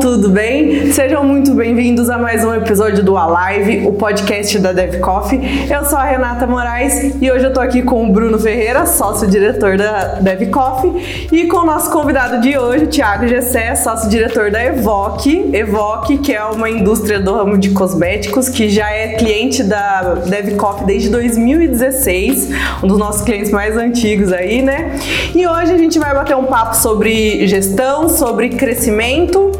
tudo 0.00 0.30
bem? 0.30 0.90
Sejam 0.92 1.22
muito 1.22 1.52
bem-vindos 1.52 2.08
a 2.08 2.16
mais 2.16 2.42
um 2.42 2.54
episódio 2.54 3.04
do 3.04 3.18
Alive, 3.18 3.86
o 3.86 3.92
podcast 3.92 4.58
da 4.58 4.72
Dev 4.72 4.98
Coffee. 4.98 5.68
Eu 5.70 5.84
sou 5.84 5.98
a 5.98 6.04
Renata 6.04 6.46
Moraes 6.46 7.16
e 7.20 7.30
hoje 7.30 7.44
eu 7.44 7.52
tô 7.52 7.60
aqui 7.60 7.82
com 7.82 8.08
o 8.08 8.10
Bruno 8.10 8.38
Ferreira, 8.38 8.86
sócio-diretor 8.86 9.76
da 9.76 10.14
Dev 10.14 10.48
Coffee, 10.48 11.28
e 11.30 11.46
com 11.46 11.58
o 11.58 11.66
nosso 11.66 11.90
convidado 11.90 12.40
de 12.40 12.56
hoje, 12.56 12.84
o 12.84 12.86
Thiago 12.86 13.28
Gessé, 13.28 13.74
sócio-diretor 13.74 14.50
da 14.50 14.64
Evoque. 14.64 15.50
Evoque, 15.52 16.16
que 16.16 16.32
é 16.32 16.42
uma 16.44 16.70
indústria 16.70 17.20
do 17.20 17.34
ramo 17.34 17.58
de 17.58 17.68
cosméticos, 17.68 18.48
que 18.48 18.70
já 18.70 18.90
é 18.90 19.16
cliente 19.16 19.62
da 19.62 20.14
Dev 20.14 20.56
Coffee 20.56 20.86
desde 20.86 21.10
2016, 21.10 22.48
um 22.82 22.86
dos 22.86 22.96
nossos 22.96 23.20
clientes 23.20 23.50
mais 23.50 23.76
antigos 23.76 24.32
aí, 24.32 24.62
né? 24.62 24.98
E 25.34 25.46
hoje 25.46 25.74
a 25.74 25.78
gente 25.78 25.98
vai 25.98 26.14
bater 26.14 26.34
um 26.34 26.44
papo 26.44 26.74
sobre 26.74 27.46
gestão, 27.46 28.08
sobre 28.08 28.48
crescimento 28.48 29.50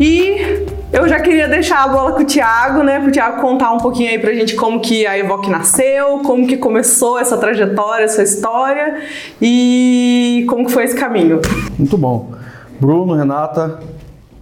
e 0.00 0.66
eu 0.90 1.06
já 1.06 1.20
queria 1.20 1.46
deixar 1.46 1.84
a 1.84 1.88
bola 1.88 2.12
com 2.12 2.22
o 2.22 2.24
Thiago, 2.24 2.82
né? 2.82 2.98
Para 2.98 3.08
o 3.10 3.12
Thiago 3.12 3.40
contar 3.42 3.70
um 3.72 3.78
pouquinho 3.78 4.10
aí 4.10 4.18
pra 4.18 4.32
gente 4.32 4.56
como 4.56 4.80
que 4.80 5.06
a 5.06 5.18
Evoque 5.18 5.50
nasceu, 5.50 6.20
como 6.20 6.46
que 6.46 6.56
começou 6.56 7.18
essa 7.18 7.36
trajetória, 7.36 8.04
essa 8.04 8.22
história 8.22 9.02
e 9.40 10.46
como 10.48 10.64
que 10.64 10.72
foi 10.72 10.84
esse 10.84 10.96
caminho. 10.96 11.40
Muito 11.78 11.98
bom. 11.98 12.32
Bruno, 12.80 13.14
Renata, 13.14 13.78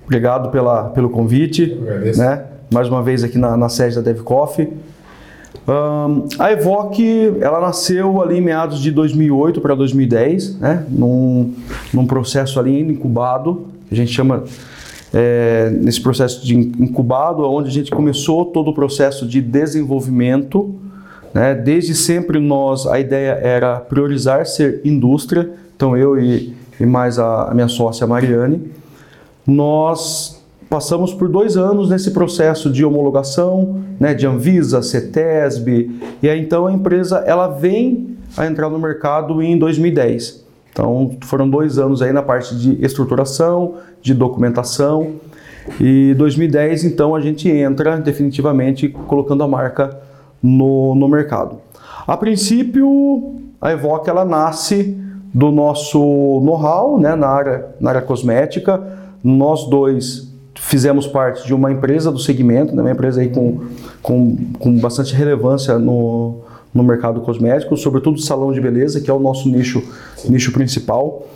obrigado 0.05 0.51
pela, 0.51 0.85
pelo 0.91 1.11
convite. 1.11 1.77
Né? 2.17 2.45
Mais 2.73 2.89
uma 2.89 3.03
vez 3.03 3.25
aqui 3.25 3.37
na, 3.37 3.57
na 3.57 3.69
sede 3.69 3.97
da 3.97 4.01
Dev 4.01 4.21
Coffee. 4.23 4.73
Um, 5.67 6.29
a 6.39 6.53
Evoque, 6.53 7.35
ela 7.41 7.61
nasceu 7.61 8.23
ali 8.23 8.39
em 8.39 8.41
meados 8.41 8.81
de 8.81 8.91
2008 8.91 9.61
para 9.61 9.75
2010, 9.75 10.61
né? 10.61 10.87
Num, 10.89 11.53
num 11.93 12.07
processo 12.07 12.59
ali 12.59 12.81
incubado, 12.81 13.67
a 13.91 13.95
gente 13.95 14.13
chama 14.13 14.45
é, 15.13 15.71
nesse 15.71 16.01
processo 16.01 16.45
de 16.45 16.57
incubado, 16.57 17.43
onde 17.43 17.69
a 17.69 17.73
gente 17.73 17.91
começou 17.91 18.45
todo 18.47 18.71
o 18.71 18.75
processo 18.75 19.27
de 19.27 19.41
desenvolvimento. 19.41 20.75
Né? 21.33 21.55
Desde 21.55 21.95
sempre 21.95 22.39
nós, 22.39 22.87
a 22.87 22.99
ideia 22.99 23.33
era 23.43 23.81
priorizar 23.81 24.47
ser 24.47 24.81
indústria, 24.85 25.51
então 25.77 25.97
eu 25.97 26.19
e, 26.19 26.55
e 26.79 26.87
mais 26.87 27.19
a, 27.19 27.51
a 27.51 27.55
minha 27.55 27.69
sócia 27.69 28.07
Mariane, 28.07 28.71
nós 29.47 30.43
passamos 30.69 31.15
por 31.15 31.29
dois 31.29 31.57
anos 31.57 31.89
nesse 31.89 32.11
processo 32.11 32.71
de 32.71 32.85
homologação, 32.85 33.83
né, 33.99 34.13
de 34.13 34.27
Anvisa, 34.27 34.83
CETESB, 34.83 35.91
e 36.23 36.29
aí 36.29 36.41
então 36.41 36.67
a 36.67 36.73
empresa 36.73 37.25
ela 37.27 37.49
vem 37.49 38.17
a 38.37 38.47
entrar 38.47 38.69
no 38.69 38.79
mercado 38.79 39.43
em 39.43 39.59
2010. 39.59 40.48
Então 40.79 41.17
foram 41.23 41.51
dois 41.51 41.77
anos 41.77 42.01
aí 42.01 42.13
na 42.13 42.23
parte 42.23 42.57
de 42.57 42.81
estruturação, 42.85 43.75
de 44.01 44.15
documentação, 44.15 45.15
e 45.81 46.15
2010 46.15 46.85
então 46.85 47.17
a 47.17 47.21
gente 47.21 47.49
entra 47.49 47.97
definitivamente 47.97 48.89
colocando 48.89 49.43
a 49.43 49.49
marca 49.49 49.99
no, 50.41 50.95
no 50.95 51.09
mercado. 51.09 51.59
A 52.07 52.17
princípio 52.17 53.35
a 53.61 53.73
Evoque 53.73 54.09
ela 54.09 54.25
nasce 54.25 54.97
do 55.35 55.51
nosso 55.51 55.99
know-how 55.99 56.97
né, 57.01 57.17
na, 57.17 57.27
área, 57.27 57.67
na 57.81 57.91
área 57.91 58.03
cosmética. 58.03 58.81
Nós 59.23 59.69
dois 59.69 60.33
fizemos 60.55 61.09
parte 61.09 61.45
de 61.45 61.53
uma 61.53 61.73
empresa 61.73 62.13
do 62.13 62.21
segmento, 62.21 62.75
né, 62.75 62.83
uma 62.83 62.93
empresa 62.93 63.21
aí 63.21 63.31
com, 63.31 63.63
com, 64.01 64.37
com 64.61 64.79
bastante 64.79 65.13
relevância 65.13 65.77
no, 65.77 66.37
no 66.73 66.83
mercado 66.83 67.21
cosmético, 67.21 67.77
sobretudo 67.77 68.21
salão 68.21 68.53
de 68.53 68.61
beleza, 68.61 69.01
que 69.01 69.11
é 69.11 69.15
o 69.15 69.19
nosso 69.19 69.49
nicho, 69.49 69.83
nicho 70.29 70.53
principal. 70.53 71.27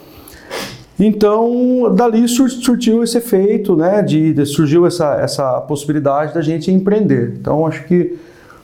Então, 0.98 1.92
dali 1.94 2.28
surgiu 2.28 3.02
esse 3.02 3.18
efeito, 3.18 3.74
né, 3.74 4.02
de, 4.02 4.32
de, 4.32 4.46
surgiu 4.46 4.86
essa, 4.86 5.16
essa 5.16 5.60
possibilidade 5.62 6.34
da 6.34 6.42
gente 6.42 6.70
empreender. 6.70 7.34
Então, 7.40 7.66
acho 7.66 7.84
que 7.84 8.16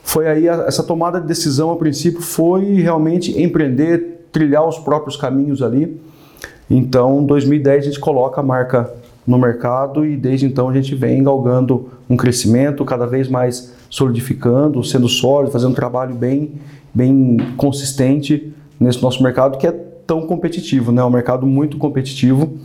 foi 0.03 0.27
aí 0.27 0.47
a, 0.47 0.65
essa 0.67 0.83
tomada 0.83 1.19
de 1.19 1.27
decisão, 1.27 1.71
a 1.71 1.75
princípio, 1.75 2.21
foi 2.21 2.81
realmente 2.81 3.41
empreender, 3.41 4.27
trilhar 4.31 4.65
os 4.67 4.77
próprios 4.77 5.17
caminhos 5.17 5.61
ali. 5.61 5.99
Então, 6.69 7.21
em 7.21 7.25
2010, 7.25 7.83
a 7.83 7.87
gente 7.87 7.99
coloca 7.99 8.39
a 8.39 8.43
marca 8.43 8.89
no 9.29 9.37
mercado 9.37 10.03
e 10.03 10.17
desde 10.17 10.47
então 10.47 10.67
a 10.67 10.73
gente 10.73 10.95
vem 10.95 11.23
galgando 11.23 11.91
um 12.09 12.17
crescimento 12.17 12.83
cada 12.83 13.05
vez 13.05 13.27
mais 13.27 13.75
solidificando, 13.87 14.83
sendo 14.83 15.07
sólido, 15.07 15.51
fazendo 15.51 15.69
um 15.69 15.75
trabalho 15.75 16.15
bem, 16.15 16.53
bem 16.91 17.37
consistente 17.55 18.51
nesse 18.79 19.03
nosso 19.03 19.21
mercado 19.21 19.59
que 19.59 19.67
é 19.67 19.71
tão 19.71 20.25
competitivo, 20.25 20.91
né? 20.91 21.03
É 21.03 21.05
um 21.05 21.11
mercado 21.11 21.45
muito 21.45 21.77
competitivo, 21.77 22.57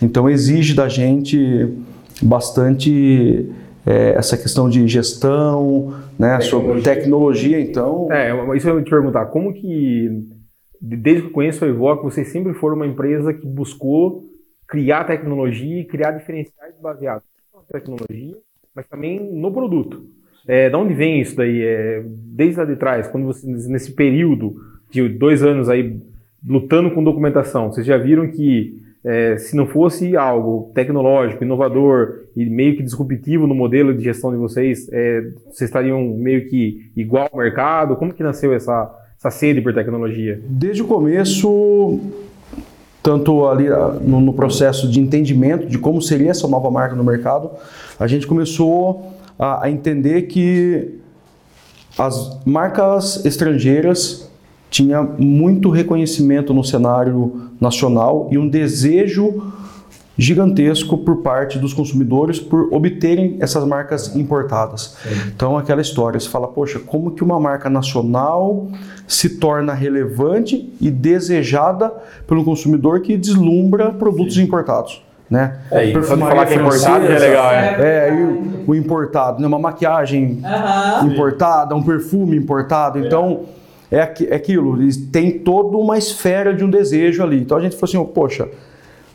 então 0.00 0.26
exige 0.26 0.72
da 0.72 0.88
gente 0.88 1.74
bastante 2.22 3.50
é, 3.84 4.14
essa 4.16 4.38
questão 4.38 4.70
de 4.70 4.88
gestão, 4.88 5.92
né? 6.18 6.38
Tecnologia. 6.38 6.82
tecnologia, 6.82 7.60
então. 7.60 8.10
É, 8.10 8.56
isso 8.56 8.66
eu 8.66 8.78
ia 8.78 8.84
te 8.84 8.88
perguntar, 8.88 9.26
como 9.26 9.52
que 9.52 10.08
desde 10.80 11.22
que 11.22 11.28
eu 11.28 11.32
conheço 11.32 11.62
a 11.62 11.68
Evoque, 11.68 12.04
vocês 12.04 12.28
sempre 12.28 12.54
foram 12.54 12.76
uma 12.76 12.86
empresa 12.86 13.34
que 13.34 13.46
buscou 13.46 14.25
criar 14.66 15.04
tecnologia 15.04 15.80
e 15.80 15.84
criar 15.84 16.12
diferenciais 16.12 16.74
baseados 16.80 17.24
na 17.54 17.60
tecnologia, 17.62 18.36
mas 18.74 18.86
também 18.88 19.20
no 19.20 19.52
produto. 19.52 20.04
É, 20.46 20.68
de 20.68 20.76
onde 20.76 20.94
vem 20.94 21.20
isso 21.20 21.36
daí? 21.36 21.62
É, 21.62 22.04
desde 22.06 22.58
lá 22.58 22.64
de 22.64 22.76
trás, 22.76 23.08
quando 23.08 23.24
você, 23.24 23.46
nesse 23.46 23.92
período 23.92 24.54
de 24.90 25.08
dois 25.08 25.42
anos 25.42 25.68
aí 25.68 26.00
lutando 26.46 26.90
com 26.90 27.02
documentação, 27.02 27.72
vocês 27.72 27.86
já 27.86 27.96
viram 27.96 28.28
que 28.28 28.80
é, 29.06 29.36
se 29.38 29.54
não 29.54 29.66
fosse 29.66 30.16
algo 30.16 30.72
tecnológico, 30.74 31.44
inovador 31.44 32.24
e 32.36 32.44
meio 32.44 32.76
que 32.76 32.82
disruptivo 32.82 33.46
no 33.46 33.54
modelo 33.54 33.94
de 33.94 34.02
gestão 34.02 34.32
de 34.32 34.36
vocês, 34.36 34.88
é, 34.92 35.20
vocês 35.44 35.62
estariam 35.62 36.02
meio 36.16 36.48
que 36.48 36.90
igual 36.96 37.28
ao 37.32 37.38
mercado? 37.38 37.94
Como 37.94 38.12
que 38.12 38.22
nasceu 38.22 38.52
essa, 38.52 38.92
essa 39.16 39.30
sede 39.30 39.60
por 39.60 39.72
tecnologia? 39.72 40.40
Desde 40.48 40.82
o 40.82 40.86
começo, 40.88 42.00
tanto 43.06 43.46
ali 43.46 43.68
ah, 43.68 43.96
no, 44.02 44.20
no, 44.20 44.32
processo 44.32 44.90
de 44.90 44.98
entendimento 44.98 45.68
de 45.68 45.78
como 45.78 46.02
seria 46.02 46.32
essa 46.32 46.48
nova 46.48 46.68
marca 46.72 46.96
no 46.96 47.04
mercado, 47.04 47.50
a 48.00 48.06
gente 48.08 48.26
começou 48.26 49.12
a, 49.38 49.66
a 49.66 49.70
entender 49.70 50.22
que 50.22 50.98
as 51.96 52.36
marcas 52.44 53.24
estrangeiras 53.24 54.28
tinham 54.68 55.14
muito 55.18 55.70
reconhecimento 55.70 56.52
no 56.52 56.64
cenário 56.64 57.48
nacional 57.60 58.26
e 58.32 58.38
um 58.38 58.48
desejo 58.48 59.52
gigantesco 60.18 60.96
por 60.98 61.18
parte 61.18 61.58
dos 61.58 61.74
consumidores 61.74 62.40
por 62.40 62.72
obterem 62.72 63.36
essas 63.40 63.64
marcas 63.64 64.14
importadas. 64.16 64.96
Sim. 65.02 65.30
Então 65.34 65.58
aquela 65.58 65.80
história, 65.80 66.18
você 66.18 66.28
fala, 66.28 66.48
poxa, 66.48 66.78
como 66.78 67.10
que 67.10 67.22
uma 67.22 67.38
marca 67.38 67.68
nacional 67.68 68.66
se 69.06 69.38
torna 69.38 69.74
relevante 69.74 70.72
e 70.80 70.90
desejada 70.90 71.92
pelo 72.26 72.44
consumidor 72.44 73.00
que 73.00 73.16
deslumbra 73.16 73.92
produtos 73.92 74.34
Sim. 74.34 74.42
importados? 74.42 75.04
Né? 75.28 75.58
É, 75.72 75.86
e 75.86 76.02
falar 76.02 76.46
que 76.46 76.54
é 76.54 76.56
importado 76.56 77.04
é 77.04 77.18
legal, 77.18 77.50
é. 77.50 78.08
É, 78.08 78.12
o, 78.12 78.70
o 78.70 78.74
importado, 78.76 79.42
né? 79.42 79.48
uma 79.48 79.58
maquiagem 79.58 80.40
importada, 81.04 81.74
um 81.74 81.82
perfume 81.82 82.36
importado, 82.36 83.00
então 83.00 83.40
é, 83.90 83.98
é 83.98 84.36
aquilo, 84.36 84.78
tem 85.12 85.40
toda 85.40 85.76
uma 85.76 85.98
esfera 85.98 86.54
de 86.54 86.64
um 86.64 86.70
desejo 86.70 87.24
ali. 87.24 87.40
Então 87.40 87.58
a 87.58 87.60
gente 87.60 87.76
falou 87.76 88.04
assim, 88.04 88.12
poxa, 88.12 88.48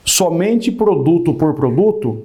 somente 0.05 0.71
produto 0.71 1.33
por 1.33 1.53
produto, 1.53 2.23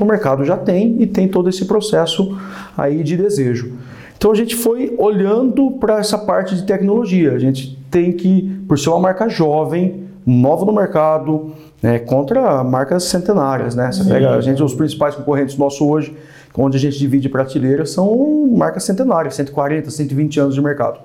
o 0.00 0.04
mercado 0.04 0.44
já 0.44 0.56
tem 0.56 0.96
e 1.00 1.06
tem 1.06 1.28
todo 1.28 1.48
esse 1.48 1.66
processo 1.66 2.36
aí 2.76 3.02
de 3.02 3.16
desejo. 3.16 3.72
Então 4.16 4.30
a 4.30 4.34
gente 4.34 4.54
foi 4.54 4.94
olhando 4.98 5.72
para 5.72 5.98
essa 5.98 6.16
parte 6.16 6.54
de 6.54 6.62
tecnologia. 6.64 7.32
A 7.32 7.38
gente 7.38 7.78
tem 7.90 8.12
que, 8.12 8.62
por 8.68 8.78
ser 8.78 8.88
uma 8.90 9.00
marca 9.00 9.28
jovem, 9.28 10.04
nova 10.24 10.64
no 10.64 10.72
mercado, 10.72 11.52
né, 11.82 11.98
contra 11.98 12.62
marcas 12.62 13.04
centenárias, 13.04 13.74
né? 13.74 13.90
Você 13.90 14.04
pega 14.04 14.30
a 14.30 14.40
gente, 14.40 14.62
os 14.62 14.74
principais 14.74 15.16
concorrentes 15.16 15.56
nossos 15.56 15.80
hoje, 15.80 16.16
onde 16.56 16.76
a 16.76 16.80
gente 16.80 16.98
divide 16.98 17.28
prateleira, 17.28 17.84
são 17.84 18.46
marcas 18.46 18.84
centenárias, 18.84 19.34
140, 19.34 19.90
120 19.90 20.38
anos 20.38 20.54
de 20.54 20.62
mercado. 20.62 21.00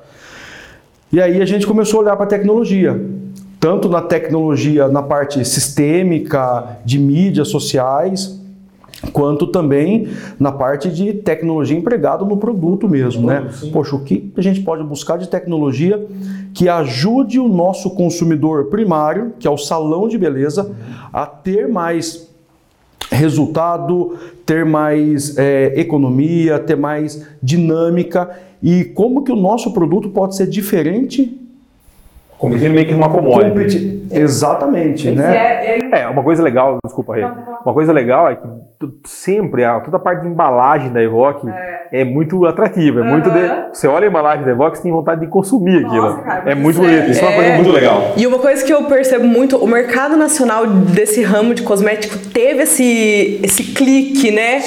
E 1.11 1.19
aí 1.19 1.41
a 1.41 1.45
gente 1.45 1.65
começou 1.65 1.99
a 1.99 2.03
olhar 2.03 2.15
para 2.15 2.25
a 2.25 2.29
tecnologia 2.29 3.01
tanto 3.59 3.89
na 3.89 4.01
tecnologia, 4.01 4.87
na 4.87 5.01
parte 5.01 5.43
sistêmica, 5.43 6.77
de 6.85 6.99
mídias 6.99 7.47
sociais, 7.49 8.39
quanto 9.13 9.47
também 9.47 10.07
na 10.39 10.51
parte 10.51 10.89
de 10.89 11.13
tecnologia 11.13 11.77
empregada 11.77 12.25
no 12.25 12.37
produto 12.37 12.87
mesmo, 12.87 13.27
né? 13.27 13.47
Poxa, 13.71 13.95
o 13.95 13.99
que 13.99 14.31
a 14.35 14.41
gente 14.41 14.61
pode 14.61 14.83
buscar 14.83 15.17
de 15.17 15.27
tecnologia 15.27 16.05
que 16.53 16.67
ajude 16.67 17.39
o 17.39 17.47
nosso 17.47 17.91
consumidor 17.91 18.65
primário, 18.65 19.33
que 19.39 19.47
é 19.47 19.51
o 19.51 19.57
salão 19.57 20.07
de 20.07 20.17
beleza, 20.17 20.71
a 21.13 21.25
ter 21.25 21.67
mais 21.67 22.27
resultado, 23.11 24.17
ter 24.45 24.65
mais 24.65 25.37
é, 25.37 25.79
economia, 25.79 26.59
ter 26.59 26.75
mais 26.75 27.25
dinâmica 27.41 28.29
e 28.61 28.83
como 28.83 29.23
que 29.23 29.31
o 29.31 29.35
nosso 29.35 29.71
produto 29.71 30.09
pode 30.09 30.35
ser 30.35 30.47
diferente 30.47 31.36
Competindo 32.37 32.73
meio 32.73 32.85
que 32.85 32.93
numa 32.93 33.09
commodity. 33.09 33.49
Competi 33.49 33.97
Exatamente, 34.09 35.07
Esse 35.09 35.17
né? 35.17 35.35
É, 35.91 36.01
É, 36.03 36.07
uma 36.07 36.23
coisa 36.23 36.41
legal, 36.41 36.77
desculpa, 36.85 37.15
Rê. 37.15 37.23
Uma 37.65 37.73
coisa 37.73 37.91
legal 37.91 38.29
é 38.29 38.35
que 38.35 38.47
tu- 38.79 38.93
sempre, 39.05 39.65
a, 39.65 39.79
toda 39.81 39.97
a 39.97 39.99
parte 39.99 40.21
de 40.21 40.27
embalagem 40.29 40.91
da 40.93 41.01
Evoque 41.03 41.45
é, 41.91 42.05
muito 42.05 42.45
atrativa. 42.45 43.01
É 43.01 43.03
muito 43.03 43.29
de- 43.29 43.49
você 43.73 43.85
olha 43.87 44.05
a 44.05 44.09
embalagem 44.09 44.45
da 44.45 44.51
Evoque, 44.51 44.77
você 44.77 44.83
tem 44.83 44.91
vontade 44.91 45.21
de 45.21 45.27
consumir 45.27 45.81
Nossa, 45.81 45.87
aquilo. 45.87 46.23
cara, 46.23 46.51
é 46.51 46.55
muito 46.55 46.79
é- 46.81 46.87
bonito. 46.87 47.09
Isso 47.11 47.19
é 47.19 47.23
uma 47.27 47.31
é- 47.31 47.35
coisa 47.35 47.53
muito 47.55 47.71
legal. 47.71 48.01
E 48.15 48.27
uma 48.27 48.39
coisa 48.39 48.63
que 48.65 48.73
eu 48.73 48.83
percebo 48.85 49.25
muito, 49.27 49.57
o 49.57 49.67
mercado 49.67 50.15
nacional 50.15 50.65
desse 50.67 51.21
ramo 51.23 51.53
de 51.53 51.63
cosmético 51.63 52.17
teve 52.29 52.63
esse, 52.63 53.39
esse 53.43 53.63
clique, 53.73 54.31
né? 54.31 54.59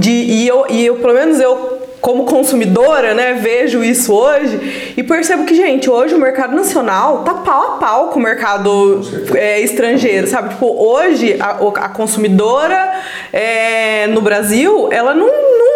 De, 0.00 0.10
e, 0.10 0.48
eu, 0.48 0.64
e 0.68 0.84
eu, 0.86 0.96
pelo 0.96 1.14
menos 1.14 1.38
eu, 1.40 1.77
como 2.00 2.24
consumidora, 2.24 3.14
né, 3.14 3.34
vejo 3.34 3.82
isso 3.82 4.14
hoje 4.14 4.94
e 4.96 5.02
percebo 5.02 5.44
que, 5.44 5.54
gente, 5.54 5.90
hoje 5.90 6.14
o 6.14 6.18
mercado 6.18 6.54
nacional 6.54 7.24
tá 7.24 7.34
pau 7.34 7.62
a 7.62 7.70
pau 7.78 8.08
com 8.08 8.18
o 8.18 8.22
mercado 8.22 9.00
é, 9.34 9.60
estrangeiro, 9.60 10.26
sabe? 10.26 10.50
Tipo, 10.50 10.66
hoje 10.66 11.36
a, 11.40 11.50
a 11.84 11.88
consumidora 11.88 13.00
é, 13.32 14.06
no 14.08 14.20
Brasil, 14.20 14.88
ela 14.92 15.14
não, 15.14 15.26
não 15.26 15.67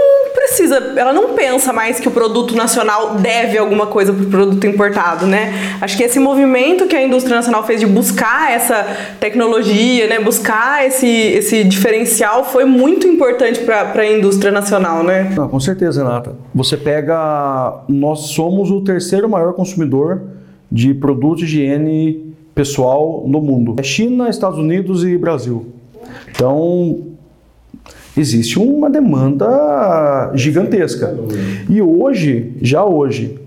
precisa, 0.42 0.76
ela 0.96 1.12
não 1.12 1.34
pensa 1.34 1.72
mais 1.72 2.00
que 2.00 2.08
o 2.08 2.10
produto 2.10 2.56
nacional 2.56 3.14
deve 3.16 3.56
alguma 3.56 3.86
coisa 3.86 4.12
pro 4.12 4.26
produto 4.26 4.66
importado, 4.66 5.26
né? 5.26 5.52
Acho 5.80 5.96
que 5.96 6.02
esse 6.02 6.18
movimento 6.18 6.86
que 6.86 6.96
a 6.96 7.02
indústria 7.02 7.36
nacional 7.36 7.64
fez 7.64 7.78
de 7.78 7.86
buscar 7.86 8.50
essa 8.50 8.84
tecnologia, 9.20 10.08
né, 10.08 10.18
buscar 10.18 10.84
esse, 10.86 11.06
esse 11.06 11.62
diferencial 11.64 12.44
foi 12.44 12.64
muito 12.64 13.06
importante 13.06 13.60
para 13.60 14.02
a 14.02 14.12
indústria 14.12 14.50
nacional, 14.50 15.04
né? 15.04 15.32
Não, 15.36 15.48
com 15.48 15.60
certeza, 15.60 16.02
Renata. 16.02 16.34
Você 16.54 16.76
pega. 16.76 17.84
Nós 17.88 18.30
somos 18.30 18.70
o 18.70 18.80
terceiro 18.80 19.28
maior 19.28 19.52
consumidor 19.52 20.22
de 20.70 20.92
produtos 20.94 21.40
de 21.40 21.44
higiene 21.60 22.34
pessoal 22.54 23.24
no 23.26 23.40
mundo. 23.40 23.76
É 23.78 23.82
China, 23.82 24.28
Estados 24.28 24.58
Unidos 24.58 25.04
e 25.04 25.16
Brasil. 25.16 25.66
Então, 26.30 27.11
existe 28.16 28.58
uma 28.58 28.90
demanda 28.90 30.32
gigantesca. 30.34 31.16
E 31.68 31.80
hoje, 31.80 32.52
já 32.60 32.84
hoje, 32.84 33.38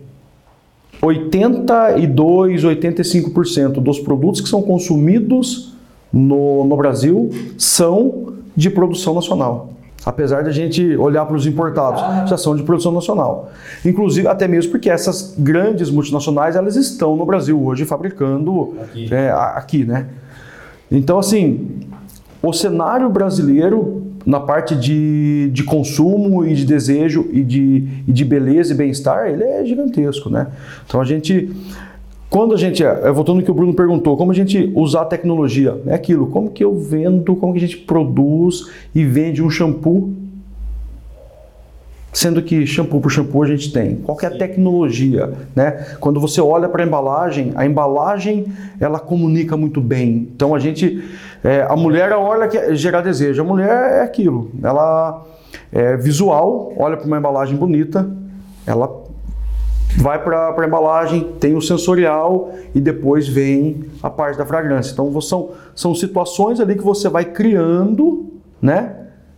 82, 1.02 2.64
85% 2.64 3.74
dos 3.74 4.00
produtos 4.00 4.42
que 4.42 4.50
são 4.50 4.62
consumidos 4.62 5.76
no, 6.12 6.64
no 6.64 6.78
Brasil 6.78 7.30
são 7.58 8.34
de 8.56 8.70
produção 8.70 9.14
nacional. 9.14 9.70
Apesar 10.06 10.44
de 10.44 10.50
a 10.50 10.54
gente 10.54 10.96
olhar 10.98 11.26
para 11.26 11.36
os 11.36 11.48
importados, 11.48 12.30
já 12.30 12.38
são 12.38 12.56
de 12.56 12.62
produção 12.62 12.92
nacional. 12.92 13.50
Inclusive, 13.84 14.28
até 14.28 14.48
mesmo 14.48 14.72
porque 14.72 14.90
essas 14.90 15.34
grandes 15.38 15.90
multinacionais, 15.90 16.56
elas 16.56 16.76
estão 16.76 17.16
no 17.16 17.26
Brasil 17.26 17.62
hoje 17.62 17.86
fabricando 17.86 18.76
Aqui. 18.84 19.14
é, 19.14 19.32
aqui, 19.32 19.84
né? 19.84 20.08
Então, 20.92 21.18
assim, 21.18 21.80
o 22.42 22.54
cenário 22.54 23.10
brasileiro 23.10 24.04
na 24.26 24.40
parte 24.40 24.76
de, 24.76 25.50
de 25.54 25.64
consumo 25.64 26.46
e 26.46 26.56
de 26.56 26.66
desejo 26.66 27.28
e 27.32 27.44
de, 27.44 27.88
e 28.08 28.12
de 28.12 28.26
beleza 28.26 28.74
e 28.74 28.76
bem-estar, 28.76 29.28
ele 29.28 29.44
é 29.44 29.64
gigantesco, 29.64 30.30
né? 30.30 30.48
Então 30.86 31.00
a 31.00 31.06
gente, 31.06 31.52
quando 32.30 32.54
a 32.54 32.58
gente, 32.58 32.84
é, 32.84 33.12
voltando 33.12 33.40
ao 33.40 33.46
que 33.46 33.52
o 33.52 33.54
Bruno 33.54 33.74
perguntou, 33.74 34.18
como 34.18 34.32
a 34.32 34.36
gente 34.36 34.72
usar 34.76 35.02
a 35.02 35.06
tecnologia, 35.06 35.80
é 35.86 35.94
aquilo, 35.94 36.28
como 36.28 36.50
que 36.50 36.64
eu 36.64 36.76
vendo, 36.78 37.36
como 37.36 37.54
que 37.54 37.60
a 37.60 37.62
gente 37.62 37.78
produz 37.78 38.70
e 38.96 39.04
vende 39.04 39.44
um 39.44 39.50
shampoo, 39.50 40.14
sendo 42.16 42.42
que 42.42 42.66
shampoo 42.66 43.02
por 43.02 43.12
shampoo 43.12 43.44
a 43.44 43.48
gente 43.48 43.72
tem. 43.74 43.98
Qual 43.98 44.18
que 44.18 44.26
é 44.26 44.30
a 44.30 44.38
tecnologia, 44.38 45.34
né? 45.54 45.86
Quando 46.00 46.20
você 46.20 46.40
olha 46.40 46.70
para 46.70 46.82
a 46.82 46.88
embalagem, 46.88 47.52
a 47.56 47.66
embalagem 47.66 48.46
ela 48.80 49.00
comunica 49.00 49.58
muito 49.58 49.82
bem. 49.82 50.30
Então 50.34 50.56
a 50.56 50.60
gente, 50.60 51.04
é, 51.46 51.62
a 51.62 51.76
mulher 51.76 52.12
olha 52.14 52.48
que 52.48 52.74
gerar 52.74 53.02
desejo. 53.02 53.40
A 53.40 53.46
mulher 53.46 54.00
é 54.00 54.02
aquilo. 54.02 54.50
Ela 54.64 55.24
é 55.72 55.96
visual, 55.96 56.74
olha 56.76 56.98
para 56.98 57.06
uma 57.06 57.20
embalagem 57.20 57.56
bonita, 57.56 58.10
ela 58.66 59.04
vai 60.00 60.22
para 60.24 60.56
a 60.58 60.66
embalagem, 60.66 61.36
tem 61.40 61.56
o 61.56 61.62
sensorial 61.62 62.50
e 62.74 62.82
depois 62.82 63.28
vem 63.28 63.86
a 64.02 64.10
parte 64.10 64.40
da 64.40 64.46
fragrância. 64.46 64.92
Então 64.92 65.22
são, 65.22 65.52
são 65.76 65.94
situações 65.94 66.60
ali 66.60 66.74
que 66.74 66.84
você 66.84 67.08
vai 67.08 67.26
criando, 67.26 68.34
né? 68.60 68.96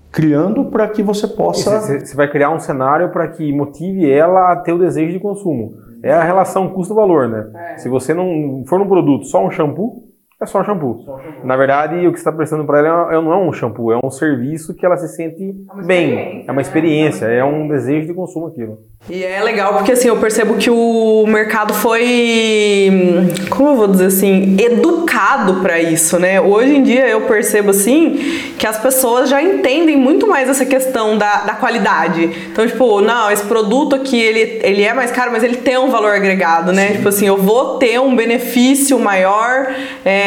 Criando 0.10 0.64
para 0.66 0.88
que 0.88 1.04
você 1.04 1.28
possa. 1.28 1.82
Você 1.82 2.00
você 2.00 2.16
vai 2.16 2.32
criar 2.32 2.52
um 2.52 2.60
cenário 2.60 3.10
para 3.10 3.28
que 3.28 3.52
motive 3.52 4.10
ela 4.10 4.54
a 4.54 4.56
ter 4.56 4.72
o 4.72 4.80
desejo 4.80 5.12
de 5.12 5.20
consumo. 5.20 5.76
É 6.02 6.14
a 6.14 6.24
relação 6.24 6.70
custo-valor, 6.70 7.28
né? 7.28 7.76
Se 7.78 7.90
você 7.90 8.14
não 8.14 8.64
for 8.66 8.80
um 8.80 8.88
produto 8.88 9.26
só 9.26 9.46
um 9.46 9.52
shampoo, 9.52 10.07
é 10.40 10.46
só 10.46 10.62
um 10.62 10.64
shampoo. 10.64 11.04
Na 11.44 11.58
verdade, 11.58 11.96
o 12.08 12.12
que 12.12 12.18
você 12.20 12.22
está 12.22 12.32
prestando 12.32 12.64
para 12.64 12.80
ela 12.80 13.12
é- 13.12 13.16
não 13.16 13.34
é 13.34 13.38
um 13.38 13.52
shampoo, 13.52 13.92
é 13.92 13.98
um 14.04 14.12
serviço 14.12 14.74
que 14.76 14.86
ela 14.86 14.96
se 14.96 15.08
sente 15.16 15.56
uma 15.74 15.84
bem. 15.84 16.44
É 16.48 16.52
uma 16.52 16.58
né? 16.58 16.62
experiência, 16.62 17.26
é 17.26 17.44
um 17.44 17.68
desejo 17.68 18.06
de 18.08 18.14
consumo 18.14 18.48
aquilo. 18.48 18.78
E 19.10 19.24
é 19.24 19.42
legal 19.42 19.74
porque 19.74 19.92
assim, 19.94 20.10
eu 20.10 20.18
percebo 20.18 20.56
que 20.56 20.70
o 20.70 21.26
mercado 21.28 21.74
foi, 21.74 23.32
como 23.50 23.70
eu 23.70 23.76
vou 23.76 23.88
dizer 23.88 24.08
assim, 24.08 24.58
educado 24.60 25.62
para 25.62 25.80
isso, 25.80 26.20
né? 26.20 26.42
Hoje 26.42 26.76
em 26.76 26.84
dia 26.84 27.08
eu 27.08 27.22
percebo 27.22 27.72
assim 27.72 28.20
que 28.58 28.68
as 28.68 28.78
pessoas 28.78 29.30
já 29.30 29.42
entendem 29.42 29.96
muito 29.96 30.28
mais 30.28 30.50
essa 30.50 30.66
questão 30.66 31.18
da, 31.18 31.44
da 31.44 31.54
qualidade. 31.54 32.30
Então, 32.52 32.66
tipo, 32.68 33.02
não, 33.02 33.32
esse 33.32 33.46
produto 33.46 33.96
aqui 33.96 34.20
ele, 34.20 34.60
ele 34.64 34.84
é 34.84 34.94
mais 34.94 35.12
caro, 35.12 35.32
mas 35.32 35.44
ele 35.44 35.58
tem 35.58 35.78
um 35.78 35.90
valor 35.90 36.14
agregado, 36.14 36.74
né? 36.74 36.94
Tipo 36.94 37.10
assim, 37.10 37.28
eu 37.28 37.38
vou 37.38 37.78
ter 37.78 38.00
um 38.00 38.16
benefício 38.16 39.00
maior 39.00 39.68
é, 40.04 40.27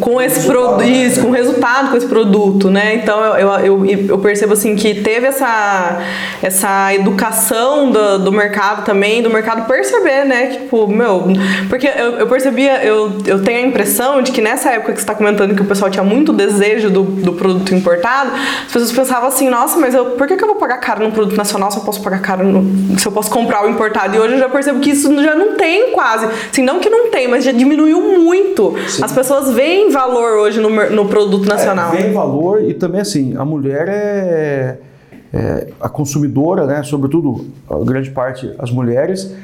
com- 0.00 0.20
esse 0.20 0.46
produto, 0.46 0.82
isso, 0.84 1.20
com 1.20 1.30
resultado 1.30 1.90
com 1.90 1.96
esse 1.96 2.06
produto, 2.06 2.70
né? 2.70 2.94
Então 2.94 3.20
eu, 3.24 3.48
eu, 3.58 3.86
eu, 3.86 4.06
eu 4.10 4.18
percebo 4.18 4.52
assim 4.52 4.76
que 4.76 4.94
teve 5.02 5.26
essa, 5.26 6.00
essa 6.42 6.94
educação 6.94 7.90
do, 7.90 8.18
do 8.20 8.32
mercado 8.32 8.84
também, 8.84 9.22
do 9.22 9.30
mercado 9.30 9.66
perceber, 9.66 10.24
né? 10.24 10.46
Tipo, 10.46 10.86
meu, 10.86 11.24
porque 11.68 11.86
eu, 11.86 12.18
eu 12.18 12.26
percebia, 12.26 12.84
eu, 12.84 13.12
eu 13.26 13.42
tenho 13.42 13.64
a 13.64 13.68
impressão 13.68 14.22
de 14.22 14.30
que 14.32 14.40
nessa 14.40 14.70
época 14.70 14.92
que 14.92 14.98
você 14.98 15.02
está 15.04 15.14
comentando 15.14 15.54
que 15.54 15.62
o 15.62 15.66
pessoal 15.66 15.90
tinha 15.90 16.04
muito 16.04 16.32
desejo 16.32 16.90
do, 16.90 17.02
do 17.02 17.32
produto 17.32 17.74
importado, 17.74 18.30
as 18.66 18.72
pessoas 18.72 18.92
pensavam 18.92 19.28
assim, 19.28 19.48
nossa, 19.48 19.78
mas 19.78 19.94
eu, 19.94 20.06
por 20.12 20.26
que, 20.26 20.36
que 20.36 20.44
eu 20.44 20.48
vou 20.48 20.56
pagar 20.56 20.78
caro 20.78 21.02
num 21.02 21.10
produto 21.10 21.36
nacional 21.36 21.70
se 21.70 21.78
eu 21.78 21.84
posso 21.84 22.02
pagar 22.02 22.20
caro 22.20 22.44
no, 22.44 22.98
se 22.98 23.06
eu 23.06 23.12
posso 23.12 23.30
comprar 23.30 23.64
o 23.64 23.68
importado? 23.70 24.14
E 24.14 24.18
hoje 24.20 24.34
eu 24.34 24.38
já 24.38 24.48
percebo 24.48 24.78
que 24.80 24.90
isso 24.90 25.12
já 25.22 25.34
não 25.34 25.54
tem 25.56 25.90
quase. 25.92 26.26
Assim, 26.50 26.62
não 26.62 26.78
que 26.78 26.88
não 26.88 27.08
tem, 27.10 27.26
mas 27.28 27.44
já 27.44 27.52
diminuiu 27.52 28.00
muito. 28.00 28.74
As 29.00 29.12
pessoas 29.12 29.50
veem 29.52 29.71
valor 29.90 30.38
hoje 30.38 30.60
no, 30.60 30.70
no 30.90 31.06
produto 31.06 31.46
nacional. 31.46 31.94
É, 31.94 32.02
vem 32.02 32.12
valor 32.12 32.62
e 32.62 32.74
também 32.74 33.00
assim, 33.00 33.34
a 33.36 33.44
mulher 33.44 33.88
é, 33.88 34.78
é 35.32 35.68
a 35.80 35.88
consumidora, 35.88 36.66
né, 36.66 36.82
sobretudo 36.82 37.46
a 37.68 37.76
grande 37.84 38.10
parte 38.10 38.50
as 38.58 38.70
mulheres, 38.70 39.34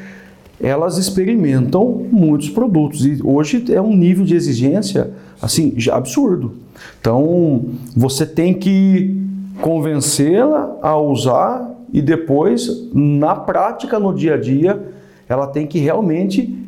elas 0.60 0.98
experimentam 0.98 2.06
muitos 2.10 2.50
produtos 2.50 3.06
e 3.06 3.20
hoje 3.22 3.64
é 3.72 3.80
um 3.80 3.94
nível 3.94 4.24
de 4.24 4.34
exigência 4.34 5.10
assim 5.40 5.74
já 5.76 5.96
absurdo. 5.96 6.54
Então 7.00 7.66
você 7.96 8.26
tem 8.26 8.54
que 8.54 9.16
convencê-la 9.60 10.76
a 10.82 10.96
usar 10.96 11.70
e 11.92 12.02
depois 12.02 12.88
na 12.92 13.34
prática 13.34 13.98
no 13.98 14.12
dia 14.12 14.34
a 14.34 14.36
dia 14.36 14.80
ela 15.28 15.46
tem 15.46 15.66
que 15.66 15.78
realmente 15.78 16.67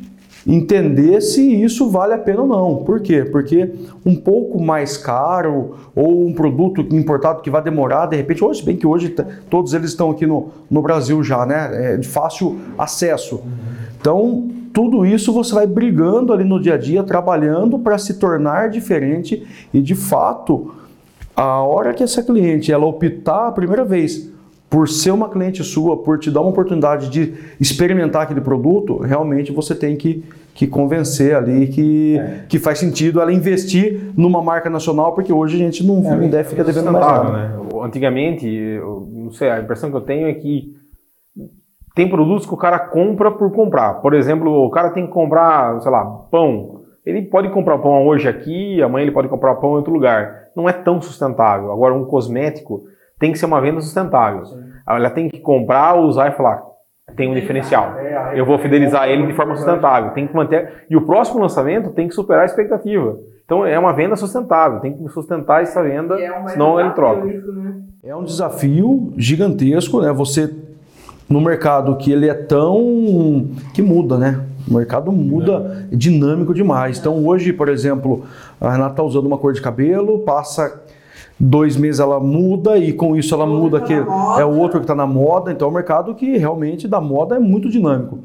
entender 0.50 1.20
se 1.20 1.40
isso 1.62 1.88
vale 1.88 2.12
a 2.12 2.18
pena 2.18 2.42
ou 2.42 2.46
não. 2.46 2.76
Por 2.84 3.00
quê? 3.00 3.24
Porque 3.24 3.70
um 4.04 4.16
pouco 4.16 4.60
mais 4.60 4.96
caro 4.96 5.76
ou 5.94 6.26
um 6.26 6.32
produto 6.32 6.80
importado 6.94 7.40
que 7.40 7.48
vai 7.48 7.62
demorar, 7.62 8.06
de 8.06 8.16
repente, 8.16 8.44
hoje, 8.44 8.64
bem 8.64 8.76
que 8.76 8.86
hoje 8.86 9.14
todos 9.48 9.72
eles 9.74 9.90
estão 9.90 10.10
aqui 10.10 10.26
no, 10.26 10.48
no 10.68 10.82
Brasil 10.82 11.22
já, 11.22 11.46
né? 11.46 11.92
É 11.92 11.96
de 11.96 12.08
fácil 12.08 12.58
acesso. 12.76 13.40
Então, 14.00 14.48
tudo 14.72 15.06
isso 15.06 15.32
você 15.32 15.54
vai 15.54 15.66
brigando 15.66 16.32
ali 16.32 16.44
no 16.44 16.60
dia 16.60 16.74
a 16.74 16.78
dia, 16.78 17.04
trabalhando 17.04 17.78
para 17.78 17.96
se 17.96 18.14
tornar 18.14 18.70
diferente 18.70 19.46
e, 19.72 19.80
de 19.80 19.94
fato, 19.94 20.74
a 21.36 21.62
hora 21.62 21.94
que 21.94 22.02
essa 22.02 22.22
cliente 22.22 22.72
ela 22.72 22.86
optar 22.86 23.48
a 23.48 23.52
primeira 23.52 23.84
vez 23.84 24.30
por 24.70 24.88
ser 24.88 25.10
uma 25.10 25.28
cliente 25.28 25.64
sua, 25.64 25.96
por 25.96 26.20
te 26.20 26.30
dar 26.30 26.40
uma 26.40 26.50
oportunidade 26.50 27.10
de 27.10 27.34
experimentar 27.60 28.22
aquele 28.22 28.40
produto, 28.40 28.98
realmente 28.98 29.50
você 29.50 29.74
tem 29.74 29.96
que, 29.96 30.24
que 30.54 30.68
convencer 30.68 31.34
ali 31.34 31.66
que, 31.66 32.20
que 32.48 32.56
faz 32.60 32.78
sentido 32.78 33.20
ela 33.20 33.32
investir 33.32 34.12
numa 34.16 34.40
marca 34.40 34.70
nacional, 34.70 35.12
porque 35.12 35.32
hoje 35.32 35.56
a 35.56 35.58
gente 35.58 35.84
não, 35.84 36.00
não 36.00 36.28
deve 36.28 36.50
ficar 36.50 36.62
devendo 36.62 36.92
mais 36.92 37.04
nada. 37.04 37.30
né? 37.32 37.50
Antigamente, 37.82 38.46
eu 38.46 39.08
não 39.12 39.32
sei, 39.32 39.50
a 39.50 39.60
impressão 39.60 39.90
que 39.90 39.96
eu 39.96 40.02
tenho 40.02 40.28
é 40.28 40.34
que 40.34 40.72
tem 41.92 42.08
produtos 42.08 42.46
que 42.46 42.54
o 42.54 42.56
cara 42.56 42.78
compra 42.78 43.32
por 43.32 43.50
comprar. 43.50 43.94
Por 43.94 44.14
exemplo, 44.14 44.64
o 44.64 44.70
cara 44.70 44.90
tem 44.90 45.04
que 45.04 45.12
comprar, 45.12 45.80
sei 45.80 45.90
lá, 45.90 46.04
pão. 46.30 46.82
Ele 47.04 47.22
pode 47.22 47.48
comprar 47.50 47.78
pão 47.78 48.06
hoje 48.06 48.28
aqui, 48.28 48.80
amanhã 48.80 49.02
ele 49.02 49.12
pode 49.12 49.26
comprar 49.26 49.56
pão 49.56 49.72
em 49.72 49.76
outro 49.76 49.92
lugar. 49.92 50.44
Não 50.54 50.68
é 50.68 50.72
tão 50.72 51.02
sustentável. 51.02 51.72
Agora, 51.72 51.92
um 51.92 52.04
cosmético 52.04 52.84
tem 53.20 53.30
que 53.30 53.38
ser 53.38 53.46
uma 53.46 53.60
venda 53.60 53.80
sustentável. 53.80 54.42
Ela 54.88 55.10
tem 55.10 55.28
que 55.28 55.38
comprar, 55.38 55.94
usar 55.94 56.28
e 56.28 56.32
falar, 56.32 56.62
tem 57.14 57.30
um 57.30 57.34
diferencial. 57.34 57.94
Eu 58.34 58.44
vou 58.46 58.58
fidelizar 58.58 59.08
ele 59.08 59.26
de 59.26 59.34
forma 59.34 59.54
sustentável. 59.54 60.10
Tem 60.10 60.26
que 60.26 60.34
manter 60.34 60.86
e 60.88 60.96
o 60.96 61.02
próximo 61.02 61.40
lançamento 61.40 61.90
tem 61.90 62.08
que 62.08 62.14
superar 62.14 62.42
a 62.42 62.46
expectativa. 62.46 63.18
Então 63.44 63.66
é 63.66 63.78
uma 63.78 63.92
venda 63.92 64.16
sustentável. 64.16 64.80
Tem 64.80 64.96
que 64.96 65.08
sustentar 65.10 65.62
essa 65.62 65.82
venda, 65.82 66.20
é 66.20 66.48
senão 66.48 66.80
ele 66.80 66.90
troca. 66.90 67.28
Isso, 67.28 67.52
né? 67.52 67.74
É 68.02 68.16
um 68.16 68.24
desafio 68.24 69.12
gigantesco, 69.16 70.00
né? 70.00 70.10
Você 70.12 70.52
no 71.28 71.40
mercado 71.40 71.96
que 71.96 72.10
ele 72.10 72.28
é 72.28 72.34
tão 72.34 73.50
que 73.74 73.82
muda, 73.82 74.16
né? 74.16 74.40
O 74.68 74.74
mercado 74.74 75.12
muda, 75.12 75.86
é 75.92 75.96
dinâmico 75.96 76.54
demais. 76.54 76.98
Então 76.98 77.26
hoje, 77.26 77.52
por 77.52 77.68
exemplo, 77.68 78.24
a 78.60 78.70
Renata 78.70 78.92
está 78.92 79.02
usando 79.02 79.26
uma 79.26 79.36
cor 79.36 79.52
de 79.52 79.60
cabelo, 79.60 80.20
passa 80.20 80.82
dois 81.40 81.74
meses 81.74 82.00
ela 82.00 82.20
muda 82.20 82.76
e 82.76 82.92
com 82.92 83.16
isso 83.16 83.34
ela 83.34 83.46
muda 83.46 83.80
que 83.80 83.94
é 83.94 84.44
o 84.44 84.58
outro 84.58 84.78
que 84.78 84.84
está 84.84 84.94
na 84.94 85.06
moda. 85.06 85.50
Então 85.50 85.68
é 85.68 85.70
um 85.70 85.74
mercado 85.74 86.14
que 86.14 86.36
realmente 86.36 86.86
da 86.86 87.00
moda 87.00 87.36
é 87.36 87.38
muito 87.38 87.70
dinâmico. 87.70 88.18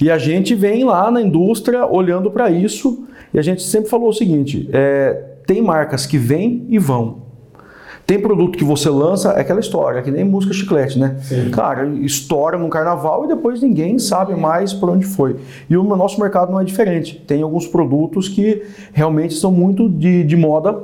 E 0.00 0.10
a 0.10 0.16
gente 0.16 0.54
vem 0.54 0.82
lá 0.82 1.10
na 1.10 1.20
indústria 1.20 1.84
olhando 1.84 2.30
para 2.30 2.50
isso 2.50 3.04
e 3.34 3.38
a 3.38 3.42
gente 3.42 3.62
sempre 3.62 3.90
falou 3.90 4.08
o 4.08 4.14
seguinte: 4.14 4.68
é, 4.72 5.12
tem 5.46 5.60
marcas 5.60 6.06
que 6.06 6.16
vêm 6.16 6.64
e 6.70 6.78
vão. 6.78 7.28
Tem 8.06 8.18
produto 8.18 8.58
que 8.58 8.64
você 8.64 8.88
lança, 8.88 9.30
é 9.34 9.40
aquela 9.40 9.60
história, 9.60 10.00
é 10.00 10.02
que 10.02 10.10
nem 10.10 10.24
música 10.24 10.52
chiclete, 10.52 10.98
né? 10.98 11.18
Sim. 11.22 11.48
Cara, 11.50 11.86
estoura 11.86 12.58
no 12.58 12.68
carnaval 12.68 13.24
e 13.24 13.28
depois 13.28 13.62
ninguém 13.62 14.00
sabe 14.00 14.34
mais 14.34 14.72
por 14.72 14.90
onde 14.90 15.06
foi. 15.06 15.36
E 15.68 15.76
o 15.76 15.84
nosso 15.84 16.20
mercado 16.20 16.50
não 16.50 16.58
é 16.58 16.64
diferente. 16.64 17.22
Tem 17.24 17.40
alguns 17.40 17.68
produtos 17.68 18.28
que 18.28 18.64
realmente 18.92 19.34
são 19.34 19.52
muito 19.52 19.88
de, 19.88 20.24
de 20.24 20.36
moda 20.36 20.76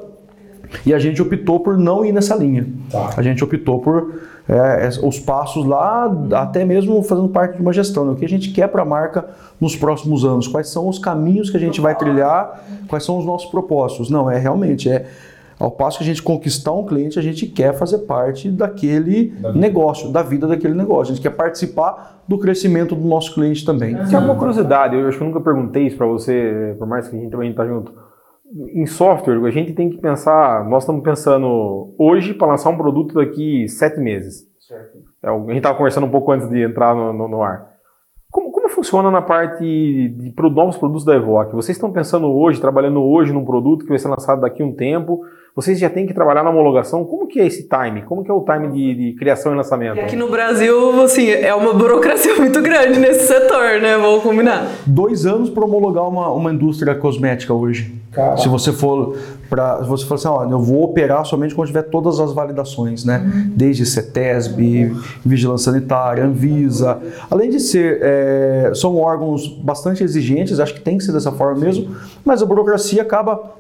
e 0.85 0.95
a 0.95 0.99
gente 0.99 1.21
optou 1.21 1.61
por 1.61 1.77
não 1.77 2.05
ir 2.05 2.13
nessa 2.13 2.35
linha. 2.35 2.67
Tá. 2.91 3.11
A 3.17 3.23
gente 3.23 3.43
optou 3.43 3.81
por 3.81 4.15
é, 4.49 4.89
os 5.03 5.19
passos 5.19 5.65
lá, 5.65 6.11
até 6.33 6.65
mesmo 6.65 7.03
fazendo 7.03 7.29
parte 7.29 7.57
de 7.57 7.63
uma 7.63 7.73
gestão. 7.73 8.05
Né? 8.05 8.13
O 8.13 8.17
que 8.17 8.25
a 8.25 8.29
gente 8.29 8.51
quer 8.51 8.69
para 8.69 8.83
a 8.83 8.85
marca 8.85 9.27
nos 9.61 9.75
próximos 9.75 10.25
anos? 10.25 10.47
Quais 10.47 10.69
são 10.69 10.89
os 10.89 10.99
caminhos 10.99 11.51
que 11.51 11.57
a 11.57 11.61
gente 11.61 11.81
vai 11.81 11.95
trilhar? 11.97 12.65
Quais 12.89 13.05
são 13.05 13.19
os 13.19 13.27
nossos 13.27 13.51
propósitos? 13.51 14.11
Não, 14.11 14.31
é 14.31 14.39
realmente 14.39 14.89
é 14.89 15.07
ao 15.59 15.71
passo 15.71 15.99
que 15.99 16.05
a 16.05 16.07
gente 16.07 16.23
conquistar 16.23 16.73
um 16.73 16.85
cliente, 16.85 17.19
a 17.19 17.23
gente 17.23 17.47
quer 17.47 17.73
fazer 17.73 17.99
parte 18.01 18.51
daquele 18.51 19.29
da 19.41 19.53
negócio, 19.55 20.13
da 20.13 20.23
vida 20.23 20.47
daquele 20.47 20.75
negócio. 20.75 21.13
A 21.13 21.15
gente 21.15 21.23
quer 21.23 21.35
participar 21.35 22.23
do 22.29 22.39
crescimento 22.39 22.95
do 22.95 23.07
nosso 23.07 23.33
cliente 23.35 23.65
também. 23.65 23.97
Tem 23.97 24.19
uma 24.19 24.35
curiosidade, 24.35 24.95
eu 24.95 25.09
acho 25.09 25.17
que 25.17 25.25
eu 25.25 25.29
nunca 25.29 25.41
perguntei 25.41 25.87
isso 25.87 25.97
para 25.97 26.07
você, 26.07 26.75
por 26.79 26.87
mais 26.87 27.09
que 27.09 27.17
a 27.17 27.19
gente 27.19 27.31
também 27.31 27.51
está 27.51 27.67
junto 27.67 27.91
em 28.53 28.87
software, 28.87 29.45
a 29.45 29.51
gente 29.51 29.73
tem 29.73 29.91
que 29.91 29.99
pensar, 29.99 30.65
nós 30.69 30.83
estamos 30.83 31.03
pensando 31.03 31.95
hoje 31.99 32.35
para 32.35 32.49
lançar 32.49 32.71
um 32.71 32.77
produto 32.77 33.15
daqui 33.15 33.69
sete 33.69 33.99
meses. 33.99 34.47
Certo. 34.61 34.99
É, 35.23 35.29
a 35.29 35.39
gente 35.39 35.57
estava 35.57 35.77
conversando 35.77 36.07
um 36.07 36.11
pouco 36.11 36.33
antes 36.33 36.49
de 36.49 36.63
entrar 36.63 36.95
no, 36.95 37.13
no, 37.13 37.29
no 37.29 37.43
ar. 37.43 37.75
Como, 38.31 38.51
como, 38.51 38.69
funciona 38.69 39.11
na 39.11 39.23
parte 39.23 39.63
de, 39.63 40.35
novos 40.51 40.77
produtos 40.77 41.05
da 41.05 41.15
Evoque? 41.15 41.55
Vocês 41.55 41.77
estão 41.77 41.91
pensando 41.91 42.27
hoje, 42.27 42.61
trabalhando 42.61 43.03
hoje 43.03 43.33
num 43.33 43.45
produto 43.45 43.85
que 43.85 43.89
vai 43.89 43.99
ser 43.99 44.09
lançado 44.09 44.41
daqui 44.41 44.63
a 44.63 44.67
um 44.67 44.73
tempo? 44.73 45.23
Vocês 45.55 45.79
já 45.79 45.89
têm 45.89 46.07
que 46.07 46.13
trabalhar 46.13 46.43
na 46.43 46.51
homologação? 46.51 47.03
Como 47.05 47.27
que 47.27 47.41
é 47.41 47.47
esse 47.47 47.67
time? 47.67 48.03
Como 48.03 48.23
que 48.23 48.31
é 48.31 48.35
o 48.35 48.45
time 48.45 48.69
de, 48.69 48.95
de 48.95 49.19
criação 49.19 49.55
e 49.55 49.57
lançamento? 49.57 49.97
E 49.97 50.01
aqui 50.01 50.15
no 50.15 50.29
Brasil, 50.29 51.03
assim, 51.03 51.31
é 51.31 51.55
uma 51.55 51.73
burocracia 51.73 52.35
muito 52.37 52.61
grande 52.61 52.99
nesse 52.99 53.27
setor, 53.27 53.81
né? 53.81 53.97
Vamos 53.97 54.23
combinar. 54.23 54.67
Dois 54.87 55.25
anos 55.25 55.49
para 55.49 55.65
homologar 55.65 56.07
uma, 56.07 56.31
uma 56.31 56.53
indústria 56.53 56.95
cosmética 56.95 57.55
hoje. 57.55 57.95
Caraca. 58.17 58.39
Se 58.39 58.49
você 58.49 58.73
for 58.73 59.15
para 59.51 59.77
você 59.83 60.07
for 60.07 60.15
assim, 60.15 60.27
olha, 60.27 60.51
eu 60.51 60.59
vou 60.59 60.83
operar 60.83 61.25
somente 61.25 61.55
quando 61.55 61.69
tiver 61.69 61.83
todas 61.83 62.19
as 62.19 62.33
validações, 62.33 63.05
né? 63.05 63.19
Uhum. 63.19 63.53
Desde 63.55 63.85
CETESB, 63.85 64.97
Vigilância 65.25 65.71
Sanitária, 65.71 66.25
Anvisa. 66.25 66.99
Além 67.31 67.51
de 67.51 67.61
ser, 67.61 68.01
é, 68.03 68.73
são 68.75 68.97
órgãos 68.97 69.47
bastante 69.47 70.03
exigentes, 70.03 70.59
acho 70.59 70.75
que 70.75 70.81
tem 70.81 70.97
que 70.97 71.05
ser 71.05 71.13
dessa 71.13 71.31
forma 71.31 71.61
mesmo, 71.61 71.95
mas 72.25 72.43
a 72.43 72.47
burocracia 72.47 73.03
acaba 73.03 73.53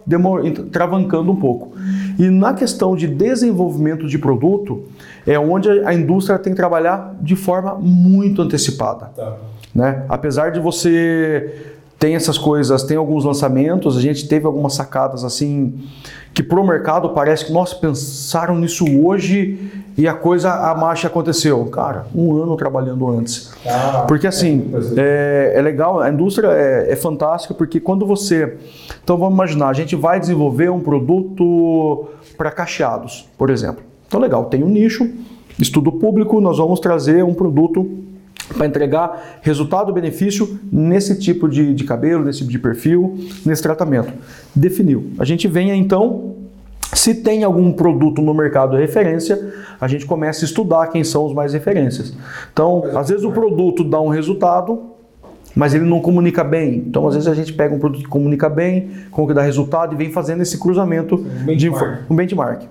travancando 0.72 1.30
um 1.30 1.36
pouco. 1.36 1.76
E 2.18 2.30
na 2.30 2.54
questão 2.54 2.96
de 2.96 3.06
desenvolvimento 3.06 4.08
de 4.08 4.18
produto, 4.18 4.84
é 5.26 5.38
onde 5.38 5.68
a 5.68 5.92
indústria 5.92 6.38
tem 6.38 6.52
que 6.52 6.56
trabalhar 6.56 7.14
de 7.20 7.36
forma 7.36 7.74
muito 7.74 8.40
antecipada. 8.40 9.10
Tá. 9.14 9.36
Né? 9.74 10.04
Apesar 10.08 10.50
de 10.50 10.58
você 10.58 11.75
tem 11.98 12.14
essas 12.14 12.36
coisas, 12.36 12.82
tem 12.82 12.96
alguns 12.96 13.24
lançamentos, 13.24 13.96
a 13.96 14.00
gente 14.00 14.28
teve 14.28 14.46
algumas 14.46 14.74
sacadas 14.74 15.24
assim 15.24 15.74
que 16.36 16.42
pro 16.42 16.62
mercado 16.62 17.08
parece 17.10 17.46
que 17.46 17.52
nós 17.52 17.72
pensaram 17.72 18.58
nisso 18.58 18.84
hoje 19.02 19.70
e 19.96 20.06
a 20.06 20.12
coisa, 20.12 20.52
a 20.52 20.74
marcha 20.74 21.06
aconteceu. 21.06 21.64
Cara, 21.66 22.06
um 22.14 22.36
ano 22.36 22.54
trabalhando 22.56 23.08
antes. 23.08 23.50
Ah, 23.66 24.04
porque 24.06 24.26
assim, 24.26 24.70
é, 24.98 25.54
é, 25.56 25.62
legal, 25.62 25.98
a 25.98 26.10
indústria 26.10 26.48
é, 26.48 26.92
é 26.92 26.96
fantástica 26.96 27.54
porque 27.54 27.80
quando 27.80 28.04
você. 28.04 28.58
Então 29.02 29.16
vamos 29.16 29.32
imaginar, 29.32 29.68
a 29.68 29.72
gente 29.72 29.96
vai 29.96 30.20
desenvolver 30.20 30.68
um 30.68 30.80
produto 30.80 32.08
para 32.36 32.50
cacheados, 32.50 33.26
por 33.38 33.48
exemplo. 33.48 33.82
Então 34.06 34.20
legal, 34.20 34.44
tem 34.44 34.62
um 34.62 34.68
nicho, 34.68 35.10
estudo 35.58 35.90
público, 35.90 36.38
nós 36.38 36.58
vamos 36.58 36.80
trazer 36.80 37.24
um 37.24 37.32
produto 37.32 37.88
para 38.54 38.66
entregar 38.66 39.38
resultado-benefício 39.42 40.58
nesse 40.70 41.18
tipo 41.18 41.48
de, 41.48 41.74
de 41.74 41.84
cabelo, 41.84 42.24
nesse 42.24 42.40
tipo 42.40 42.50
de 42.50 42.58
perfil, 42.58 43.18
nesse 43.44 43.62
tratamento. 43.62 44.12
Definiu. 44.54 45.10
A 45.18 45.24
gente 45.24 45.48
vem 45.48 45.70
então 45.70 46.34
se 46.92 47.14
tem 47.14 47.42
algum 47.42 47.72
produto 47.72 48.22
no 48.22 48.32
mercado 48.32 48.76
de 48.76 48.80
referência, 48.80 49.52
a 49.80 49.88
gente 49.88 50.06
começa 50.06 50.44
a 50.44 50.46
estudar 50.46 50.86
quem 50.88 51.02
são 51.02 51.26
os 51.26 51.34
mais 51.34 51.52
referências. 51.52 52.14
Então, 52.52 52.84
às 52.94 53.08
vezes 53.08 53.24
o 53.24 53.32
produto 53.32 53.82
dá 53.82 54.00
um 54.00 54.08
resultado, 54.08 54.82
mas 55.54 55.74
ele 55.74 55.84
não 55.84 56.00
comunica 56.00 56.44
bem. 56.44 56.84
Então, 56.86 57.06
às 57.06 57.14
vezes 57.14 57.28
a 57.28 57.34
gente 57.34 57.52
pega 57.52 57.74
um 57.74 57.78
produto 57.78 58.04
que 58.04 58.08
comunica 58.08 58.48
bem, 58.48 58.90
com 59.10 59.26
que 59.26 59.34
dá 59.34 59.42
resultado 59.42 59.94
e 59.94 59.96
vem 59.96 60.12
fazendo 60.12 60.42
esse 60.42 60.58
cruzamento 60.58 61.26
um 61.46 61.56
de 61.56 61.68
um 61.68 62.14
benchmark 62.14 62.62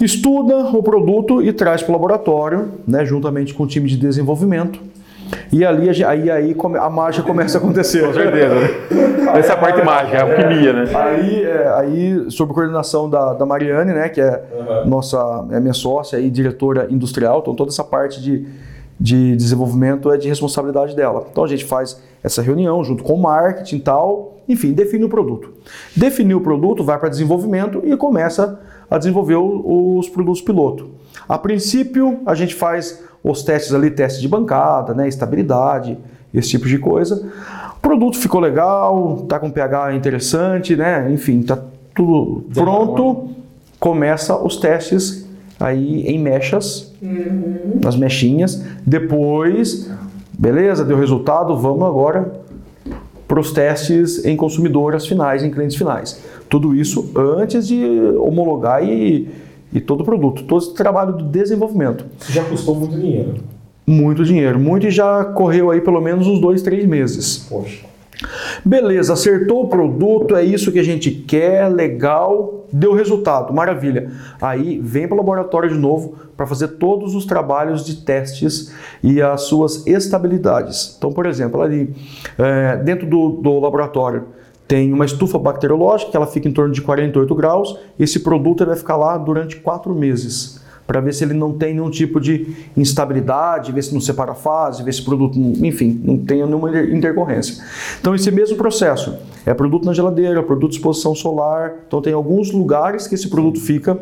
estuda 0.00 0.56
o 0.56 0.82
produto 0.82 1.42
e 1.42 1.52
traz 1.52 1.82
para 1.82 1.90
o 1.90 1.94
laboratório, 1.94 2.72
né, 2.86 3.04
juntamente 3.04 3.54
com 3.54 3.64
o 3.64 3.66
time 3.66 3.88
de 3.88 3.96
desenvolvimento. 3.96 4.80
E 5.52 5.64
ali 5.64 5.88
aí, 6.04 6.30
aí 6.30 6.56
a 6.80 6.90
mágica 6.90 7.26
começa 7.26 7.58
a 7.58 7.60
acontecer. 7.60 8.06
Com 8.06 8.14
certeza. 8.14 8.54
Né? 8.54 9.38
Essa 9.38 9.52
é 9.52 9.54
a 9.54 9.56
parte 9.56 9.82
mágica, 9.82 10.16
é 10.16 10.20
a 10.20 10.24
alquimia, 10.24 10.72
né? 10.72 10.84
Aí, 10.94 11.42
é, 11.42 11.68
aí 11.76 12.30
sob 12.30 12.52
coordenação 12.54 13.10
da, 13.10 13.34
da 13.34 13.44
Mariane, 13.44 13.92
né, 13.92 14.08
que 14.08 14.20
é 14.20 14.42
uhum. 14.52 14.88
nossa 14.88 15.44
é 15.50 15.58
minha 15.58 15.74
sócia 15.74 16.18
e 16.18 16.30
diretora 16.30 16.86
industrial, 16.90 17.40
então 17.40 17.54
toda 17.54 17.70
essa 17.70 17.82
parte 17.82 18.22
de, 18.22 18.46
de 19.00 19.34
desenvolvimento 19.36 20.12
é 20.12 20.16
de 20.16 20.28
responsabilidade 20.28 20.94
dela. 20.94 21.26
Então 21.30 21.42
a 21.42 21.48
gente 21.48 21.64
faz 21.64 22.00
essa 22.22 22.40
reunião 22.40 22.82
junto 22.84 23.02
com 23.02 23.14
o 23.14 23.22
marketing 23.22 23.76
e 23.76 23.80
tal, 23.80 24.35
enfim, 24.48 24.72
define 24.72 25.04
o 25.04 25.08
produto. 25.08 25.52
Definiu 25.94 26.38
o 26.38 26.40
produto, 26.40 26.84
vai 26.84 26.98
para 26.98 27.08
desenvolvimento 27.08 27.82
e 27.84 27.96
começa 27.96 28.60
a 28.90 28.98
desenvolver 28.98 29.36
os 29.36 30.08
produtos 30.08 30.40
piloto. 30.40 30.88
A 31.28 31.36
princípio, 31.36 32.20
a 32.24 32.34
gente 32.34 32.54
faz 32.54 33.02
os 33.22 33.42
testes 33.42 33.74
ali, 33.74 33.90
testes 33.90 34.20
de 34.20 34.28
bancada, 34.28 34.94
né, 34.94 35.08
estabilidade, 35.08 35.98
esse 36.32 36.50
tipo 36.50 36.68
de 36.68 36.78
coisa. 36.78 37.28
O 37.76 37.80
produto 37.80 38.18
ficou 38.18 38.40
legal, 38.40 39.24
tá 39.28 39.38
com 39.38 39.50
pH 39.50 39.94
interessante, 39.94 40.76
né? 40.76 41.10
Enfim, 41.10 41.42
tá 41.42 41.58
tudo 41.94 42.44
pronto. 42.52 43.30
Começa 43.80 44.36
os 44.36 44.56
testes 44.56 45.26
aí 45.58 46.02
em 46.02 46.18
mechas, 46.18 46.94
uhum. 47.00 47.80
nas 47.82 47.96
mechinhas. 47.96 48.62
Depois, 48.84 49.90
beleza, 50.38 50.84
deu 50.84 50.98
resultado, 50.98 51.56
vamos 51.56 51.84
agora 51.84 52.45
para 53.26 53.40
os 53.40 53.52
testes 53.52 54.24
em 54.24 54.36
consumidoras 54.36 55.06
finais, 55.06 55.42
em 55.42 55.50
clientes 55.50 55.76
finais. 55.76 56.22
Tudo 56.48 56.74
isso 56.74 57.10
antes 57.16 57.66
de 57.66 57.84
homologar 58.18 58.84
e, 58.84 59.28
e 59.72 59.80
todo 59.80 60.02
o 60.02 60.04
produto, 60.04 60.44
todo 60.44 60.62
esse 60.62 60.74
trabalho 60.74 61.12
do 61.12 61.24
desenvolvimento. 61.24 62.04
Isso 62.20 62.32
já 62.32 62.44
custou 62.44 62.74
muito 62.74 62.96
dinheiro. 62.96 63.34
Muito 63.86 64.24
dinheiro, 64.24 64.58
muito 64.58 64.86
e 64.86 64.90
já 64.90 65.24
correu 65.24 65.70
aí 65.70 65.80
pelo 65.80 66.00
menos 66.00 66.26
uns 66.26 66.40
dois, 66.40 66.62
três 66.62 66.84
meses. 66.84 67.46
Poxa. 67.48 67.84
Beleza, 68.64 69.12
acertou 69.12 69.64
o 69.64 69.68
produto, 69.68 70.34
é 70.34 70.42
isso 70.42 70.72
que 70.72 70.78
a 70.78 70.82
gente 70.82 71.10
quer, 71.10 71.68
legal, 71.68 72.66
deu 72.72 72.94
resultado, 72.94 73.52
maravilha. 73.52 74.10
Aí 74.40 74.80
vem 74.82 75.06
para 75.06 75.14
o 75.14 75.18
laboratório 75.18 75.68
de 75.68 75.78
novo 75.78 76.16
para 76.36 76.46
fazer 76.46 76.68
todos 76.68 77.14
os 77.14 77.24
trabalhos 77.24 77.84
de 77.84 77.96
testes 78.04 78.74
e 79.02 79.20
as 79.20 79.42
suas 79.42 79.86
estabilidades. 79.86 80.94
Então, 80.96 81.12
por 81.12 81.26
exemplo, 81.26 81.60
ali 81.60 81.94
é, 82.38 82.76
dentro 82.78 83.06
do, 83.06 83.28
do 83.42 83.58
laboratório 83.60 84.24
tem 84.66 84.92
uma 84.92 85.04
estufa 85.04 85.38
bacteriológica 85.38 86.10
que 86.10 86.16
ela 86.16 86.26
fica 86.26 86.48
em 86.48 86.52
torno 86.52 86.72
de 86.72 86.82
48 86.82 87.34
graus. 87.34 87.78
Esse 87.98 88.20
produto 88.20 88.66
vai 88.66 88.76
ficar 88.76 88.96
lá 88.96 89.16
durante 89.16 89.56
quatro 89.56 89.94
meses 89.94 90.64
para 90.86 91.00
ver 91.00 91.12
se 91.12 91.24
ele 91.24 91.34
não 91.34 91.52
tem 91.52 91.74
nenhum 91.74 91.90
tipo 91.90 92.20
de 92.20 92.54
instabilidade, 92.76 93.72
ver 93.72 93.82
se 93.82 93.92
não 93.92 94.00
separa 94.00 94.34
fase, 94.34 94.82
ver 94.82 94.94
se 94.94 95.00
o 95.00 95.04
produto, 95.04 95.36
enfim, 95.38 96.00
não 96.04 96.16
tem 96.18 96.44
nenhuma 96.44 96.70
intercorrência. 96.82 97.62
Então, 98.00 98.14
esse 98.14 98.30
mesmo 98.30 98.56
processo 98.56 99.16
é 99.44 99.52
produto 99.52 99.84
na 99.84 99.92
geladeira, 99.92 100.42
produto 100.42 100.70
de 100.70 100.76
exposição 100.76 101.14
solar. 101.14 101.74
Então, 101.86 102.00
tem 102.00 102.12
alguns 102.12 102.52
lugares 102.52 103.06
que 103.06 103.14
esse 103.14 103.28
produto 103.28 103.60
fica 103.60 103.98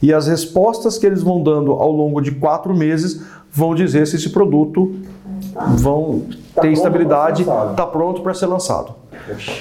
e 0.00 0.12
as 0.12 0.28
respostas 0.28 0.96
que 0.96 1.06
eles 1.06 1.22
vão 1.22 1.42
dando 1.42 1.72
ao 1.72 1.90
longo 1.90 2.20
de 2.20 2.30
quatro 2.30 2.74
meses 2.74 3.20
vão 3.50 3.74
dizer 3.74 4.06
se 4.06 4.16
esse 4.16 4.30
produto 4.30 4.94
vão 5.76 6.22
ter 6.60 6.72
estabilidade, 6.72 7.42
está 7.42 7.86
pronto 7.86 8.22
para 8.22 8.34
ser 8.34 8.46
lançado. 8.46 8.97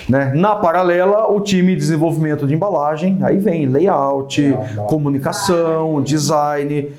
Né? 0.08 0.34
Na 0.36 0.56
paralela, 0.56 1.32
o 1.32 1.40
time 1.40 1.74
de 1.74 1.78
desenvolvimento 1.78 2.48
de 2.48 2.54
embalagem, 2.54 3.20
aí 3.22 3.38
vem 3.38 3.66
layout, 3.66 4.56
comunicação, 4.88 6.02
design, 6.02 6.90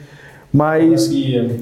mas 0.53 1.11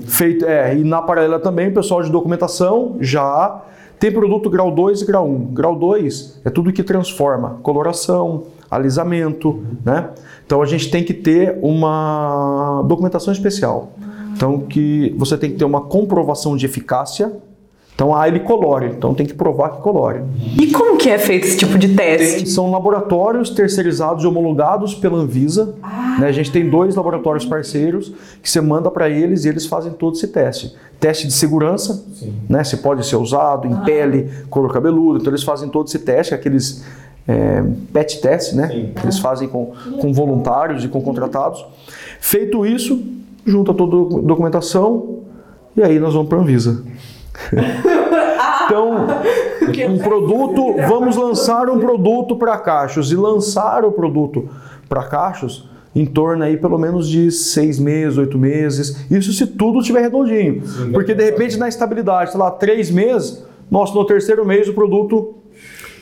feito 0.07 0.45
é, 0.45 0.77
e 0.77 0.85
na 0.85 1.03
paralela 1.03 1.41
também 1.41 1.69
o 1.69 1.75
pessoal 1.75 2.03
de 2.03 2.11
documentação 2.11 2.97
já 3.01 3.63
tem 3.99 4.13
produto 4.13 4.51
grau 4.51 4.71
2 4.71 5.03
e 5.03 5.07
grau 5.07 5.27
1. 5.27 5.55
Grau 5.55 5.75
2 5.75 6.43
é 6.45 6.51
tudo 6.51 6.73
que 6.73 6.83
transforma, 6.83 7.59
coloração, 7.63 8.45
alisamento, 8.71 9.65
né? 9.85 10.11
Então 10.45 10.63
a 10.63 10.67
gente 10.67 10.91
tem 10.91 11.03
que 11.03 11.15
ter 11.15 11.59
uma 11.63 12.85
documentação 12.87 13.33
especial. 13.33 13.93
Então 14.35 14.61
que 14.61 15.15
você 15.17 15.37
tem 15.39 15.51
que 15.51 15.57
ter 15.57 15.65
uma 15.65 15.81
comprovação 15.81 16.57
de 16.57 16.67
eficácia 16.67 17.33
então, 17.97 18.15
ah, 18.15 18.29
ele 18.29 18.41
colore, 18.41 18.89
então 18.89 19.15
tem 19.15 19.25
que 19.25 19.33
provar 19.33 19.71
que 19.71 19.81
colore. 19.81 20.21
E 20.61 20.71
como 20.71 20.99
que 20.99 21.09
é 21.09 21.17
feito 21.17 21.47
esse 21.47 21.57
tipo 21.57 21.79
de 21.79 21.97
teste? 21.97 22.37
Tem, 22.37 22.47
são 22.47 22.71
laboratórios 22.71 23.49
terceirizados 23.49 24.23
e 24.23 24.27
homologados 24.27 24.95
pela 24.95 25.17
Anvisa. 25.17 25.75
Ah. 25.83 26.19
Né? 26.21 26.29
A 26.29 26.33
gente 26.33 26.53
tem 26.53 26.69
dois 26.69 26.95
laboratórios 26.95 27.47
parceiros 27.47 28.13
que 28.43 28.51
você 28.51 28.61
manda 28.61 28.91
para 28.91 29.09
eles 29.09 29.47
e 29.47 29.49
eles 29.49 29.65
fazem 29.65 29.93
todo 29.93 30.15
esse 30.15 30.29
teste. 30.29 30.77
Teste 31.01 31.27
de 31.27 31.33
segurança, 31.33 32.05
né? 32.47 32.63
se 32.65 32.77
pode 32.77 33.05
ser 33.07 33.17
usado 33.17 33.67
em 33.67 33.73
ah. 33.73 33.81
pele, 33.87 34.31
couro 34.51 34.69
cabeludo. 34.69 35.19
Então, 35.19 35.31
eles 35.33 35.43
fazem 35.43 35.71
todo 35.71 35.87
esse 35.87 36.01
teste, 36.01 36.35
aqueles 36.35 36.85
é, 37.27 37.65
PET 37.95 38.21
test, 38.21 38.53
né? 38.53 38.69
Sim. 38.69 38.93
Que 38.95 39.07
eles 39.07 39.19
fazem 39.19 39.49
com, 39.49 39.73
com 40.03 40.13
voluntários 40.13 40.85
e 40.85 40.89
com 40.89 41.01
contratados. 41.01 41.65
Feito 42.21 42.67
isso, 42.67 43.03
junta 43.47 43.73
toda 43.73 44.19
a 44.19 44.21
documentação 44.21 45.21
e 45.75 45.83
aí 45.83 45.99
nós 45.99 46.13
vamos 46.13 46.29
para 46.29 46.37
a 46.37 46.43
Anvisa. 46.43 46.85
então, 48.67 49.07
um 49.89 49.99
produto, 49.99 50.75
vamos 50.89 51.17
lançar 51.17 51.69
um 51.69 51.79
produto 51.79 52.37
para 52.37 52.59
cachos 52.59 53.13
e 53.13 53.17
lançar 53.17 53.85
o 53.85 53.93
produto 53.93 54.49
para 54.89 55.03
cachos 55.05 55.69
em 55.95 56.05
torno 56.05 56.45
aí 56.45 56.59
pelo 56.59 56.79
menos 56.79 57.09
de 57.09 57.31
seis 57.31 57.79
meses, 57.79 58.19
oito 58.19 58.39
meses. 58.39 59.11
Isso 59.11 59.33
se 59.33 59.47
tudo 59.47 59.81
estiver 59.81 60.03
redondinho. 60.03 60.63
Porque 60.93 61.15
de 61.15 61.25
repente 61.25 61.57
na 61.57 61.69
estabilidade, 61.69 62.33
sei 62.33 62.41
lá, 62.41 62.51
três 62.51 62.91
meses, 62.91 63.43
nossa, 63.71 63.95
no 63.95 64.05
terceiro 64.05 64.45
mês 64.45 64.69
o 64.69 64.75
produto 64.75 65.37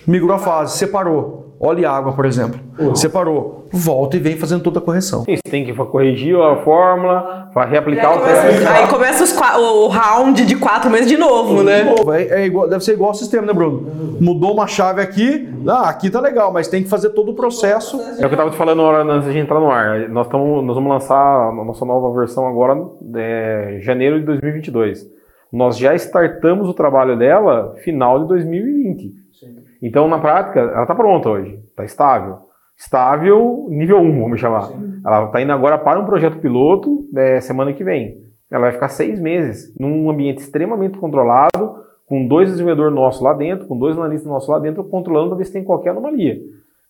migrou 0.07 0.35
a 0.35 0.39
fase, 0.39 0.77
separou 0.77 1.44
óleo 1.59 1.81
e 1.81 1.85
água, 1.85 2.13
por 2.13 2.27
exemplo. 2.27 2.61
Uhum. 2.79 2.95
Separou, 2.95 3.69
volta 3.73 4.17
e 4.17 4.21
vem 4.21 4.37
fazendo 4.37 4.63
toda 4.63 4.79
a 4.79 4.83
correção. 4.83 5.25
Sim, 5.25 5.37
você 5.37 5.51
tem 5.51 5.65
que 5.65 5.73
corrigir 5.73 6.37
a 6.37 6.57
fórmula, 6.57 7.51
reaplicar 7.69 8.19
o 8.19 8.21
teste. 8.21 8.67
Aí 8.67 8.87
começa 8.89 9.25
os, 9.25 9.33
o 9.33 9.89
round 9.89 10.45
de 10.45 10.57
quatro 10.57 10.91
meses 10.91 11.07
de 11.07 11.17
novo, 11.17 11.63
né? 11.63 11.83
De 11.83 11.91
novo. 11.91 12.13
É, 12.13 12.23
é 12.23 12.47
igual, 12.47 12.69
deve 12.69 12.85
ser 12.85 12.93
igual 12.93 13.11
ao 13.11 13.15
sistema, 13.15 13.47
né, 13.47 13.53
Bruno? 13.53 14.17
Mudou 14.21 14.53
uma 14.53 14.67
chave 14.67 15.01
aqui, 15.01 15.49
ah, 15.67 15.89
aqui 15.89 16.11
tá 16.11 16.21
legal, 16.21 16.53
mas 16.53 16.69
tem 16.69 16.83
que 16.83 16.89
fazer 16.89 17.11
todo 17.11 17.31
o 17.31 17.35
processo. 17.35 18.01
É 18.01 18.13
o 18.13 18.17
que 18.17 18.25
eu 18.25 18.29
estava 18.31 18.51
te 18.51 18.57
falando 18.57 18.83
antes 18.85 19.33
de 19.33 19.39
entrar 19.39 19.61
no 19.61 19.71
ar. 19.71 20.09
Nós, 20.09 20.29
tamo, 20.29 20.63
nós 20.63 20.75
vamos 20.75 20.91
lançar 20.91 21.49
a 21.49 21.53
nossa 21.53 21.85
nova 21.85 22.13
versão 22.19 22.47
agora 22.47 22.75
em 22.75 23.13
é, 23.17 23.79
janeiro 23.81 24.21
de 24.21 24.27
2022. 24.27 25.07
Nós 25.53 25.79
já 25.79 25.95
startamos 25.95 26.69
o 26.69 26.75
trabalho 26.75 27.17
dela 27.17 27.75
final 27.85 28.21
de 28.21 28.29
2020. 28.29 29.24
Então, 29.85 30.09
na 30.09 30.19
prática, 30.19 30.61
ela 30.61 30.83
está 30.83 30.95
pronta 30.95 31.29
hoje, 31.29 31.61
está 31.69 31.85
estável. 31.85 32.39
Estável 32.75 33.67
nível 33.69 33.99
1, 33.99 34.23
vamos 34.23 34.41
chamar. 34.41 34.63
Sim. 34.63 35.03
Ela 35.05 35.27
está 35.27 35.43
indo 35.43 35.53
agora 35.53 35.77
para 35.77 36.01
um 36.01 36.07
projeto 36.07 36.39
piloto 36.39 37.01
é, 37.15 37.39
semana 37.41 37.71
que 37.75 37.85
vem. 37.85 38.17
Ela 38.51 38.63
vai 38.63 38.73
ficar 38.73 38.89
seis 38.89 39.21
meses 39.21 39.79
num 39.79 40.09
ambiente 40.11 40.39
extremamente 40.39 40.97
controlado, 40.97 41.85
com 42.07 42.27
dois 42.27 42.49
desenvolvedores 42.49 42.95
nossos 42.95 43.21
lá 43.21 43.35
dentro, 43.35 43.67
com 43.67 43.79
dois 43.79 43.95
analistas 43.99 44.27
nossos 44.27 44.49
lá 44.49 44.59
dentro, 44.59 44.85
controlando 44.85 45.29
para 45.29 45.39
ver 45.39 45.45
se 45.45 45.53
tem 45.53 45.63
qualquer 45.63 45.91
anomalia. 45.91 46.39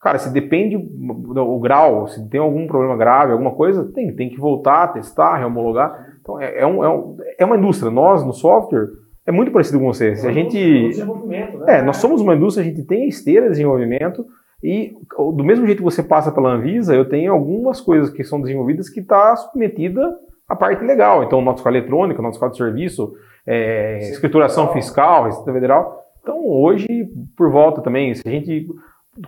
Cara, 0.00 0.18
se 0.18 0.33
depende 0.33 0.76
o 0.76 1.59
grau, 1.59 2.07
se 2.07 2.28
tem 2.28 2.38
algum 2.38 2.66
problema 2.68 2.96
grave, 2.96 3.33
alguma 3.33 3.52
coisa, 3.52 3.90
tem, 3.92 4.14
tem 4.14 4.28
que 4.28 4.38
voltar, 4.38 4.92
testar, 4.92 5.38
rehomologar. 5.38 6.18
Então, 6.20 6.40
é, 6.40 6.61
é, 6.61 6.66
um, 6.66 6.85
é, 6.85 6.88
um, 6.88 7.16
é 7.38 7.44
uma 7.44 7.57
indústria. 7.57 7.90
Nós, 7.90 8.24
no 8.24 8.33
software, 8.33 8.88
é 9.26 9.32
muito 9.32 9.50
parecido 9.50 9.78
com 9.78 9.87
você. 9.87 10.14
Se 10.16 10.26
a 10.26 10.32
gente, 10.32 10.90
né? 11.26 11.52
É, 11.66 11.82
nós 11.82 11.96
somos 11.96 12.20
uma 12.20 12.34
indústria, 12.34 12.64
a 12.64 12.68
gente 12.68 12.87
tem 12.87 13.08
esteira 13.08 13.46
de 13.46 13.52
desenvolvimento 13.52 14.24
e 14.62 14.94
do 15.37 15.44
mesmo 15.44 15.66
jeito 15.66 15.78
que 15.78 15.84
você 15.84 16.02
passa 16.02 16.32
pela 16.32 16.50
Anvisa, 16.50 16.94
eu 16.94 17.08
tenho 17.08 17.32
algumas 17.32 17.80
coisas 17.80 18.10
que 18.10 18.24
são 18.24 18.40
desenvolvidas 18.40 18.88
que 18.88 19.00
está 19.00 19.34
submetida 19.37 20.00
à 20.48 20.56
parte 20.56 20.84
legal. 20.84 21.22
Então, 21.22 21.40
nota 21.42 21.58
fiscal 21.58 21.72
eletrônica, 21.72 22.22
nota 22.22 22.32
fiscal 22.32 22.50
de 22.50 22.56
serviço, 22.56 23.12
é, 23.46 23.98
escrituração 24.10 24.72
fiscal, 24.72 25.24
Receita 25.24 25.52
Federal. 25.52 26.02
Então, 26.22 26.46
hoje, 26.46 26.88
por 27.37 27.50
volta 27.50 27.82
também, 27.82 28.14
se 28.14 28.26
a 28.26 28.30
gente 28.30 28.66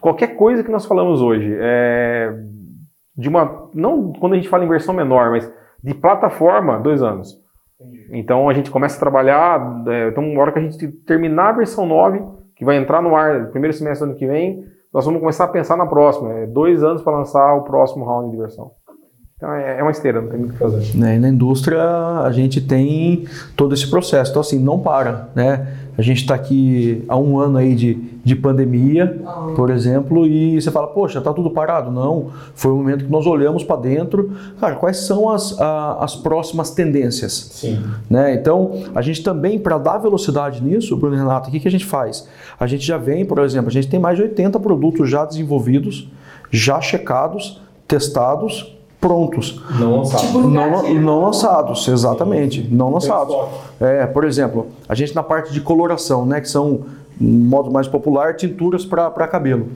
qualquer 0.01 0.37
coisa 0.37 0.65
que 0.65 0.71
nós 0.71 0.87
falamos 0.87 1.21
hoje, 1.21 1.55
é, 1.59 2.35
de 3.17 3.29
uma 3.29 3.71
não 3.75 4.13
quando 4.13 4.33
a 4.33 4.37
gente 4.37 4.49
fala 4.49 4.65
em 4.65 4.69
versão 4.69 4.95
menor, 4.95 5.31
mas 5.31 5.51
de 5.83 5.95
plataforma, 5.95 6.81
dois 6.81 7.03
anos. 7.03 7.46
Então 8.11 8.49
a 8.49 8.55
gente 8.55 8.71
começa 8.71 8.97
a 8.97 9.01
trabalhar, 9.01 9.85
é, 9.89 10.09
então 10.09 10.23
na 10.23 10.41
hora 10.41 10.53
que 10.53 10.59
a 10.59 10.63
gente 10.63 10.89
terminar 11.05 11.51
a 11.51 11.53
versão 11.53 11.87
9, 11.87 12.23
que 12.55 12.65
vai 12.65 12.77
entrar 12.77 13.03
no 13.03 13.15
ar 13.15 13.41
no 13.41 13.51
primeiro 13.51 13.77
semestre 13.77 14.07
do 14.07 14.11
ano 14.11 14.19
que 14.19 14.27
vem, 14.27 14.65
nós 14.93 15.05
vamos 15.05 15.21
começar 15.21 15.45
a 15.45 15.49
pensar 15.49 15.77
na 15.77 15.87
próxima. 15.87 16.33
É 16.33 16.47
dois 16.47 16.83
anos 16.83 17.03
para 17.03 17.19
lançar 17.19 17.55
o 17.55 17.65
próximo 17.65 18.05
round 18.05 18.31
de 18.31 18.37
versão. 18.37 18.73
Então 19.37 19.53
é, 19.53 19.81
é 19.81 19.83
uma 19.83 19.91
esteira, 19.91 20.23
não 20.23 20.29
tem 20.29 20.39
muito 20.39 20.53
o 20.53 20.55
que 20.55 20.59
fazer. 20.59 20.97
Né, 20.97 21.19
na 21.19 21.29
indústria 21.29 21.83
a 22.25 22.33
gente 22.33 22.59
tem 22.59 23.27
todo 23.55 23.75
esse 23.75 23.87
processo, 23.87 24.31
então 24.31 24.41
assim, 24.41 24.59
não 24.59 24.79
para, 24.79 25.29
né? 25.35 25.77
A 25.99 26.01
gente 26.01 26.23
está 26.23 26.35
aqui 26.35 27.05
há 27.07 27.19
um 27.19 27.39
ano 27.39 27.59
aí 27.59 27.75
de, 27.75 27.95
de 28.25 28.35
pandemia, 28.35 29.21
por 29.55 29.69
exemplo, 29.69 30.27
e 30.27 30.59
você 30.59 30.71
fala, 30.71 30.87
poxa, 30.87 31.19
está 31.19 31.35
tudo 31.35 31.51
parado. 31.51 31.91
Não, 31.91 32.31
foi 32.55 32.73
o 32.73 32.77
momento 32.77 33.05
que 33.05 33.11
nós 33.11 33.27
olhamos 33.27 33.63
para 33.63 33.77
dentro, 33.77 34.31
cara, 34.59 34.77
quais 34.77 35.07
são 35.07 35.29
as, 35.29 35.59
a, 35.61 36.03
as 36.03 36.17
próximas 36.17 36.71
tendências? 36.71 37.51
Sim. 37.53 37.83
Né? 38.09 38.35
Então, 38.35 38.85
a 38.95 39.03
gente 39.03 39.23
também, 39.23 39.59
para 39.59 39.77
dar 39.77 39.99
velocidade 39.99 40.63
nisso, 40.63 40.97
Bruno 40.97 41.15
e 41.15 41.19
Renato, 41.19 41.49
o 41.49 41.53
que, 41.53 41.61
que 41.61 41.69
a 41.69 41.71
gente 41.71 41.87
faz? 41.87 42.27
A 42.61 42.67
gente 42.67 42.87
já 42.87 42.97
vem, 42.97 43.25
por 43.25 43.39
exemplo, 43.39 43.69
a 43.69 43.73
gente 43.73 43.89
tem 43.89 44.01
mais 44.01 44.17
de 44.17 44.23
80 44.23 44.59
produtos 44.61 45.11
já 45.11 45.27
desenvolvidos, 45.27 46.11
já 46.51 46.79
checados, 46.81 47.63
testados, 47.89 48.76
prontos. 49.07 49.61
Não 49.79 49.99
lançados. 49.99 50.27
Tipo 50.27 50.41
não, 50.41 50.95
não 50.95 51.21
lançados, 51.23 51.87
exatamente. 51.87 52.67
Não 52.71 52.93
lançados. 52.93 53.37
É, 53.81 54.05
por 54.07 54.25
exemplo, 54.25 54.67
a 54.89 54.95
gente 54.97 55.15
na 55.15 55.23
parte 55.23 55.53
de 55.53 55.61
coloração, 55.61 56.27
né, 56.27 56.41
que 56.41 56.49
são, 56.49 56.81
um 57.21 57.27
modo 57.27 57.71
mais 57.71 57.87
popular, 57.87 58.35
tinturas 58.35 58.85
para 58.85 59.29
cabelo. 59.29 59.69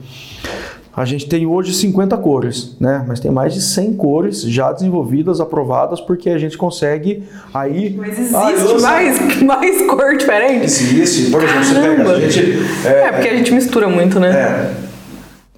A 0.95 1.05
gente 1.05 1.29
tem 1.29 1.47
hoje 1.47 1.73
50 1.73 2.17
cores, 2.17 2.77
né? 2.81 3.05
Mas 3.07 3.21
tem 3.21 3.31
mais 3.31 3.55
de 3.55 3.63
100 3.63 3.95
cores 3.95 4.43
já 4.43 4.73
desenvolvidas, 4.73 5.41
aprovadas, 5.41 6.01
porque 6.01 6.29
a 6.29 6.37
gente 6.37 6.59
consegue 6.59 7.23
aí. 7.55 7.95
Mas 7.97 8.19
existe 8.19 8.35
ah, 8.35 8.81
mais, 8.83 9.41
mais 9.43 9.87
cor 9.87 10.17
diferente? 10.17 10.65
Existe. 10.65 11.31
Por 11.31 11.43
exemplo, 11.43 11.75
Caramba. 11.75 12.05
você 12.05 12.05
pega. 12.05 12.17
A 12.17 12.29
gente, 12.29 12.87
é, 12.87 12.91
é, 12.91 13.13
porque 13.13 13.29
a 13.29 13.37
gente 13.37 13.55
mistura 13.55 13.89
muito, 13.89 14.19
né? 14.19 14.31
É. 14.31 14.90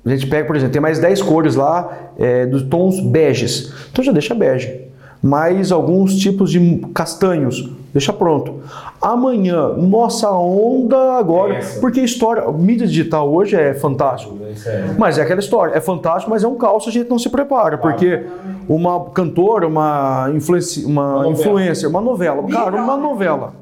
A 0.05 0.09
gente 0.11 0.27
pega, 0.27 0.47
por 0.47 0.57
exemplo, 0.57 0.73
tem 0.73 0.83
mais 0.83 0.99
10 0.99 1.23
cores 1.23 1.55
lá 1.55 2.11
é, 2.19 2.45
dos 2.45 2.63
tons 2.63 3.01
beges. 3.01 3.73
Então 3.91 4.05
já 4.05 4.11
deixa 4.13 4.35
bege. 4.35 4.81
Mais 5.23 5.71
alguns 5.71 6.17
tipos 6.17 6.51
de 6.51 6.79
castanhos. 6.93 7.71
Deixa 7.93 8.13
pronto. 8.13 8.61
Amanhã, 9.01 9.69
nossa 9.75 10.31
onda 10.33 11.19
agora. 11.19 11.57
Essa. 11.57 11.79
Porque 11.79 12.01
história. 12.01 12.51
Mídia 12.51 12.87
digital 12.87 13.33
hoje 13.33 13.55
é 13.55 13.75
fantástico. 13.75 14.37
É. 14.67 14.95
Mas 14.99 15.19
é 15.19 15.23
aquela 15.23 15.39
história. 15.39 15.77
É 15.77 15.81
fantástico, 15.81 16.31
mas 16.31 16.43
é 16.43 16.49
um 16.49 16.57
caos 16.57 16.89
a 16.89 16.91
gente 16.91 17.09
não 17.09 17.19
se 17.19 17.29
prepara. 17.29 17.79
Porque 17.79 18.25
uma 18.69 19.11
cantora, 19.11 19.69
uma, 19.69 20.31
influenci, 20.35 20.85
uma, 20.85 21.19
uma 21.19 21.29
influencer, 21.29 21.89
uma 21.89 22.01
novela. 22.01 22.43
Cara, 22.49 22.83
uma 22.83 22.97
novela. 22.97 23.55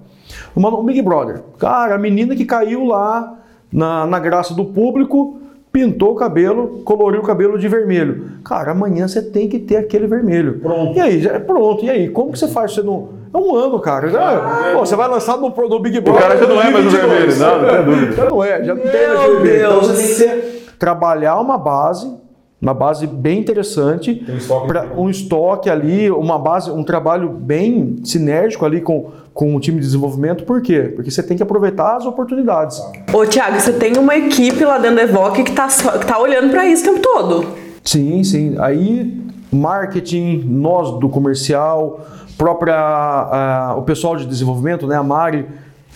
Uma, 0.57 0.75
um 0.79 0.85
Big 0.85 1.03
Brother. 1.03 1.43
Cara, 1.59 1.97
a 1.97 1.99
menina 1.99 2.35
que 2.35 2.45
caiu 2.45 2.85
lá 2.85 3.37
na, 3.71 4.07
na 4.07 4.19
graça 4.19 4.55
do 4.55 4.65
público 4.65 5.41
pintou 5.73 6.13
o 6.13 6.15
cabelo, 6.15 6.83
coloriu 6.85 7.21
o 7.21 7.25
cabelo 7.25 7.59
de 7.59 7.69
vermelho. 7.69 8.41
Cara, 8.45 8.73
amanhã 8.73 9.07
você 9.07 9.23
tem 9.23 9.49
que 9.49 9.59
ter 9.59 9.77
aquele 9.77 10.07
vermelho. 10.07 10.59
Pronto. 10.61 10.97
E 10.97 11.01
aí, 11.01 11.21
já, 11.21 11.39
pronto. 11.39 11.85
E 11.85 11.91
aí, 11.91 12.09
como 12.09 12.33
que 12.33 12.39
você 12.39 12.49
faz? 12.49 12.75
Você 12.75 12.83
não. 12.83 13.21
É 13.33 13.39
um 13.39 13.55
ano, 13.55 13.79
cara. 13.79 14.09
Já, 14.09 14.73
pô, 14.75 14.81
você 14.81 14.97
vai 14.97 15.09
lançar 15.09 15.37
no, 15.37 15.49
no 15.49 15.81
Big 15.81 16.01
Brother. 16.01 16.21
O 16.21 16.29
cara 16.29 16.37
já 16.37 16.47
não 16.47 16.61
é 16.61 16.71
mais 16.71 16.87
o 16.87 16.91
vermelho, 16.91 17.37
não, 17.37 17.63
não 17.63 17.69
tem 17.69 17.85
dúvida. 17.85 18.13
Já 18.13 18.25
não 18.31 18.45
é, 18.45 18.65
já 18.65 18.75
não 18.75 18.83
tem 18.83 19.09
mais 19.09 19.21
vermelho. 19.21 19.57
Então 19.57 19.81
você 19.81 20.25
tem 20.25 20.41
que 20.41 20.61
trabalhar 20.79 21.39
uma 21.39 21.57
base 21.57 22.20
uma 22.61 22.75
base 22.75 23.07
bem 23.07 23.39
interessante, 23.39 24.23
um 24.29 24.37
estoque, 24.37 24.73
um 24.97 25.11
estoque 25.11 25.71
ali, 25.71 26.11
uma 26.11 26.39
base, 26.39 26.71
um 26.71 26.85
trabalho 26.85 27.31
bem 27.31 27.97
sinérgico 28.05 28.67
ali 28.67 28.83
com, 28.83 29.11
com 29.33 29.57
o 29.57 29.61
time 29.61 29.79
de 29.79 29.87
desenvolvimento. 29.87 30.45
Por 30.45 30.61
quê? 30.61 30.93
Porque 30.95 31.11
você 31.11 31.23
tem 31.23 31.37
que 31.37 31.43
aproveitar 31.43 31.97
as 31.97 32.05
oportunidades. 32.05 32.83
Ô, 33.13 33.25
Tiago, 33.25 33.59
você 33.59 33.73
tem 33.73 33.97
uma 33.97 34.15
equipe 34.15 34.63
lá 34.63 34.77
dentro 34.77 34.97
da 34.97 35.03
Evoque 35.05 35.43
que 35.43 35.51
está 35.51 35.69
que 35.69 36.07
tá 36.07 36.19
olhando 36.19 36.51
para 36.51 36.67
isso 36.67 36.83
o 36.83 36.93
tempo 36.93 37.01
todo. 37.01 37.47
Sim, 37.83 38.23
sim. 38.23 38.57
Aí, 38.59 39.19
marketing, 39.51 40.45
nós 40.47 41.01
do 41.01 41.09
comercial, 41.09 42.07
própria, 42.37 43.75
uh, 43.75 43.79
o 43.79 43.83
pessoal 43.83 44.17
de 44.17 44.27
desenvolvimento, 44.27 44.87
né, 44.87 44.97
a 44.97 45.03
Mari, 45.03 45.47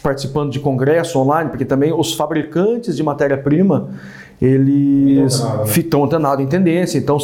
participando 0.02 0.50
de 0.50 0.60
congresso 0.60 1.18
online, 1.18 1.48
porque 1.48 1.64
também 1.64 1.92
os 1.92 2.14
fabricantes 2.14 2.96
de 2.96 3.02
matéria-prima, 3.02 3.88
eles 4.44 5.42
estão 5.76 6.04
antenados 6.04 6.44
em 6.44 6.48
tendência, 6.48 6.98
então 6.98 7.18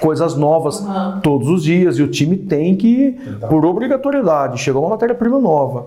coisas 0.00 0.36
novas 0.36 0.80
uhum. 0.80 1.20
todos 1.20 1.48
os 1.48 1.62
dias 1.62 1.98
e 1.98 2.02
o 2.02 2.08
time 2.08 2.36
tem 2.36 2.76
que, 2.76 3.16
por 3.48 3.64
obrigatoriedade, 3.64 4.58
chegou 4.58 4.82
uma 4.82 4.90
matéria-prima 4.90 5.38
nova. 5.38 5.86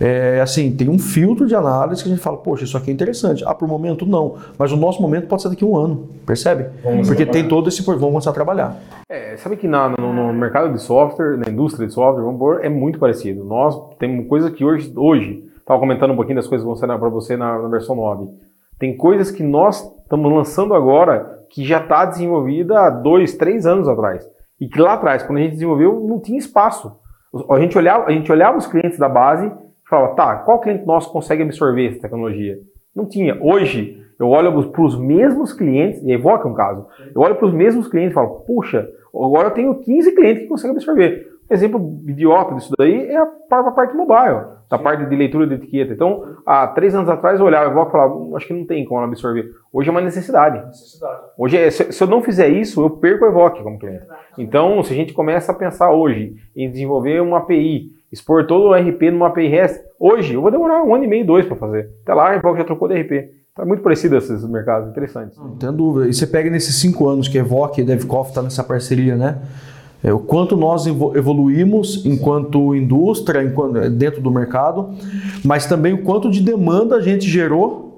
É, 0.00 0.40
assim, 0.40 0.74
tem 0.74 0.88
um 0.88 0.98
filtro 0.98 1.46
de 1.46 1.54
análise 1.54 2.02
que 2.02 2.08
a 2.08 2.12
gente 2.12 2.22
fala, 2.22 2.36
poxa, 2.36 2.64
isso 2.64 2.76
aqui 2.76 2.90
é 2.90 2.94
interessante. 2.94 3.44
Ah, 3.46 3.54
por 3.54 3.68
momento 3.68 4.04
não, 4.04 4.34
mas 4.58 4.72
o 4.72 4.76
nosso 4.76 5.00
momento 5.00 5.28
pode 5.28 5.42
ser 5.42 5.48
daqui 5.48 5.64
a 5.64 5.66
um 5.66 5.76
ano, 5.76 6.08
percebe? 6.26 6.70
Vamos 6.82 7.06
Porque 7.06 7.26
tem 7.26 7.46
todo 7.46 7.68
esse, 7.68 7.82
vamos 7.82 8.00
começar 8.00 8.30
a 8.30 8.32
trabalhar. 8.32 8.76
É, 9.08 9.36
sabe 9.36 9.56
que 9.56 9.68
na, 9.68 9.90
no, 9.90 10.12
no, 10.12 10.32
mercado 10.32 10.72
de 10.72 10.80
software, 10.80 11.36
na 11.36 11.50
indústria 11.50 11.86
de 11.86 11.92
software, 11.92 12.24
vamos 12.24 12.38
pôr, 12.38 12.64
é 12.64 12.68
muito 12.68 12.98
parecido. 12.98 13.44
Nós 13.44 13.78
temos 13.98 14.26
coisa 14.26 14.50
que 14.50 14.64
hoje, 14.64 14.92
hoje, 14.96 15.44
estava 15.58 15.78
comentando 15.78 16.12
um 16.12 16.16
pouquinho 16.16 16.36
das 16.36 16.48
coisas 16.48 16.64
que 16.64 16.66
vão 16.66 16.76
ser 16.76 16.86
para 16.86 17.08
você 17.08 17.36
na, 17.36 17.58
na 17.58 17.68
versão 17.68 17.94
9. 17.94 18.28
Tem 18.82 18.96
coisas 18.96 19.30
que 19.30 19.44
nós 19.44 19.80
estamos 20.02 20.32
lançando 20.32 20.74
agora 20.74 21.38
que 21.50 21.64
já 21.64 21.78
está 21.78 22.04
desenvolvida 22.04 22.80
há 22.80 22.90
dois, 22.90 23.36
três 23.36 23.64
anos 23.64 23.86
atrás. 23.86 24.28
E 24.60 24.66
que 24.66 24.80
lá 24.80 24.94
atrás, 24.94 25.22
quando 25.22 25.38
a 25.38 25.42
gente 25.42 25.52
desenvolveu, 25.52 26.00
não 26.00 26.20
tinha 26.20 26.36
espaço. 26.36 26.92
A 27.48 27.60
gente 27.60 27.78
olhava, 27.78 28.06
a 28.06 28.10
gente 28.10 28.32
olhava 28.32 28.58
os 28.58 28.66
clientes 28.66 28.98
da 28.98 29.08
base 29.08 29.46
e 29.46 29.88
falava, 29.88 30.16
tá, 30.16 30.36
qual 30.38 30.60
cliente 30.60 30.84
nosso 30.84 31.12
consegue 31.12 31.44
absorver 31.44 31.90
essa 31.90 32.00
tecnologia? 32.00 32.58
Não 32.92 33.06
tinha. 33.06 33.38
Hoje, 33.40 34.04
eu 34.18 34.26
olho 34.26 34.68
para 34.72 34.82
os 34.82 34.98
mesmos 34.98 35.52
clientes, 35.52 36.02
e 36.02 36.10
evoca 36.10 36.48
um 36.48 36.54
caso, 36.54 36.84
eu 37.14 37.20
olho 37.20 37.36
para 37.36 37.46
os 37.46 37.54
mesmos 37.54 37.86
clientes 37.86 38.10
e 38.10 38.14
falo, 38.14 38.40
puxa, 38.40 38.88
agora 39.14 39.46
eu 39.46 39.52
tenho 39.52 39.78
15 39.78 40.12
clientes 40.12 40.42
que 40.42 40.48
conseguem 40.48 40.74
absorver. 40.74 41.28
Exemplo 41.50 42.00
idiota 42.06 42.54
disso 42.54 42.72
daí 42.78 43.08
é 43.08 43.16
a 43.16 43.70
parte 43.70 43.94
mobile, 43.94 44.46
da 44.70 44.78
parte 44.78 45.04
de 45.04 45.14
leitura 45.14 45.46
de 45.46 45.54
etiqueta. 45.54 45.92
Então, 45.92 46.36
há 46.46 46.66
três 46.68 46.94
anos 46.94 47.08
atrás 47.08 47.38
eu 47.38 47.46
olhava 47.46 47.70
e 47.70 47.90
falava, 47.90 48.14
hum, 48.14 48.34
acho 48.34 48.46
que 48.46 48.54
não 48.54 48.64
tem 48.64 48.84
como 48.84 49.00
absorver. 49.00 49.50
Hoje 49.72 49.88
é 49.88 49.92
uma 49.92 50.00
necessidade. 50.00 50.64
necessidade. 50.66 51.20
Hoje, 51.36 51.58
é, 51.58 51.70
se, 51.70 51.92
se, 51.92 52.02
eu 52.02 52.08
não 52.08 52.22
fizer 52.22 52.48
isso, 52.48 52.80
eu 52.80 52.90
perco 52.90 53.24
o 53.24 53.28
Evoque 53.28 53.62
como 53.62 53.78
cliente. 53.78 54.06
Então, 54.38 54.82
se 54.82 54.92
a 54.92 54.96
gente 54.96 55.12
começa 55.12 55.52
a 55.52 55.54
pensar 55.54 55.92
hoje 55.92 56.34
em 56.56 56.70
desenvolver 56.70 57.20
uma 57.20 57.38
API, 57.38 57.90
expor 58.10 58.46
todo 58.46 58.68
o 58.68 58.74
RP 58.74 59.10
numa 59.10 59.26
API 59.28 59.48
REST, 59.48 59.80
hoje 60.00 60.34
eu 60.34 60.40
vou 60.40 60.50
demorar 60.50 60.82
um 60.82 60.94
ano 60.94 61.04
e 61.04 61.08
meio, 61.08 61.26
dois 61.26 61.44
para 61.44 61.56
fazer. 61.56 61.90
Até 62.02 62.14
lá, 62.14 62.30
a 62.30 62.36
Evoque 62.36 62.58
já 62.58 62.64
trocou 62.64 62.88
de 62.88 63.00
RP. 63.00 63.12
Está 63.50 63.66
muito 63.66 63.82
parecido 63.82 64.16
esses 64.16 64.42
mercados, 64.48 64.88
interessantes. 64.88 65.36
Não 65.36 65.56
tem 65.56 65.70
dúvida. 65.70 66.08
E 66.08 66.14
você 66.14 66.26
pega 66.26 66.48
nesses 66.48 66.76
cinco 66.76 67.06
anos 67.06 67.28
que 67.28 67.36
a 67.36 67.42
Evoque 67.42 67.82
e 67.82 67.84
a 67.84 67.86
DevCoff 67.86 68.30
está 68.30 68.40
nessa 68.40 68.64
parceria, 68.64 69.14
né? 69.14 69.42
É, 70.02 70.12
o 70.12 70.18
quanto 70.18 70.56
nós 70.56 70.86
evoluímos 70.86 72.04
enquanto 72.04 72.74
indústria, 72.74 73.42
enquanto, 73.42 73.78
é, 73.78 73.88
dentro 73.88 74.20
do 74.20 74.30
mercado, 74.30 74.90
mas 75.44 75.66
também 75.66 75.92
o 75.92 76.02
quanto 76.02 76.30
de 76.30 76.42
demanda 76.42 76.96
a 76.96 77.00
gente 77.00 77.28
gerou 77.28 77.92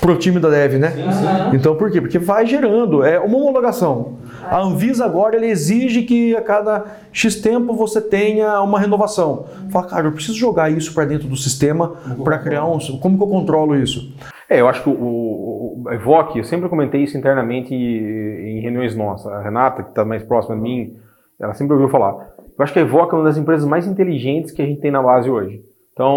para 0.00 0.12
o 0.12 0.16
time 0.16 0.38
da 0.38 0.48
Dev, 0.48 0.74
né? 0.74 0.90
Sim, 0.90 1.02
sim. 1.02 1.56
Então 1.56 1.76
por 1.76 1.90
quê? 1.90 2.00
Porque 2.00 2.18
vai 2.18 2.46
gerando, 2.46 3.04
é 3.04 3.18
uma 3.18 3.36
homologação. 3.36 4.18
A 4.42 4.60
Anvisa 4.60 5.04
agora 5.04 5.36
ele 5.36 5.46
exige 5.46 6.02
que 6.02 6.36
a 6.36 6.40
cada 6.40 6.84
X 7.12 7.36
tempo 7.36 7.74
você 7.74 8.00
tenha 8.00 8.60
uma 8.60 8.78
renovação. 8.78 9.46
Fala, 9.70 9.86
cara, 9.86 10.06
eu 10.06 10.12
preciso 10.12 10.38
jogar 10.38 10.70
isso 10.70 10.94
para 10.94 11.04
dentro 11.04 11.28
do 11.28 11.36
sistema 11.36 11.94
para 12.22 12.38
criar 12.38 12.64
um. 12.66 12.78
Como 12.98 13.16
que 13.16 13.22
eu 13.22 13.28
controlo 13.28 13.76
isso? 13.76 14.14
É, 14.48 14.60
eu 14.60 14.68
acho 14.68 14.82
que 14.82 14.88
o, 14.90 14.92
o, 14.92 15.82
o 15.84 15.92
Evoque, 15.92 16.38
eu 16.38 16.44
sempre 16.44 16.68
comentei 16.68 17.02
isso 17.02 17.16
internamente 17.16 17.74
em 17.74 18.60
reuniões 18.60 18.94
nossas. 18.94 19.32
A 19.32 19.42
Renata, 19.42 19.82
que 19.82 19.88
está 19.88 20.04
mais 20.04 20.22
próxima 20.22 20.54
de 20.54 20.62
mim, 20.62 20.96
ela 21.40 21.54
sempre 21.54 21.74
ouviu 21.74 21.88
falar. 21.88 22.34
Eu 22.56 22.62
acho 22.62 22.72
que 22.72 22.78
a 22.78 22.82
Evoca 22.82 23.16
é 23.16 23.18
uma 23.18 23.24
das 23.24 23.36
empresas 23.36 23.66
mais 23.66 23.86
inteligentes 23.86 24.52
que 24.52 24.62
a 24.62 24.66
gente 24.66 24.80
tem 24.80 24.90
na 24.90 25.02
base 25.02 25.28
hoje. 25.28 25.62
Então, 25.92 26.16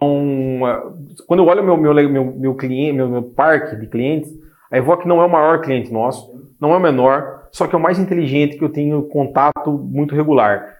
é, 0.67 0.83
quando 1.27 1.41
eu 1.41 1.47
olho 1.47 1.63
meu, 1.63 1.77
meu, 1.77 1.93
meu, 1.93 2.25
meu 2.35 2.55
cliente, 2.55 2.93
meu, 2.93 3.09
meu 3.09 3.23
parque 3.23 3.75
de 3.75 3.87
clientes, 3.87 4.31
a 4.71 4.77
Evoque 4.77 5.07
não 5.07 5.21
é 5.21 5.25
o 5.25 5.29
maior 5.29 5.61
cliente 5.61 5.91
nosso, 5.91 6.29
não 6.59 6.73
é 6.73 6.77
o 6.77 6.81
menor, 6.81 7.47
só 7.51 7.67
que 7.67 7.75
é 7.75 7.77
o 7.77 7.81
mais 7.81 7.99
inteligente 7.99 8.57
que 8.57 8.63
eu 8.63 8.69
tenho 8.69 9.03
contato 9.03 9.71
muito 9.71 10.15
regular. 10.15 10.75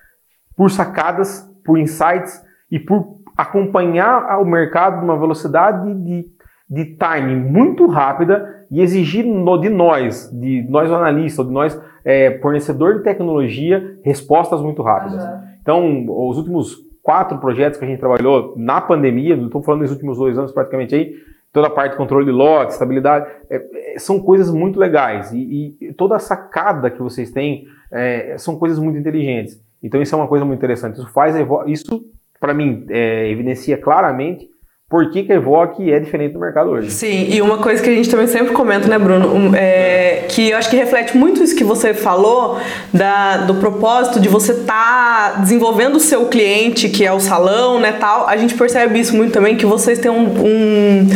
Por 0.56 0.70
sacadas, 0.72 1.48
por 1.64 1.78
insights 1.78 2.42
e 2.72 2.80
por 2.80 3.18
acompanhar 3.38 4.40
o 4.42 4.46
mercado 4.46 5.02
numa 5.02 5.18
velocidade 5.18 5.94
de, 6.04 6.26
de 6.70 6.86
timing 6.98 7.36
muito 7.36 7.86
rápida 7.86 8.66
e 8.72 8.82
exigir 8.82 9.24
de 9.24 9.70
nós, 9.70 10.30
de 10.32 10.66
nós 10.70 10.92
analistas, 10.92 11.46
de 11.46 11.54
nós 11.54 11.80
é, 12.08 12.40
fornecedor 12.40 12.96
de 12.96 13.04
tecnologia, 13.04 14.00
respostas 14.02 14.62
muito 14.62 14.82
rápidas. 14.82 15.22
Uhum. 15.22 15.40
Então, 15.62 16.06
os 16.30 16.38
últimos 16.38 16.78
quatro 17.04 17.38
projetos 17.38 17.78
que 17.78 17.84
a 17.84 17.88
gente 17.88 18.00
trabalhou 18.00 18.54
na 18.56 18.80
pandemia, 18.80 19.36
não 19.36 19.48
estou 19.48 19.62
falando 19.62 19.82
dos 19.82 19.92
últimos 19.92 20.18
dois 20.18 20.38
anos 20.38 20.54
praticamente 20.54 20.96
aí, 20.96 21.16
toda 21.52 21.68
a 21.68 21.70
parte 21.70 21.92
de 21.92 21.98
controle 21.98 22.24
de 22.24 22.32
lote, 22.32 22.72
estabilidade, 22.72 23.30
é, 23.50 23.96
é, 23.96 24.00
são 24.00 24.22
coisas 24.22 24.50
muito 24.50 24.80
legais. 24.80 25.34
E, 25.34 25.76
e, 25.82 25.94
toda 25.94 26.16
a 26.16 26.20
sacada 26.20 26.90
que 26.90 27.02
vocês 27.02 27.30
têm 27.30 27.66
é, 27.92 28.38
são 28.38 28.58
coisas 28.58 28.80
muito 28.80 28.98
inteligentes. 28.98 29.62
Então 29.84 30.02
isso 30.02 30.16
é 30.16 30.18
uma 30.18 30.30
coisa 30.30 30.46
muito 30.46 30.60
interessante. 30.60 30.96
Isso 30.96 31.12
faz 31.12 31.36
isso 31.66 32.06
para 32.40 32.54
mim 32.54 32.86
é, 32.90 33.30
evidencia 33.30 33.78
claramente 33.78 34.48
por 34.90 35.12
que, 35.12 35.24
que 35.24 35.34
a 35.34 35.36
Evoque 35.36 35.92
é 35.92 36.00
diferente 36.00 36.32
do 36.32 36.40
mercado 36.40 36.70
hoje. 36.70 36.90
Sim, 36.92 37.28
e 37.30 37.42
uma 37.42 37.58
coisa 37.58 37.84
que 37.84 37.90
a 37.90 37.94
gente 37.94 38.10
também 38.10 38.26
sempre 38.26 38.54
comenta, 38.54 38.88
né, 38.88 38.98
Bruno, 38.98 39.54
é, 39.54 40.24
que 40.30 40.52
eu 40.52 40.58
acho 40.58 40.70
que 40.70 40.78
reflete 40.78 41.18
muito 41.18 41.44
isso 41.44 41.54
que 41.54 41.64
você 41.64 41.94
falou, 41.94 42.58
da, 42.94 43.38
do 43.40 43.56
propósito 43.56 44.18
de 44.18 44.30
você 44.30 44.54
estar 44.54 45.34
tá 45.34 45.40
desenvolvendo 45.42 45.98
o 45.98 46.00
seu 46.00 46.28
cliente, 46.28 46.88
que 46.88 47.06
é 47.06 47.12
o 47.12 47.20
salão, 47.20 47.82
né, 47.82 47.92
tal. 48.00 48.30
A 48.30 48.38
gente 48.38 48.54
percebe 48.54 48.98
isso 48.98 49.14
muito 49.14 49.34
também, 49.34 49.58
que 49.58 49.66
vocês 49.66 50.00
têm 50.00 50.10
um, 50.10 50.24
um, 50.24 51.08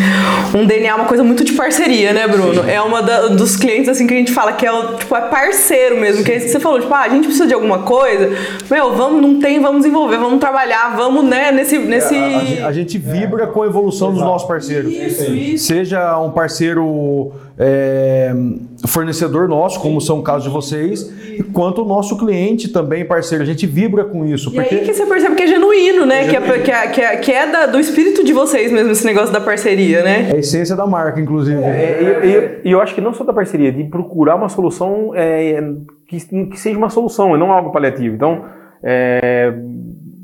um 0.54 0.66
DNA, 0.66 0.94
uma 0.94 1.06
coisa 1.06 1.24
muito 1.24 1.46
de 1.46 1.54
parceria, 1.54 2.12
né, 2.12 2.28
Bruno? 2.28 2.66
Sim. 2.66 2.70
É 2.70 2.82
uma 2.82 3.02
da, 3.02 3.28
dos 3.28 3.56
clientes, 3.56 3.88
assim, 3.88 4.06
que 4.06 4.14
a 4.14 4.18
gente 4.18 4.34
fala 4.34 4.52
que 4.52 4.66
é, 4.66 4.72
o, 4.74 4.98
tipo, 4.98 5.16
é 5.16 5.22
parceiro 5.22 5.96
mesmo, 5.96 6.26
que 6.26 6.32
é 6.34 6.36
isso 6.36 6.48
que 6.48 6.52
você 6.52 6.60
falou, 6.60 6.78
tipo, 6.78 6.94
ah, 6.94 7.04
a 7.04 7.10
gente 7.10 7.24
precisa 7.24 7.48
de 7.48 7.54
alguma 7.54 7.84
coisa, 7.84 8.38
meu, 8.70 8.92
vamos, 8.92 9.22
não 9.22 9.40
tem, 9.40 9.62
vamos 9.62 9.84
desenvolver, 9.84 10.18
vamos 10.18 10.42
trabalhar, 10.42 10.94
vamos, 10.98 11.24
né, 11.24 11.54
nesse... 11.54 11.80
nesse... 11.80 12.16
É, 12.16 12.64
a, 12.64 12.68
a, 12.68 12.74
gente 12.74 12.98
vibra 12.98 13.48
com 13.48 13.61
com 13.62 13.64
a 13.64 13.68
evolução 13.68 14.10
Exato. 14.10 14.20
dos 14.20 14.32
nossos 14.32 14.48
parceiros. 14.48 14.92
Isso, 14.92 15.32
isso. 15.32 15.66
Seja 15.66 16.20
um 16.20 16.32
parceiro 16.32 17.32
é, 17.58 18.34
fornecedor 18.88 19.48
nosso, 19.48 19.80
como 19.80 20.02
são 20.02 20.20
o 20.20 20.24
caso 20.24 20.46
de 20.46 20.50
vocês, 20.50 21.14
quanto 21.54 21.84
o 21.84 21.86
nosso 21.86 22.18
cliente 22.18 22.70
também 22.70 23.06
parceiro. 23.06 23.44
A 23.44 23.46
gente 23.46 23.68
vibra 23.68 24.04
com 24.04 24.26
isso. 24.26 24.50
E 24.50 24.56
porque... 24.56 24.76
aí 24.76 24.82
que 24.82 24.94
você 24.94 25.06
percebe 25.06 25.36
que 25.36 25.44
é 25.44 25.48
genuíno, 25.48 26.06
né? 26.06 26.26
É 26.26 26.30
genuíno. 26.32 26.64
Que, 26.64 26.72
é, 26.72 26.88
que, 26.88 26.88
é, 26.88 26.88
que, 26.88 27.02
é, 27.02 27.18
que 27.18 27.32
é 27.32 27.52
da, 27.52 27.66
do 27.68 27.80
espírito 27.80 28.24
de 28.24 28.34
vocês 28.34 28.72
mesmo, 28.72 28.92
esse 28.92 29.06
negócio 29.06 29.32
da 29.32 29.40
parceria, 29.40 30.04
né? 30.04 30.30
É 30.32 30.36
a 30.36 30.40
essência 30.40 30.76
da 30.76 30.88
marca, 30.88 31.20
inclusive. 31.20 31.62
É, 31.62 32.62
e, 32.64 32.70
e, 32.70 32.72
eu 32.72 32.82
acho 32.82 32.96
que 32.96 33.02
não 33.02 33.14
só 33.14 33.24
da 33.24 33.34
parceria, 33.34 33.72
de 33.72 33.84
procurar 33.84 34.36
uma 34.36 34.50
solução 34.50 35.12
é, 35.14 35.62
que, 36.08 36.18
que 36.48 36.60
seja 36.60 36.78
uma 36.78 36.90
solução 36.90 37.36
e 37.36 37.40
não 37.40 37.52
algo 37.52 37.72
paliativo. 37.72 38.16
Então, 38.16 38.44
é, 38.84 39.54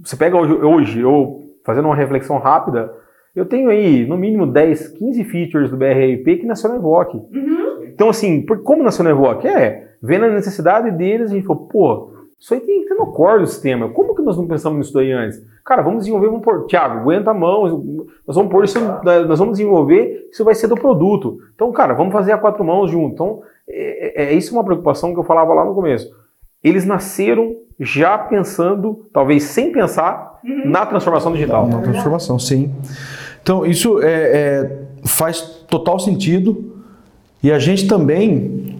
você 0.03 0.15
pega 0.15 0.35
hoje, 0.35 0.53
hoje, 0.53 0.99
eu 1.01 1.43
fazendo 1.63 1.85
uma 1.85 1.95
reflexão 1.95 2.39
rápida, 2.39 2.89
eu 3.37 3.45
tenho 3.45 3.69
aí, 3.69 4.03
no 4.03 4.17
mínimo, 4.17 4.47
10, 4.47 4.87
15 4.89 5.23
features 5.25 5.69
do 5.69 5.77
BRIP 5.77 6.37
que 6.37 6.45
nasceu 6.47 6.71
na 6.71 6.77
Evoque. 6.77 7.17
Uhum. 7.17 7.83
Então, 7.83 8.09
assim, 8.09 8.41
por, 8.41 8.63
como 8.63 8.81
nasceu 8.81 9.03
na 9.03 9.11
Evoque? 9.11 9.47
É, 9.47 9.91
vendo 10.01 10.25
a 10.25 10.29
necessidade 10.29 10.89
deles, 10.89 11.29
a 11.29 11.35
gente 11.35 11.45
falou, 11.45 11.67
pô, 11.67 12.13
isso 12.39 12.55
aí 12.55 12.59
tem 12.59 12.81
que 12.81 12.89
ter 12.89 12.95
no 12.95 13.11
core 13.11 13.41
do 13.41 13.47
sistema. 13.47 13.89
Como 13.89 14.15
que 14.15 14.23
nós 14.23 14.35
não 14.35 14.47
pensamos 14.47 14.79
nisso 14.79 14.93
daí 14.93 15.11
antes? 15.11 15.39
Cara, 15.63 15.83
vamos 15.83 15.99
desenvolver, 15.99 16.27
vamos 16.27 16.41
pôr, 16.41 16.65
Thiago, 16.65 16.99
aguenta 16.99 17.29
a 17.29 17.33
mão, 17.33 18.07
nós 18.25 18.35
vamos 18.35 18.51
pôr 18.51 18.63
isso, 18.63 18.79
nós 19.03 19.37
vamos 19.37 19.57
desenvolver, 19.57 20.29
isso 20.31 20.43
vai 20.43 20.55
ser 20.55 20.67
do 20.67 20.75
produto. 20.75 21.37
Então, 21.53 21.71
cara, 21.71 21.93
vamos 21.93 22.13
fazer 22.13 22.31
a 22.31 22.39
quatro 22.39 22.65
mãos 22.65 22.89
junto. 22.89 23.13
Então, 23.13 23.41
é, 23.69 24.23
é, 24.23 24.25
é 24.29 24.33
isso 24.33 24.51
uma 24.55 24.63
preocupação 24.63 25.13
que 25.13 25.19
eu 25.19 25.23
falava 25.23 25.53
lá 25.53 25.63
no 25.63 25.75
começo. 25.75 26.09
Eles 26.63 26.85
nasceram 26.85 27.55
já 27.79 28.17
pensando, 28.17 29.07
talvez 29.13 29.43
sem 29.43 29.71
pensar, 29.71 30.39
uhum. 30.43 30.69
na 30.69 30.87
transformação 30.87 31.31
digital. 31.33 31.67
Na 31.67 31.81
transformação, 31.81 32.39
sim. 32.39 32.73
Então, 33.47 33.65
isso 33.65 34.03
é, 34.03 34.11
é, 34.11 34.71
faz 35.05 35.39
total 35.69 35.97
sentido 36.01 36.83
e 37.41 37.49
a 37.49 37.57
gente 37.57 37.87
também 37.87 38.75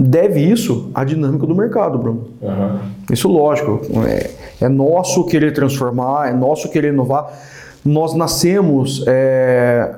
deve 0.00 0.40
isso 0.40 0.90
à 0.94 1.04
dinâmica 1.04 1.46
do 1.46 1.54
mercado, 1.54 1.98
Bruno. 1.98 2.28
Uhum. 2.40 2.78
Isso, 3.12 3.28
lógico, 3.28 3.82
é, 4.06 4.30
é, 4.62 4.66
nosso 4.70 5.26
querer 5.26 5.52
transformar, 5.52 6.30
é 6.30 6.32
nosso 6.32 6.70
querer 6.70 6.94
inovar. 6.94 7.38
Nós 7.84 8.14
nascemos 8.14 9.04
é, 9.06 9.94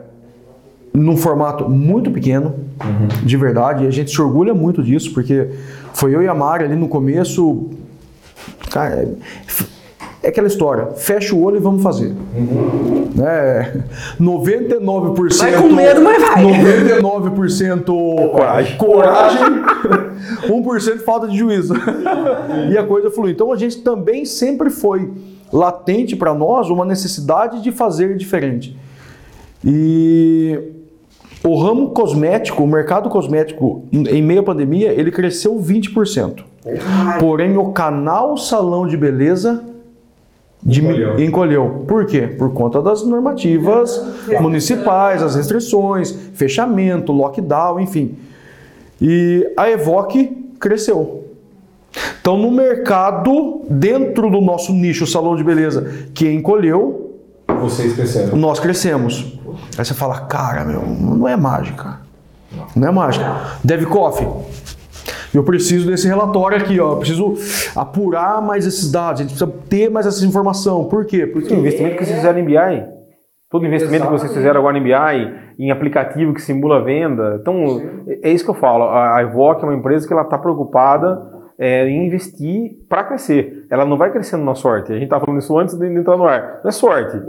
num 0.92 1.16
formato 1.16 1.70
muito 1.70 2.10
pequeno, 2.10 2.52
uhum. 2.82 3.06
de 3.24 3.36
verdade, 3.36 3.84
e 3.84 3.86
a 3.86 3.92
gente 3.92 4.10
se 4.10 4.20
orgulha 4.20 4.54
muito 4.54 4.82
disso, 4.82 5.14
porque 5.14 5.50
foi 5.94 6.16
eu 6.16 6.20
e 6.20 6.26
a 6.26 6.34
Mari 6.34 6.64
ali 6.64 6.74
no 6.74 6.88
começo. 6.88 7.70
Cara, 8.72 9.08
é 10.26 10.28
aquela 10.28 10.48
história, 10.48 10.88
fecha 10.96 11.36
o 11.36 11.42
olho 11.44 11.58
e 11.58 11.60
vamos 11.60 11.84
fazer. 11.84 12.12
Uhum. 12.36 13.10
Né? 13.14 13.84
99%. 14.20 15.38
Vai 15.38 15.52
com 15.52 15.72
medo, 15.72 16.02
mas 16.02 16.20
vai. 16.20 16.42
99% 16.42 17.84
coragem. 18.32 18.76
coragem 18.76 19.46
1% 20.48 20.98
falta 21.06 21.28
de 21.28 21.38
juízo. 21.38 21.74
e 22.68 22.76
a 22.76 22.82
coisa 22.82 23.08
flui. 23.08 23.30
Então 23.30 23.52
a 23.52 23.56
gente 23.56 23.82
também 23.82 24.24
sempre 24.24 24.68
foi 24.68 25.12
latente 25.52 26.16
para 26.16 26.34
nós 26.34 26.70
uma 26.70 26.84
necessidade 26.84 27.62
de 27.62 27.70
fazer 27.70 28.16
diferente. 28.16 28.76
E 29.64 30.58
o 31.44 31.56
ramo 31.56 31.90
cosmético, 31.90 32.64
o 32.64 32.66
mercado 32.66 33.08
cosmético, 33.08 33.84
em 33.92 34.22
meio 34.22 34.40
à 34.40 34.42
pandemia, 34.42 34.92
ele 34.92 35.12
cresceu 35.12 35.54
20%. 35.54 36.42
Porém, 37.20 37.56
o 37.56 37.70
canal 37.70 38.36
salão 38.36 38.88
de 38.88 38.96
beleza 38.96 39.75
encolheu. 40.66 41.20
encolheu. 41.20 41.84
Por 41.86 42.06
quê? 42.06 42.22
Por 42.22 42.52
conta 42.52 42.82
das 42.82 43.04
normativas 43.04 44.02
municipais, 44.40 45.22
as 45.22 45.34
restrições, 45.36 46.10
fechamento, 46.34 47.12
lockdown, 47.12 47.80
enfim. 47.80 48.16
E 49.00 49.46
a 49.56 49.70
Evoque 49.70 50.50
cresceu. 50.58 51.24
Então, 52.20 52.36
no 52.36 52.50
mercado, 52.50 53.62
dentro 53.70 54.30
do 54.30 54.40
nosso 54.40 54.72
nicho 54.72 55.06
salão 55.06 55.36
de 55.36 55.44
beleza, 55.44 56.08
que 56.12 56.30
encolheu, 56.30 57.14
vocês 57.60 57.94
cresceram. 57.94 58.36
Nós 58.36 58.58
crescemos. 58.58 59.38
Aí 59.78 59.84
você 59.84 59.94
fala, 59.94 60.20
cara, 60.22 60.64
meu, 60.64 60.82
não 60.82 61.28
é 61.28 61.36
mágica. 61.36 62.00
Não 62.74 62.88
é 62.88 62.90
mágica. 62.90 63.58
Deve 63.62 63.86
Coffee. 63.86 64.26
Eu 65.36 65.44
preciso 65.44 65.86
desse 65.86 66.08
relatório 66.08 66.56
aqui, 66.58 66.80
ó. 66.80 66.92
Eu 66.92 66.96
preciso 66.96 67.34
apurar 67.74 68.40
mais 68.40 68.66
esses 68.66 68.90
dados, 68.90 69.20
a 69.20 69.24
gente 69.24 69.36
precisa 69.36 69.52
ter 69.68 69.90
mais 69.90 70.06
essa 70.06 70.24
informação. 70.24 70.84
Por 70.84 71.04
quê? 71.04 71.26
Porque 71.26 71.52
o 71.52 71.58
investimento 71.58 71.96
que 71.96 72.04
vocês 72.04 72.16
fizeram 72.16 72.38
em 72.38 72.44
BI, 72.44 72.84
todo 73.50 73.66
investimento 73.66 74.06
que 74.06 74.12
vocês 74.12 74.32
fizeram 74.32 74.60
agora 74.60 74.78
em 74.78 74.82
BI, 74.82 75.46
em 75.58 75.70
aplicativo 75.70 76.34
que 76.34 76.42
simula 76.42 76.82
venda. 76.82 77.38
Então, 77.40 77.82
é 78.22 78.30
isso 78.30 78.44
que 78.44 78.50
eu 78.50 78.54
falo. 78.54 78.84
A 78.84 79.22
Evoque 79.22 79.64
é 79.64 79.68
uma 79.68 79.76
empresa 79.76 80.06
que 80.06 80.12
ela 80.12 80.22
está 80.22 80.38
preocupada 80.38 81.35
é, 81.58 81.88
investir 81.88 82.76
para 82.88 83.04
crescer. 83.04 83.66
Ela 83.70 83.84
não 83.84 83.96
vai 83.96 84.10
crescendo 84.10 84.44
na 84.44 84.54
sorte. 84.54 84.92
A 84.92 84.94
gente 84.94 85.04
estava 85.04 85.24
falando 85.24 85.40
isso 85.40 85.58
antes 85.58 85.74
de 85.74 85.86
entrar 85.86 86.16
no 86.16 86.24
ar. 86.24 86.60
Não 86.62 86.68
é 86.68 86.72
sorte. 86.72 87.16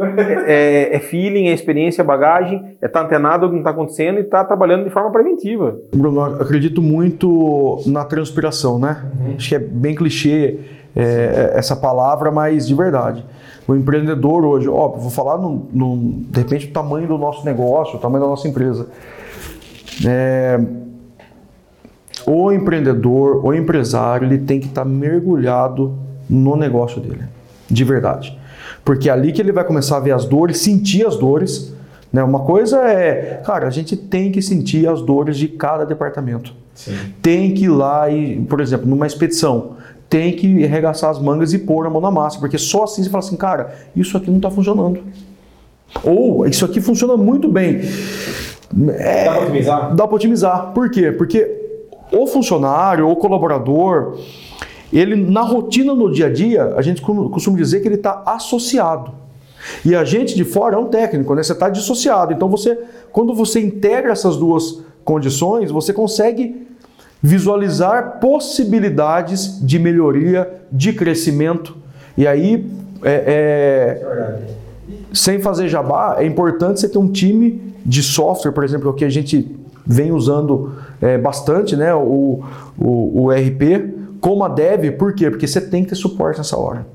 É, 0.48 0.96
é 0.96 1.00
feeling, 1.00 1.48
é 1.48 1.54
experiência, 1.54 2.02
é 2.02 2.06
bagagem, 2.06 2.78
é 2.82 2.86
estar 2.86 3.00
tá 3.00 3.06
antenado 3.06 3.48
no 3.48 3.54
que 3.54 3.58
está 3.60 3.72
acontecendo 3.72 4.18
e 4.18 4.22
estar 4.22 4.40
tá 4.40 4.46
trabalhando 4.46 4.84
de 4.84 4.90
forma 4.90 5.12
preventiva. 5.12 5.78
Bruno, 5.94 6.22
acredito 6.24 6.82
muito 6.82 7.82
na 7.86 8.06
transpiração, 8.06 8.80
né? 8.80 9.04
Uhum. 9.20 9.36
Acho 9.36 9.50
que 9.50 9.56
é 9.56 9.60
bem 9.60 9.96
clichê 9.96 10.60
é, 10.96 11.52
essa 11.56 11.76
palavra, 11.76 12.32
mas 12.32 12.68
de 12.68 12.76
verdade. 12.76 13.26
O 13.68 13.76
empreendedor 13.76 14.46
hoje, 14.46 14.70
óbvio, 14.70 15.02
vou 15.02 15.12
falar 15.12 15.38
no, 15.38 15.68
no, 15.72 16.22
de 16.30 16.40
repente 16.40 16.68
o 16.68 16.72
tamanho 16.72 17.08
do 17.08 17.18
nosso 17.18 17.46
negócio, 17.46 17.98
o 17.98 18.00
tamanho 18.00 18.24
da 18.24 18.30
nossa 18.30 18.48
empresa. 18.48 18.88
É, 20.06 20.60
o 22.28 22.52
empreendedor, 22.52 23.44
o 23.44 23.54
empresário, 23.54 24.28
ele 24.28 24.38
tem 24.40 24.60
que 24.60 24.68
estar 24.68 24.84
tá 24.84 24.88
mergulhado 24.88 25.98
no 26.30 26.58
negócio 26.58 27.00
dele, 27.00 27.24
de 27.72 27.84
verdade. 27.86 28.38
Porque 28.84 29.10
é 29.10 29.14
ali 29.14 29.32
que 29.32 29.42
ele 29.42 29.54
vai 29.54 29.64
começar 29.64 29.96
a 29.96 30.00
ver 30.02 30.12
as 30.12 30.26
dores, 30.26 30.58
sentir 30.58 31.08
as 31.08 31.16
dores. 31.16 31.74
Né? 32.12 32.22
Uma 32.22 32.42
coisa 32.42 32.80
é, 32.80 33.42
cara, 33.46 33.66
a 33.66 33.70
gente 33.70 33.96
tem 33.96 34.30
que 34.30 34.42
sentir 34.42 34.90
as 34.90 35.02
dores 35.02 35.38
de 35.38 35.48
cada 35.48 35.86
departamento. 35.86 36.54
Sim. 36.76 36.98
Tem 37.22 37.54
que 37.54 37.64
ir 37.64 37.70
lá 37.70 38.10
e, 38.10 38.42
por 38.42 38.60
exemplo, 38.60 38.86
numa 38.86 39.08
expedição, 39.08 39.78
tem 40.10 40.34
que 40.34 40.66
arregaçar 40.66 41.10
as 41.10 41.20
mangas 41.20 41.54
e 41.54 41.60
pôr 41.60 41.88
a 41.88 41.90
mão 41.90 42.02
na 42.02 42.12
massa, 42.12 42.40
porque 42.40 42.58
só 42.58 42.84
assim 42.84 43.04
você 43.04 43.10
fala 43.10 43.24
assim, 43.24 43.38
cara, 43.38 43.74
isso 43.96 44.18
aqui 44.18 44.30
não 44.30 44.38
está 44.38 44.52
funcionando. 44.52 45.02
Ou 46.04 46.46
isso 46.46 46.66
aqui 46.66 46.82
funciona 46.82 47.16
muito 47.16 47.48
bem. 47.48 47.82
É, 48.98 49.26
dá 49.26 49.32
para 49.32 49.44
otimizar? 49.44 49.96
Dá 49.96 50.08
para 50.08 50.16
otimizar. 50.16 50.72
Por 50.74 50.92
quê? 50.92 51.12
Porque 51.12 51.57
o 52.12 52.28
funcionário, 52.28 53.10
o 53.10 53.16
colaborador, 53.16 54.18
ele 54.92 55.16
na 55.16 55.42
rotina, 55.42 55.94
no 55.94 56.12
dia 56.12 56.28
a 56.28 56.34
dia, 56.34 56.74
a 56.76 56.82
gente 56.82 57.02
costuma 57.02 57.58
dizer 57.58 57.82
que 57.82 57.88
ele 57.88 57.96
está 57.96 58.24
associado. 58.26 59.12
E 59.84 59.96
a 59.96 60.04
gente 60.04 60.36
de 60.36 60.44
fora 60.44 60.76
é 60.76 60.80
um 60.80 60.88
técnico, 60.88 61.36
né? 61.36 61.44
Você 61.44 61.52
está 61.52 61.70
dissociado. 61.70 62.32
Então 62.32 62.48
você, 62.48 62.78
quando 63.12 63.34
você 63.34 63.60
integra 63.60 64.12
essas 64.12 64.38
duas 64.38 64.82
condições, 65.04 65.72
você 65.72 65.92
consegue 65.92 66.68
visualizar 67.22 68.20
possibilidades 68.20 69.60
de 69.66 69.80
melhoria, 69.80 70.62
de 70.72 70.94
crescimento. 70.94 71.76
E 72.18 72.28
aí, 72.28 72.70
é, 73.04 73.24
é, 73.28 74.40
sem 75.14 75.40
fazer 75.40 75.68
jabá, 75.68 76.18
é 76.20 76.26
importante 76.26 76.80
você 76.80 76.88
ter 76.88 76.98
um 76.98 77.12
time 77.12 77.74
de 77.86 78.04
software, 78.04 78.52
por 78.52 78.64
exemplo, 78.64 78.94
que 78.94 79.06
a 79.06 79.10
gente 79.10 79.56
vem 79.86 80.12
usando 80.12 80.74
é, 81.02 81.18
bastante 81.18 81.76
né, 81.76 81.94
o, 81.94 82.44
o, 82.78 83.24
o 83.24 83.32
RP 83.32 83.96
como 84.20 84.44
a 84.44 84.48
dev, 84.48 84.92
por 84.98 85.14
quê? 85.14 85.30
Porque 85.30 85.48
você 85.48 85.62
tem 85.62 85.84
que 85.84 85.90
ter 85.90 85.96
suporte 85.96 86.38
nessa 86.38 86.58
hora. 86.58 86.86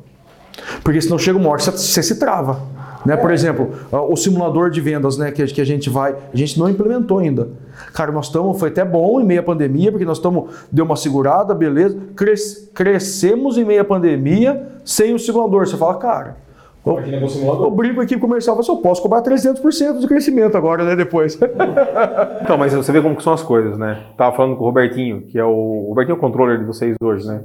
Porque 0.82 1.00
senão 1.00 1.18
chega 1.18 1.38
uma 1.38 1.48
hora 1.48 1.58
que 1.58 1.64
você, 1.64 1.70
você 1.70 2.02
se 2.02 2.18
trava. 2.18 2.60
Né? 3.04 3.16
Por 3.16 3.32
exemplo, 3.32 3.70
o 3.90 4.16
simulador 4.16 4.70
de 4.70 4.80
vendas 4.80 5.16
né, 5.18 5.30
que, 5.30 5.44
que 5.46 5.60
a 5.60 5.64
gente 5.64 5.90
vai, 5.90 6.14
a 6.32 6.36
gente 6.36 6.58
não 6.58 6.68
implementou 6.68 7.18
ainda. 7.18 7.48
Cara, 7.92 8.12
nós 8.12 8.26
estamos, 8.26 8.58
foi 8.58 8.68
até 8.68 8.84
bom 8.84 9.20
em 9.20 9.24
meia 9.24 9.42
pandemia, 9.42 9.90
porque 9.90 10.04
nós 10.04 10.18
estamos, 10.18 10.50
deu 10.70 10.84
uma 10.84 10.96
segurada, 10.96 11.54
beleza, 11.54 11.98
cres, 12.14 12.70
crescemos 12.72 13.58
em 13.58 13.64
meia 13.64 13.84
pandemia 13.84 14.68
sem 14.84 15.14
o 15.14 15.18
simulador. 15.18 15.66
Você 15.66 15.76
fala, 15.76 15.94
cara, 15.94 16.36
Imagina 16.84 17.20
com 17.20 17.26
o 17.26 17.28
simulador. 17.28 17.66
Eu 17.66 17.70
brinco 17.70 18.00
aqui 18.00 18.18
comercial, 18.18 18.56
mas 18.56 18.66
eu 18.66 18.76
posso 18.78 19.00
cobrar 19.00 19.22
300% 19.22 20.00
de 20.00 20.06
crescimento 20.08 20.56
agora, 20.56 20.84
né, 20.84 20.96
depois. 20.96 21.38
então, 22.42 22.58
mas 22.58 22.74
você 22.74 22.90
vê 22.90 23.00
como 23.00 23.14
que 23.14 23.22
são 23.22 23.32
as 23.32 23.42
coisas, 23.42 23.78
né? 23.78 24.04
Tava 24.16 24.34
falando 24.34 24.56
com 24.56 24.64
o 24.64 24.66
Robertinho, 24.66 25.22
que 25.22 25.38
é 25.38 25.44
o, 25.44 25.50
o 25.50 25.88
Robertinho 25.90 26.14
é 26.14 26.18
o 26.18 26.20
controller 26.20 26.58
de 26.58 26.64
vocês 26.64 26.96
hoje, 27.00 27.26
né? 27.26 27.44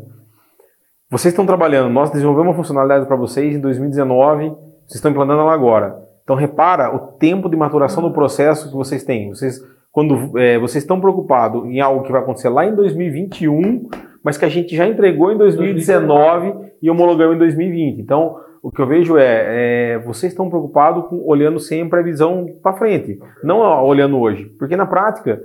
Vocês 1.10 1.32
estão 1.32 1.45
trabalhando, 1.45 1.89
nós 1.89 2.10
desenvolvemos 2.10 2.50
uma 2.50 2.56
funcionalidade 2.56 3.06
para 3.06 3.15
vocês 3.15 3.56
em 3.56 3.62
2019, 3.62 4.50
vocês 4.50 4.95
estão 4.95 5.12
implantando 5.12 5.39
ela 5.39 5.54
agora. 5.54 5.95
Então 6.23 6.36
repara 6.36 6.93
o 6.93 7.00
tempo 7.13 7.47
de 7.47 7.56
maturação 7.56 8.04
do 8.04 8.12
processo 8.12 8.69
que 8.69 8.76
vocês 8.76 9.04
têm. 9.06 9.30
Vocês, 9.30 9.62
quando 9.91 10.38
é, 10.38 10.60
vocês 10.60 10.84
estão 10.84 11.00
preocupados 11.00 11.63
em 11.65 11.80
algo 11.80 12.04
que 12.04 12.12
vai 12.12 12.21
acontecer 12.21 12.50
lá 12.50 12.65
em 12.65 12.76
2021, 12.76 13.88
mas 14.21 14.38
que 14.38 14.43
a 14.43 14.50
gente 14.50 14.76
já 14.76 14.86
entregou 14.86 15.32
em 15.32 15.38
2019 15.38 16.54
e 16.82 16.89
homologamos 16.89 17.36
em 17.38 17.39
2020. 17.39 18.02
Então, 18.02 18.36
o 18.67 18.71
que 18.71 18.82
eu 18.82 18.86
vejo 18.86 19.17
é, 19.17 19.93
é 19.93 19.99
vocês 19.99 20.34
estão 20.34 20.49
preocupados 20.49 21.06
com 21.06 21.25
olhando 21.25 21.58
sempre 21.58 22.01
a 22.01 22.03
visão 22.03 22.45
para 22.62 22.75
frente, 22.75 23.17
não 23.41 23.60
olhando 23.86 24.19
hoje. 24.19 24.43
Porque 24.60 24.75
na 24.75 24.86
prática, 24.86 25.41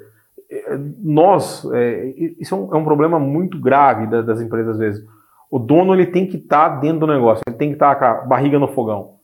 é, 0.51 0.77
nós, 1.01 1.65
é, 1.73 2.07
isso 2.41 2.53
é 2.53 2.59
um, 2.59 2.75
é 2.75 2.79
um, 2.79 2.83
problema 2.83 3.21
muito 3.21 3.61
grave 3.61 4.09
das, 4.09 4.27
das, 4.27 4.41
empresas 4.41 4.73
às 4.73 4.79
vezes. 4.79 5.05
O 5.49 5.61
dono 5.61 5.95
ele 5.95 6.07
tem 6.07 6.27
que 6.27 6.37
estar 6.37 6.71
tá 6.71 6.77
dentro 6.81 6.99
do 6.99 7.07
negócio, 7.07 7.45
ele 7.47 7.55
tem 7.55 7.69
que 7.69 7.75
estar 7.75 7.95
tá 7.95 8.01
com 8.01 8.05
a 8.25 8.27
barriga 8.27 8.59
no 8.59 8.67
fogão. 8.67 9.19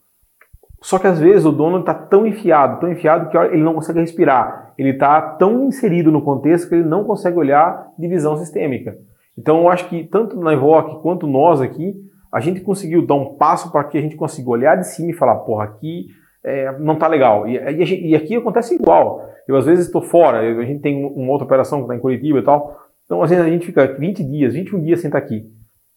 Só 0.80 0.96
que 1.00 1.08
às 1.08 1.18
vezes 1.18 1.44
o 1.44 1.50
dono 1.50 1.80
está 1.80 1.92
tão 1.92 2.24
enfiado, 2.24 2.78
tão 2.78 2.92
enfiado 2.92 3.28
que 3.28 3.36
ele 3.36 3.64
não 3.64 3.74
consegue 3.74 3.98
respirar. 3.98 4.74
Ele 4.78 4.90
está 4.90 5.20
tão 5.20 5.64
inserido 5.64 6.12
no 6.12 6.22
contexto 6.22 6.68
que 6.68 6.76
ele 6.76 6.84
não 6.84 7.02
consegue 7.02 7.36
olhar 7.36 7.88
de 7.98 8.06
visão 8.06 8.36
sistêmica. 8.36 8.96
Então 9.36 9.62
eu 9.62 9.68
acho 9.68 9.88
que 9.88 10.04
tanto 10.04 10.38
na 10.38 10.52
Evoque 10.52 11.02
quanto 11.02 11.26
nós 11.26 11.60
aqui, 11.60 11.96
a 12.32 12.40
gente 12.40 12.60
conseguiu 12.60 13.06
dar 13.06 13.14
um 13.14 13.36
passo 13.36 13.72
para 13.72 13.84
que 13.84 13.98
a 13.98 14.00
gente 14.00 14.16
consiga 14.16 14.50
olhar 14.50 14.76
de 14.76 14.86
cima 14.86 15.10
e 15.10 15.14
falar, 15.14 15.36
porra, 15.36 15.64
aqui 15.64 16.06
é, 16.44 16.78
não 16.78 16.96
tá 16.96 17.06
legal. 17.06 17.48
E, 17.48 17.56
e, 17.56 18.10
e, 18.10 18.16
aqui 18.16 18.36
acontece 18.36 18.74
igual. 18.74 19.28
Eu 19.46 19.56
às 19.56 19.64
vezes 19.64 19.86
estou 19.86 20.02
fora, 20.02 20.40
a 20.40 20.64
gente 20.64 20.80
tem 20.80 21.04
uma 21.04 21.32
outra 21.32 21.46
operação 21.46 21.78
que 21.78 21.84
está 21.84 21.96
em 21.96 22.00
Curitiba 22.00 22.38
e 22.38 22.42
tal, 22.42 22.78
então 23.04 23.22
às 23.22 23.30
vezes 23.30 23.44
a 23.44 23.48
gente 23.48 23.64
fica 23.64 23.86
20 23.86 24.22
dias, 24.24 24.54
21 24.54 24.82
dias 24.82 25.00
sem 25.00 25.08
estar 25.08 25.20
tá 25.20 25.26
aqui. 25.26 25.50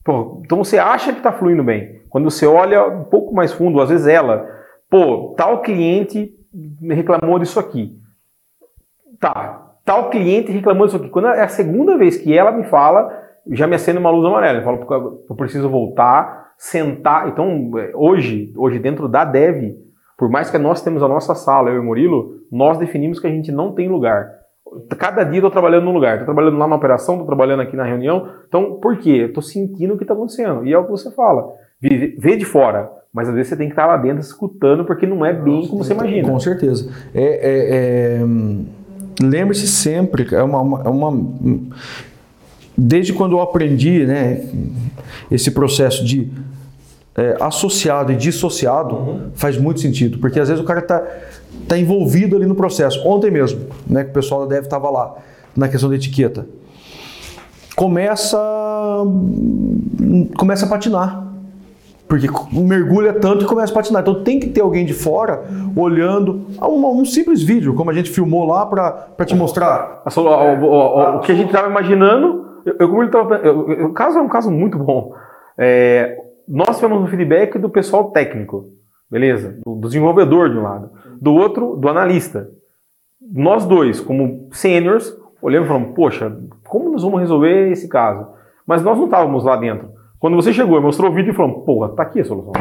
Pô, 0.04 0.42
então 0.44 0.58
você 0.58 0.78
acha 0.80 1.12
que 1.12 1.20
está 1.20 1.32
fluindo 1.32 1.64
bem. 1.64 2.02
Quando 2.10 2.30
você 2.30 2.46
olha 2.46 2.88
um 2.88 3.04
pouco 3.04 3.34
mais 3.34 3.52
fundo, 3.52 3.80
às 3.82 3.90
vezes 3.90 4.08
ela, 4.08 4.48
pô, 4.90 5.34
tal 5.38 5.62
cliente 5.62 6.34
reclamou 6.82 7.38
disso 7.38 7.60
aqui. 7.60 8.00
Tá, 9.20 9.76
tal 9.86 10.10
cliente 10.10 10.52
reclamou 10.52 10.88
disso 10.88 10.98
aqui. 10.98 11.10
Quando 11.10 11.28
é 11.28 11.42
a 11.42 11.48
segunda 11.48 11.98
vez 11.98 12.18
que 12.18 12.36
ela 12.36 12.52
me 12.52 12.64
fala, 12.64 13.21
já 13.50 13.68
me 13.68 13.76
acende 13.76 13.98
uma 13.98 14.10
luz 14.10 14.26
amarela. 14.26 14.60
Eu 14.60 14.64
falo, 14.64 15.24
eu 15.30 15.36
preciso 15.36 15.70
voltar, 15.70 16.52
sentar. 16.58 17.28
Então, 17.28 17.72
hoje, 17.96 18.54
hoje 18.56 18.80
dentro 18.80 19.08
da 19.08 19.26
Dev, 19.26 19.76
por 20.18 20.30
mais 20.30 20.50
que 20.50 20.58
nós 20.58 20.82
temos 20.82 21.02
a 21.02 21.08
nossa 21.08 21.34
sala, 21.34 21.70
eu 21.70 21.76
e 21.76 21.80
o 21.80 21.84
Murilo, 21.84 22.42
nós 22.52 22.78
definimos 22.78 23.20
que 23.20 23.28
a 23.28 23.32
gente 23.32 23.52
não 23.52 23.74
tem 23.74 23.90
lugar. 23.90 24.30
Cada 24.98 25.24
dia 25.24 25.38
eu 25.38 25.40
estou 25.40 25.52
trabalhando 25.52 25.86
num 25.86 25.94
lugar. 25.94 26.14
Estou 26.14 26.26
trabalhando 26.26 26.58
lá 26.58 26.68
na 26.68 26.76
operação, 26.76 27.16
estou 27.16 27.28
trabalhando 27.28 27.62
aqui 27.62 27.76
na 27.76 27.84
reunião. 27.84 28.30
Então, 28.48 28.76
por 28.76 28.98
quê? 28.98 29.26
Estou 29.28 29.42
sentindo 29.42 29.96
o 29.96 29.98
que 29.98 30.04
está 30.04 30.14
acontecendo. 30.14 30.66
E 30.66 30.72
é 30.72 30.78
o 30.78 30.86
que 30.86 30.92
você 30.92 31.12
fala. 31.12 31.52
Vê 31.82 32.38
de 32.38 32.46
fora. 32.46 32.90
Mas 33.14 33.28
às 33.28 33.36
vezes 33.36 33.50
você 33.50 33.58
tem 33.58 33.68
que 33.68 33.74
estar 33.74 33.86
lá 33.86 33.98
dentro 33.98 34.22
escutando, 34.22 34.86
porque 34.86 35.06
não 35.06 35.26
é 35.26 35.34
bem 35.34 35.68
como 35.68 35.84
você 35.84 35.94
imagina. 35.94 36.30
Com 36.30 36.40
certeza. 36.40 36.90
É, 37.14 37.24
é, 37.24 38.22
é... 38.22 38.22
Lembre-se 39.22 39.68
sempre, 39.68 40.34
é 40.34 40.42
uma, 40.42 40.82
é 40.84 40.90
uma 40.90 41.12
desde 42.84 43.14
quando 43.14 43.34
eu 43.34 43.42
aprendi 43.42 44.06
né, 44.06 44.44
esse 45.30 45.52
processo 45.52 46.04
de 46.04 46.32
é, 47.16 47.38
associado 47.40 48.12
e 48.12 48.16
dissociado, 48.16 48.96
uhum. 48.96 49.22
faz 49.36 49.58
muito 49.58 49.80
sentido, 49.80 50.18
porque 50.18 50.40
às 50.40 50.48
vezes 50.48 50.64
o 50.64 50.66
cara 50.66 50.80
está 50.80 51.04
tá 51.68 51.78
envolvido 51.78 52.36
ali 52.36 52.46
no 52.46 52.56
processo. 52.56 53.06
Ontem 53.08 53.30
mesmo, 53.30 53.68
né, 53.88 54.04
que 54.04 54.10
o 54.10 54.14
pessoal 54.14 54.42
da 54.42 54.56
Dev 54.56 54.64
estava 54.64 54.90
lá, 54.90 55.16
na 55.56 55.68
questão 55.68 55.90
da 55.90 55.96
etiqueta, 55.96 56.48
começa, 57.76 58.40
começa 60.38 60.66
a 60.66 60.70
patinar. 60.70 61.28
Porque 62.08 62.28
mergulha 62.52 63.14
tanto 63.14 63.46
e 63.46 63.48
começa 63.48 63.72
a 63.72 63.76
patinar. 63.76 64.02
Então 64.02 64.22
tem 64.22 64.38
que 64.38 64.50
ter 64.50 64.60
alguém 64.60 64.86
de 64.86 64.94
fora 64.94 65.46
olhando 65.78 66.46
um, 66.62 67.00
um 67.00 67.06
simples 67.06 67.42
vídeo, 67.42 67.74
como 67.74 67.90
a 67.90 67.94
gente 67.94 68.10
filmou 68.10 68.46
lá 68.46 68.66
para 68.66 69.26
te 69.26 69.34
mostrar. 69.34 70.02
O, 70.06 70.20
o, 70.20 70.66
o, 70.66 71.16
o, 71.16 71.20
que 71.22 71.32
a 71.32 71.36
gente 71.36 71.48
estava 71.48 71.70
imaginando, 71.70 72.51
eu, 72.66 72.76
eu, 72.80 73.34
eu, 73.72 73.86
o 73.88 73.94
caso 73.94 74.20
é 74.20 74.22
um 74.22 74.28
caso 74.28 74.52
muito 74.52 74.78
bom. 74.78 75.14
É, 75.58 76.18
nós 76.48 76.78
tivemos 76.78 77.02
um 77.02 77.08
feedback 77.08 77.58
do 77.58 77.70
pessoal 77.70 78.12
técnico, 78.12 78.66
beleza? 79.10 79.60
Do, 79.66 79.76
do 79.76 79.88
desenvolvedor 79.88 80.50
de 80.50 80.58
um 80.58 80.64
lado, 80.64 80.92
do 81.20 81.34
outro, 81.34 81.76
do 81.76 81.88
analista. 81.88 82.50
Nós 83.22 83.66
dois, 83.66 84.00
como 84.00 84.50
seniors, 84.52 85.16
olhamos 85.42 85.68
e 85.68 85.72
falamos, 85.72 85.96
poxa, 85.96 86.36
como 86.68 86.92
nós 86.92 87.04
vamos 87.04 87.20
resolver 87.20 87.72
esse 87.72 87.88
caso? 87.88 88.28
Mas 88.66 88.84
nós 88.84 88.98
não 88.98 89.06
estávamos 89.06 89.44
lá 89.44 89.56
dentro. 89.56 89.90
Quando 90.20 90.36
você 90.36 90.54
chegou 90.54 90.78
e 90.78 90.82
mostrou 90.82 91.10
o 91.10 91.14
vídeo 91.14 91.32
e 91.32 91.36
falou, 91.36 91.62
pô, 91.62 91.88
tá 91.90 92.04
aqui 92.04 92.20
a 92.20 92.26
solução. 92.26 92.54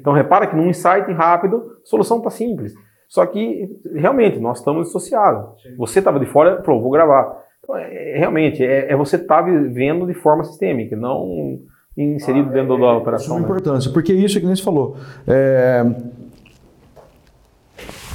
Então 0.00 0.12
repara 0.12 0.46
que 0.46 0.56
num 0.56 0.68
insight 0.68 1.10
rápido, 1.12 1.56
a 1.82 1.86
solução 1.86 2.18
está 2.18 2.30
simples. 2.30 2.72
Só 3.08 3.26
que, 3.26 3.68
realmente, 3.94 4.40
nós 4.40 4.58
estamos 4.58 4.86
dissociados. 4.86 5.62
Você 5.76 5.98
estava 5.98 6.18
de 6.18 6.24
fora, 6.24 6.62
falou, 6.62 6.80
vou 6.80 6.90
gravar. 6.90 7.41
Então, 7.62 7.76
é, 7.76 8.18
realmente, 8.18 8.64
é, 8.64 8.90
é 8.90 8.96
você 8.96 9.16
estar 9.16 9.36
tá 9.36 9.42
vivendo 9.42 10.06
de 10.06 10.14
forma 10.14 10.42
sistêmica, 10.44 10.96
não 10.96 11.60
inserido 11.96 12.48
ah, 12.50 12.52
dentro 12.52 12.74
é, 12.74 12.80
da 12.80 12.96
operação. 12.96 13.36
Isso 13.36 13.36
é 13.36 13.38
né? 13.38 13.44
importância, 13.44 13.90
porque 13.92 14.12
isso 14.12 14.36
é 14.36 14.40
que 14.40 14.46
nem 14.46 14.56
você 14.56 14.62
falou. 14.62 14.96
É, 15.26 15.86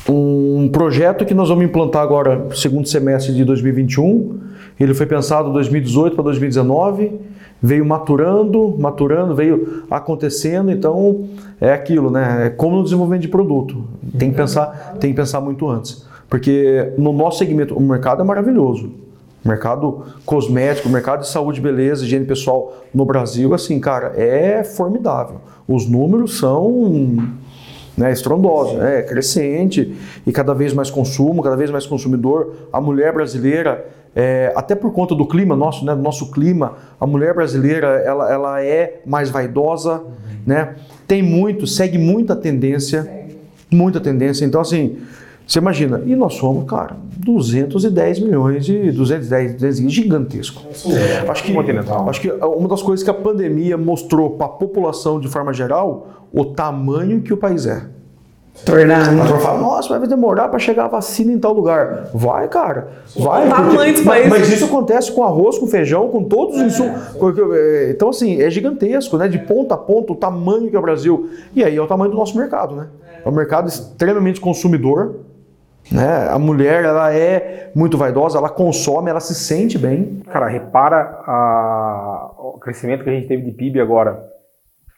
um 0.10 0.70
projeto 0.70 1.26
que 1.26 1.34
nós 1.34 1.50
vamos 1.50 1.66
implantar 1.66 2.02
agora, 2.02 2.48
segundo 2.56 2.88
semestre 2.88 3.34
de 3.34 3.44
2021, 3.46 4.40
ele 4.80 4.94
foi 4.94 5.06
pensado 5.06 5.52
2018 5.54 6.16
para 6.16 6.24
2019, 6.26 7.20
veio 7.62 7.86
maturando, 7.86 8.76
maturando, 8.78 9.36
veio 9.36 9.84
acontecendo, 9.90 10.72
então 10.72 11.28
é 11.60 11.74
aquilo, 11.74 12.12
né? 12.12 12.48
É 12.48 12.50
como 12.50 12.78
no 12.78 12.84
desenvolvimento 12.84 13.24
de 13.24 13.28
produto. 13.28 13.84
Tem 14.18 14.30
que 14.30 14.38
pensar, 14.38 14.98
tem 15.00 15.12
que 15.12 15.16
pensar 15.16 15.42
muito 15.42 15.68
antes. 15.68 16.06
Porque 16.30 16.94
no 16.98 17.12
nosso 17.12 17.40
segmento, 17.40 17.76
o 17.76 17.82
mercado 17.82 18.22
é 18.22 18.26
maravilhoso. 18.26 19.07
Mercado 19.48 20.04
cosmético, 20.26 20.90
mercado 20.90 21.22
de 21.22 21.30
saúde, 21.30 21.62
beleza, 21.62 22.04
higiene 22.04 22.26
pessoal 22.26 22.84
no 22.94 23.06
Brasil, 23.06 23.54
assim, 23.54 23.80
cara, 23.80 24.14
é 24.16 24.64
formidável. 24.64 25.38
Os 25.68 25.88
números 25.88 26.38
são 26.38 27.16
né, 27.98 28.12
estrondosa, 28.12 28.88
é 28.88 29.02
crescente 29.02 29.96
e 30.26 30.32
cada 30.32 30.54
vez 30.54 30.74
mais 30.74 30.92
consumo, 30.92 31.42
cada 31.42 31.56
vez 31.56 31.72
mais 31.72 31.86
consumidor. 31.86 32.54
A 32.72 32.80
mulher 32.80 33.12
brasileira, 33.14 33.88
é, 34.16 34.54
até 34.56 34.76
por 34.76 34.92
conta 34.92 35.16
do 35.16 35.26
clima 35.26 35.56
nosso, 35.56 35.84
né, 35.84 35.96
do 35.96 36.02
nosso 36.02 36.30
clima, 36.30 36.74
a 37.00 37.08
mulher 37.08 37.34
brasileira 37.34 37.88
ela, 38.06 38.32
ela 38.32 38.64
é 38.64 39.02
mais 39.06 39.30
vaidosa, 39.30 39.94
uhum. 39.94 40.04
né, 40.46 40.76
tem 41.08 41.24
muito, 41.24 41.66
segue 41.66 41.98
muita 41.98 42.36
tendência, 42.36 43.10
muita 43.72 44.00
tendência. 44.00 44.46
Então 44.46 44.62
assim, 44.62 44.98
você 45.48 45.60
imagina, 45.60 46.02
e 46.06 46.16
nós 46.16 46.36
somos, 46.36 46.70
cara, 46.70 46.98
210 47.28 48.20
milhões 48.22 48.66
de 48.66 48.92
210, 48.92 49.54
210 49.54 49.92
gigantesco. 49.92 50.64
É, 50.88 51.30
acho 51.30 51.44
que 51.44 51.54
acho 51.58 52.22
que 52.22 52.32
uma 52.32 52.70
das 52.70 52.82
coisas 52.82 53.04
que 53.04 53.10
a 53.10 53.14
pandemia 53.14 53.78
mostrou 53.78 54.32
para 54.32 54.46
a 54.46 54.50
população 54.50 55.20
de 55.20 55.28
forma 55.28 55.52
geral, 55.52 56.08
o 56.32 56.46
tamanho 56.46 57.22
que 57.22 57.34
o 57.34 57.38
país 57.38 57.66
é. 57.66 57.84
Tornando. 58.66 59.20
A 59.20 59.24
pessoa 59.24 59.40
fala, 59.40 59.60
nossa, 59.60 60.00
vai 60.00 60.08
demorar 60.08 60.48
para 60.48 60.58
chegar 60.58 60.86
a 60.86 60.88
vacina 60.88 61.32
em 61.32 61.38
tal 61.38 61.54
lugar. 61.54 62.10
Vai, 62.14 62.48
cara. 62.48 62.88
Vai. 63.16 63.48
Tamanho 63.48 63.94
do 63.94 64.04
país. 64.04 64.28
Mas 64.28 64.50
isso 64.50 64.66
acontece 64.66 65.12
com 65.12 65.24
arroz, 65.24 65.60
com 65.60 65.68
feijão, 65.68 66.10
com 66.10 66.24
todos 66.24 66.56
os 66.56 66.62
insumos. 66.64 67.00
É. 67.54 67.92
Então, 67.92 68.10
assim, 68.10 68.42
é 68.42 68.50
gigantesco, 68.50 69.16
né? 69.16 69.28
De 69.28 69.38
ponta 69.38 69.76
a 69.76 69.78
ponta, 69.78 70.14
o 70.14 70.16
tamanho 70.16 70.70
que 70.70 70.76
é 70.76 70.80
o 70.80 70.82
Brasil. 70.82 71.30
E 71.54 71.64
aí 71.64 71.76
é 71.76 71.82
o 71.82 71.86
tamanho 71.86 72.10
do 72.10 72.18
nosso 72.18 72.36
mercado, 72.36 72.76
né? 72.76 72.88
É 73.24 73.30
um 73.30 73.32
mercado 73.32 73.68
extremamente 73.68 74.42
consumidor 74.42 75.18
né? 75.92 76.30
A 76.30 76.38
mulher 76.38 76.84
ela 76.84 77.14
é 77.14 77.72
muito 77.76 77.98
vaidosa, 77.98 78.38
ela 78.38 78.50
consome, 78.50 79.10
ela 79.10 79.20
se 79.20 79.34
sente 79.34 79.78
bem. 79.78 80.22
Cara, 80.32 80.48
repara 80.48 81.22
a, 81.26 82.32
o 82.38 82.60
crescimento 82.60 83.04
que 83.04 83.10
a 83.10 83.14
gente 83.14 83.28
teve 83.28 83.44
de 83.44 83.52
PIB 83.52 83.80
agora. 83.80 84.24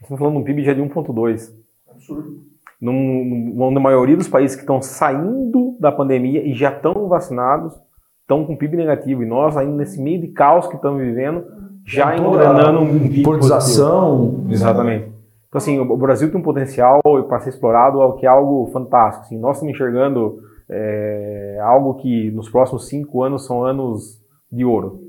Estamos 0.02 0.20
falando 0.20 0.36
de 0.36 0.42
um 0.42 0.44
PIB 0.44 0.64
já 0.64 0.74
de 0.74 0.82
1,2. 0.82 1.52
Absurdo. 1.92 2.50
Num, 2.82 3.72
na 3.72 3.80
maioria 3.80 4.16
dos 4.16 4.30
países 4.30 4.56
que 4.56 4.62
estão 4.62 4.82
saindo 4.82 5.76
da 5.80 5.92
pandemia 5.92 6.42
e 6.48 6.54
já 6.54 6.72
estão 6.72 7.08
vacinados, 7.08 7.74
estão 8.22 8.46
com 8.46 8.56
PIB 8.56 8.78
negativo. 8.78 9.22
E 9.22 9.26
nós, 9.26 9.58
ainda 9.58 9.76
nesse 9.76 10.02
meio 10.02 10.22
de 10.22 10.30
caos 10.30 10.68
que 10.68 10.76
estamos 10.76 11.02
vivendo, 11.02 11.44
já 11.86 12.16
engrenando 12.16 12.80
um 12.80 13.00
PIB 13.10 13.24
Politização. 13.24 14.46
Exatamente. 14.50 15.12
Então, 15.50 15.58
assim, 15.58 15.80
o 15.80 15.98
Brasil 15.98 16.32
tem 16.32 16.40
um 16.40 16.44
potencial 16.44 17.02
para 17.28 17.40
ser 17.40 17.50
explorado 17.50 18.16
que 18.18 18.26
é 18.26 18.30
algo 18.30 18.70
fantástico. 18.72 19.26
Assim, 19.26 19.38
nós 19.38 19.58
estamos 19.58 19.74
enxergando 19.74 20.38
é 20.70 21.60
algo 21.62 21.96
que 21.96 22.32
nos 22.32 22.50
próximos 22.50 22.88
cinco 22.88 23.24
anos 23.24 23.46
são 23.46 23.64
anos 23.64 24.20
de 24.52 24.66
ouro 24.66 25.00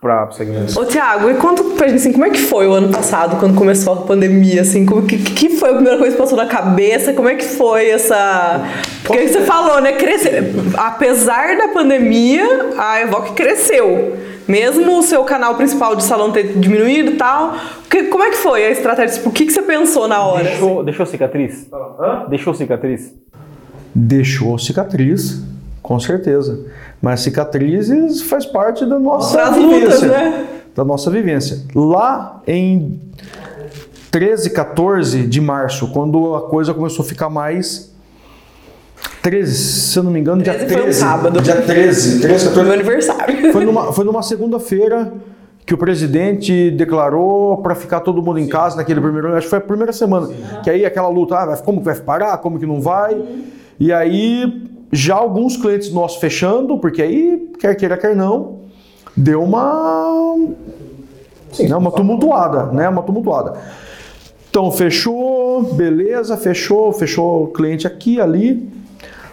para 0.00 0.28
o 0.28 0.32
segmento. 0.32 0.78
Ô 0.78 0.84
Tiago, 0.84 1.30
e 1.30 1.34
conta 1.34 1.62
pra 1.76 1.88
gente 1.88 1.96
assim, 1.96 2.12
como 2.12 2.24
é 2.24 2.30
que 2.30 2.38
foi 2.38 2.68
o 2.68 2.72
ano 2.72 2.92
passado, 2.92 3.38
quando 3.40 3.56
começou 3.56 3.94
a 3.94 3.96
pandemia, 4.02 4.60
assim, 4.60 4.84
como 4.84 5.02
que, 5.06 5.18
que 5.18 5.50
foi 5.50 5.70
a 5.70 5.74
primeira 5.74 5.98
coisa 5.98 6.14
que 6.14 6.22
passou 6.22 6.36
na 6.36 6.46
cabeça, 6.46 7.12
como 7.12 7.28
é 7.28 7.34
que 7.34 7.44
foi 7.44 7.88
essa... 7.88 8.62
Porque 9.04 9.26
você 9.26 9.40
falou, 9.40 9.80
né, 9.80 9.92
crescer, 9.92 10.52
apesar 10.76 11.56
da 11.56 11.68
pandemia, 11.68 12.44
a 12.76 13.00
Evoque 13.00 13.32
cresceu, 13.32 14.16
mesmo 14.46 14.98
o 14.98 15.02
seu 15.02 15.24
canal 15.24 15.54
principal 15.54 15.96
de 15.96 16.04
salão 16.04 16.30
ter 16.30 16.58
diminuído 16.58 17.12
e 17.12 17.16
tal, 17.16 17.54
que, 17.90 18.04
como 18.04 18.22
é 18.22 18.30
que 18.30 18.36
foi 18.36 18.66
a 18.66 18.70
estratégia, 18.70 19.16
tipo, 19.16 19.30
o 19.30 19.32
que, 19.32 19.46
que 19.46 19.52
você 19.52 19.62
pensou 19.62 20.06
na 20.06 20.24
hora? 20.24 20.44
Deixou, 20.44 20.84
deixou 20.84 21.06
cicatriz? 21.06 21.68
Hã? 21.72 22.26
Deixou 22.28 22.54
cicatriz? 22.54 23.14
Deixou 23.96 24.58
cicatriz, 24.58 25.42
com 25.82 25.98
certeza. 25.98 26.60
Mas 27.00 27.20
cicatrizes 27.20 28.20
faz 28.22 28.44
parte 28.44 28.84
da 28.84 28.98
nossa 28.98 29.42
As 29.42 29.56
vivência. 29.56 29.86
Lutas, 29.86 30.02
né? 30.02 30.46
Da 30.74 30.84
nossa 30.84 31.10
vivência. 31.10 31.62
Lá 31.74 32.42
em 32.46 33.00
13, 34.10 34.50
14 34.50 35.26
de 35.26 35.40
março, 35.40 35.90
quando 35.92 36.34
a 36.34 36.42
coisa 36.42 36.74
começou 36.74 37.04
a 37.04 37.08
ficar 37.08 37.30
mais 37.30 37.94
13, 39.22 39.54
se 39.54 39.98
eu 39.98 40.02
não 40.02 40.10
me 40.10 40.20
engano, 40.20 40.42
dia 40.42 40.54
13. 40.54 40.74
Foi 40.74 40.88
um 40.88 40.92
sábado. 40.92 41.40
Dia 41.40 41.62
13, 41.62 42.20
13 42.20 42.44
14. 42.44 42.54
Foi 42.54 42.64
meu 42.64 42.72
aniversário. 42.74 43.52
Foi 43.52 43.64
numa, 43.64 43.92
foi 43.92 44.04
numa 44.04 44.22
segunda-feira 44.22 45.12
que 45.64 45.74
o 45.74 45.78
presidente 45.78 46.70
declarou 46.70 47.56
para 47.58 47.74
ficar 47.74 48.00
todo 48.00 48.22
mundo 48.22 48.38
em 48.38 48.44
Sim. 48.44 48.50
casa 48.50 48.76
naquele 48.76 49.00
primeiro, 49.00 49.34
acho 49.34 49.46
que 49.46 49.50
foi 49.50 49.58
a 49.58 49.62
primeira 49.62 49.92
semana, 49.92 50.28
Sim. 50.28 50.36
que 50.62 50.70
aí 50.70 50.86
aquela 50.86 51.08
luta, 51.08 51.34
ah, 51.36 51.56
como 51.56 51.80
que 51.80 51.84
vai 51.86 51.96
parar, 51.96 52.38
como 52.38 52.56
que 52.56 52.66
não 52.66 52.80
vai? 52.80 53.20
E 53.78 53.92
aí, 53.92 54.64
já 54.90 55.14
alguns 55.14 55.56
clientes 55.56 55.92
nossos 55.92 56.18
fechando, 56.18 56.78
porque 56.78 57.02
aí, 57.02 57.50
quer 57.58 57.74
queira, 57.74 57.96
quer 57.96 58.16
não, 58.16 58.60
deu 59.16 59.42
uma. 59.42 60.36
Sim, 61.52 61.68
né, 61.68 61.76
uma 61.76 61.90
tumultuada, 61.90 62.66
né? 62.66 62.88
Uma 62.88 63.02
tumultuada. 63.02 63.58
Então, 64.50 64.70
fechou, 64.70 65.74
beleza, 65.74 66.36
fechou, 66.36 66.92
fechou 66.92 67.44
o 67.44 67.46
cliente 67.48 67.86
aqui, 67.86 68.20
ali. 68.20 68.68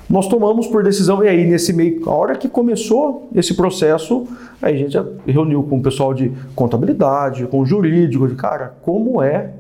Nós 0.09 0.27
tomamos 0.27 0.67
por 0.67 0.83
decisão, 0.83 1.23
e 1.23 1.29
aí, 1.29 1.45
nesse 1.45 1.71
meio, 1.71 2.07
a 2.09 2.13
hora 2.13 2.35
que 2.35 2.49
começou 2.49 3.29
esse 3.33 3.53
processo, 3.53 4.27
aí 4.61 4.75
a 4.75 4.77
gente 4.77 4.97
reuniu 5.25 5.63
com 5.63 5.77
o 5.77 5.81
pessoal 5.81 6.13
de 6.13 6.31
contabilidade, 6.53 7.47
com 7.47 7.61
o 7.61 7.65
jurídico, 7.65 8.27
de 8.27 8.35
cara, 8.35 8.73
como 8.81 9.21
é 9.21 9.51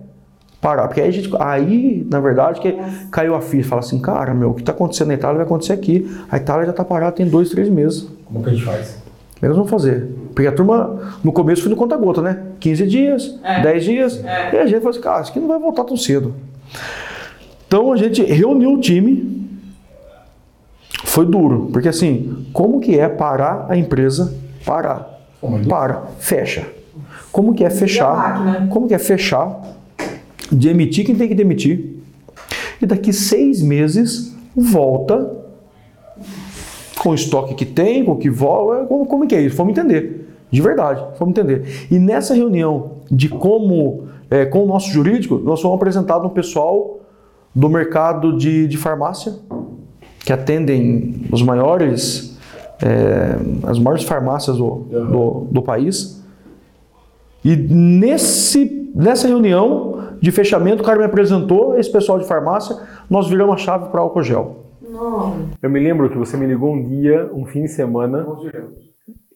parar. 0.63 0.87
Porque 0.87 1.01
aí, 1.01 1.09
a 1.09 1.11
gente, 1.11 1.29
aí 1.37 2.07
na 2.09 2.21
verdade, 2.21 2.61
que 2.61 2.73
caiu 3.11 3.35
a 3.35 3.41
ficha. 3.41 3.67
Fala 3.67 3.81
assim, 3.81 3.99
cara, 3.99 4.33
meu, 4.33 4.51
o 4.51 4.53
que 4.53 4.61
está 4.61 4.71
acontecendo 4.71 5.09
na 5.09 5.15
Itália 5.15 5.35
vai 5.35 5.45
acontecer 5.45 5.73
aqui. 5.73 6.09
A 6.31 6.37
Itália 6.37 6.65
já 6.65 6.71
está 6.71 6.85
parada 6.85 7.11
tem 7.11 7.27
dois, 7.27 7.49
três 7.49 7.67
meses. 7.67 8.07
Como 8.25 8.41
que 8.41 8.49
a 8.49 8.53
gente 8.53 8.65
faz? 8.65 8.91
Como 8.91 9.37
é 9.37 9.39
que 9.41 9.47
nós 9.47 9.57
vamos 9.57 9.69
fazer? 9.69 10.09
Porque 10.33 10.47
a 10.47 10.51
turma, 10.53 11.17
no 11.21 11.33
começo, 11.33 11.61
foi 11.61 11.69
no 11.69 11.75
conta-gota, 11.75 12.21
né? 12.21 12.39
15 12.61 12.87
dias, 12.87 13.39
é. 13.43 13.61
10 13.61 13.83
dias. 13.83 14.25
É. 14.25 14.55
E 14.55 14.57
a 14.57 14.65
gente 14.65 14.77
falou 14.77 14.91
assim, 14.91 15.01
cara, 15.01 15.21
isso 15.21 15.31
aqui 15.31 15.39
não 15.39 15.49
vai 15.49 15.59
voltar 15.59 15.83
tão 15.83 15.97
cedo. 15.97 16.33
Então 17.67 17.91
a 17.91 17.97
gente 17.97 18.23
reuniu 18.23 18.73
o 18.73 18.79
time. 18.79 19.43
Foi 21.03 21.25
duro, 21.25 21.69
porque 21.71 21.89
assim, 21.89 22.47
como 22.53 22.79
que 22.79 22.97
é 22.97 23.07
parar 23.07 23.67
a 23.69 23.77
empresa? 23.77 24.33
Parar. 24.65 25.11
Para, 25.67 26.03
fecha. 26.17 26.65
Como 27.31 27.53
que 27.53 27.65
é 27.65 27.69
fechar? 27.69 28.67
Como 28.69 28.87
que 28.87 28.93
é 28.93 28.97
fechar 28.97 29.61
de 30.51 30.69
emitir 30.69 31.05
quem 31.05 31.15
tem 31.15 31.27
que 31.27 31.35
demitir. 31.35 31.97
E 32.81 32.85
daqui 32.85 33.13
seis 33.13 33.61
meses 33.61 34.35
volta 34.55 35.43
com 36.99 37.09
o 37.09 37.15
estoque 37.15 37.53
que 37.53 37.65
tem, 37.65 38.05
com 38.05 38.13
o 38.13 38.17
que 38.17 38.29
volta. 38.29 38.85
Como, 38.85 39.05
como 39.05 39.23
é 39.23 39.27
que 39.27 39.35
é 39.35 39.41
isso? 39.41 39.55
Vamos 39.55 39.71
entender. 39.71 40.27
De 40.51 40.61
verdade, 40.61 41.03
vamos 41.17 41.37
entender. 41.37 41.87
E 41.89 41.97
nessa 41.97 42.33
reunião 42.33 42.91
de 43.09 43.27
como, 43.27 44.03
é, 44.29 44.45
com 44.45 44.63
o 44.63 44.67
nosso 44.67 44.91
jurídico, 44.91 45.39
nós 45.39 45.61
fomos 45.61 45.75
apresentados 45.75 46.29
um 46.29 46.33
pessoal 46.33 46.99
do 47.55 47.69
mercado 47.69 48.37
de, 48.37 48.67
de 48.67 48.77
farmácia, 48.77 49.33
que 50.23 50.31
atendem 50.31 51.25
os 51.31 51.41
maiores, 51.41 52.37
é, 52.81 53.35
as 53.67 53.77
maiores 53.79 54.03
farmácias 54.03 54.57
do, 54.57 54.85
do, 54.89 55.47
do 55.51 55.61
país. 55.61 56.23
E 57.43 57.55
nesse, 57.55 58.91
nessa 58.95 59.27
reunião, 59.27 59.92
de 60.23 60.31
fechamento, 60.31 60.81
o 60.81 60.85
cara 60.85 60.97
me 60.97 61.03
apresentou, 61.03 61.77
esse 61.77 61.91
pessoal 61.91 62.17
de 62.17 62.25
farmácia, 62.25 62.77
nós 63.09 63.27
viramos 63.29 63.55
a 63.55 63.57
chave 63.57 63.89
para 63.89 63.99
álcool 63.99 64.23
gel. 64.23 64.63
Eu 65.61 65.69
me 65.69 65.81
lembro 65.81 66.09
que 66.09 66.17
você 66.17 66.37
me 66.37 66.45
ligou 66.45 66.73
um 66.73 66.81
dia, 66.81 67.29
um 67.33 67.45
fim 67.45 67.63
de 67.63 67.67
semana. 67.67 68.25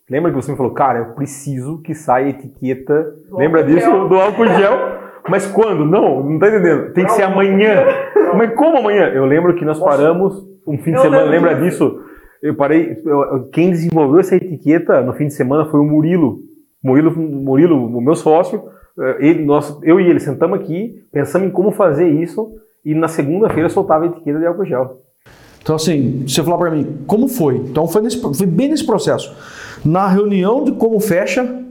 Lembra 0.10 0.32
que 0.32 0.38
você 0.38 0.50
me 0.52 0.56
falou, 0.58 0.72
cara, 0.72 1.00
eu 1.00 1.06
preciso 1.14 1.82
que 1.82 1.94
saia 1.94 2.28
a 2.28 2.30
etiqueta. 2.30 3.14
Lembra 3.34 3.64
disso? 3.66 3.90
Do 4.08 4.16
álcool 4.16 4.46
gel. 4.48 4.78
Mas 5.30 5.46
quando? 5.46 5.84
Não, 5.84 6.24
não 6.24 6.40
tá 6.40 6.48
entendendo. 6.48 6.94
Tem 6.94 7.04
que 7.04 7.12
ser 7.12 7.24
amanhã. 7.24 7.84
Mas 8.38 8.54
como 8.56 8.78
amanhã? 8.78 9.08
Eu 9.10 9.26
lembro 9.26 9.56
que 9.56 9.66
nós 9.66 9.78
paramos 9.80 10.42
um 10.66 10.78
fim 10.78 10.94
de 10.94 11.02
semana, 11.02 11.24
lembra 11.30 11.56
disso? 11.56 12.00
Eu 12.42 12.56
parei. 12.56 12.96
eu- 13.06 13.50
quem 13.52 13.72
desenvolveu 13.72 14.22
essa 14.22 14.38
etiqueta 14.38 15.02
no 15.02 15.12
fim 15.14 15.28
de 15.28 15.34
semana 15.34 15.66
foi 15.66 15.82
o 15.82 15.84
Murilo. 15.84 16.40
Murilo, 16.82 17.12
Murilo 17.18 17.76
o 17.88 18.00
meu 18.02 18.16
sócio. 18.16 18.62
Eh, 19.00 19.18
Ele, 19.20 19.46
nós, 19.46 19.78
eu 19.84 20.00
e 20.00 20.08
ele 20.10 20.20
sentamos 20.20 20.60
aqui, 20.60 21.04
pensamos 21.12 21.48
em 21.48 21.52
como 21.52 21.72
fazer 21.72 22.08
isso. 22.10 22.52
E 22.86 22.94
na 22.96 23.08
segunda-feira 23.08 23.68
soltava 23.70 24.06
a 24.06 24.08
etiqueta 24.08 24.40
de 24.40 24.46
álcool 24.46 24.66
gel. 24.66 25.02
Então, 25.62 25.76
assim, 25.76 26.24
você 26.26 26.42
falar 26.42 26.58
para 26.58 26.72
mim, 26.72 27.00
como 27.06 27.28
foi? 27.28 27.58
Então, 27.58 27.86
foi, 27.88 28.02
nesse, 28.02 28.22
foi 28.22 28.46
bem 28.48 28.70
nesse 28.70 28.86
processo. 28.86 29.36
Na 29.84 30.08
reunião 30.08 30.64
de 30.64 30.72
como 30.72 30.98
fecha, 31.02 31.64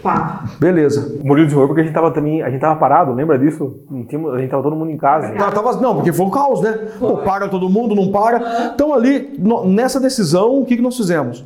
Pá. 0.00 0.44
beleza. 0.60 1.18
O 1.20 1.26
Murilo 1.26 1.46
desenvolveu 1.46 1.68
porque 1.68 1.80
a 1.80 1.84
gente 1.84 1.92
tava 1.94 2.12
também, 2.12 2.40
a 2.40 2.48
gente 2.50 2.60
tava 2.60 2.78
parado, 2.78 3.12
lembra 3.12 3.36
disso? 3.36 3.80
Não 3.90 4.04
tinha- 4.04 4.30
a 4.30 4.38
gente 4.38 4.48
tava 4.50 4.62
todo 4.62 4.76
mundo 4.76 4.92
em 4.92 4.96
casa. 4.96 5.28
Não, 5.34 5.50
tava- 5.50 5.80
não, 5.80 5.96
porque 5.96 6.12
foi 6.12 6.24
um 6.26 6.30
caos, 6.30 6.60
né? 6.60 6.72
Pô, 7.00 7.16
para 7.18 7.48
todo 7.48 7.68
mundo, 7.68 7.96
não 7.96 8.12
para. 8.12 8.70
Então, 8.72 8.94
ali, 8.94 9.34
no- 9.36 9.66
nessa 9.68 9.98
decisão, 9.98 10.60
o 10.60 10.64
que, 10.64 10.76
que 10.76 10.82
nós 10.82 10.96
fizemos? 10.96 11.44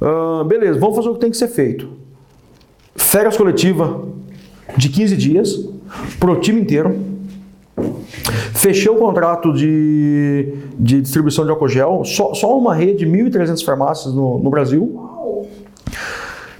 Ah, 0.00 0.44
beleza, 0.44 0.78
vamos 0.78 0.94
fazer 0.94 1.08
o 1.08 1.14
que 1.14 1.20
tem 1.20 1.30
que 1.30 1.36
ser 1.36 1.48
feito. 1.48 1.88
Férias 2.94 3.36
coletiva 3.36 4.04
de 4.76 4.88
15 4.88 5.16
dias, 5.16 5.68
pro 6.18 6.40
time 6.40 6.60
inteiro. 6.60 7.12
Fechei 8.54 8.90
o 8.90 8.96
contrato 8.96 9.52
de, 9.52 10.54
de 10.78 11.00
distribuição 11.00 11.44
de 11.44 11.50
álcool 11.50 11.68
gel, 11.68 12.04
só, 12.04 12.34
só 12.34 12.56
uma 12.56 12.74
rede 12.74 13.04
de 13.04 13.06
1.300 13.06 13.64
farmácias 13.64 14.14
no, 14.14 14.38
no 14.38 14.50
Brasil. 14.50 15.10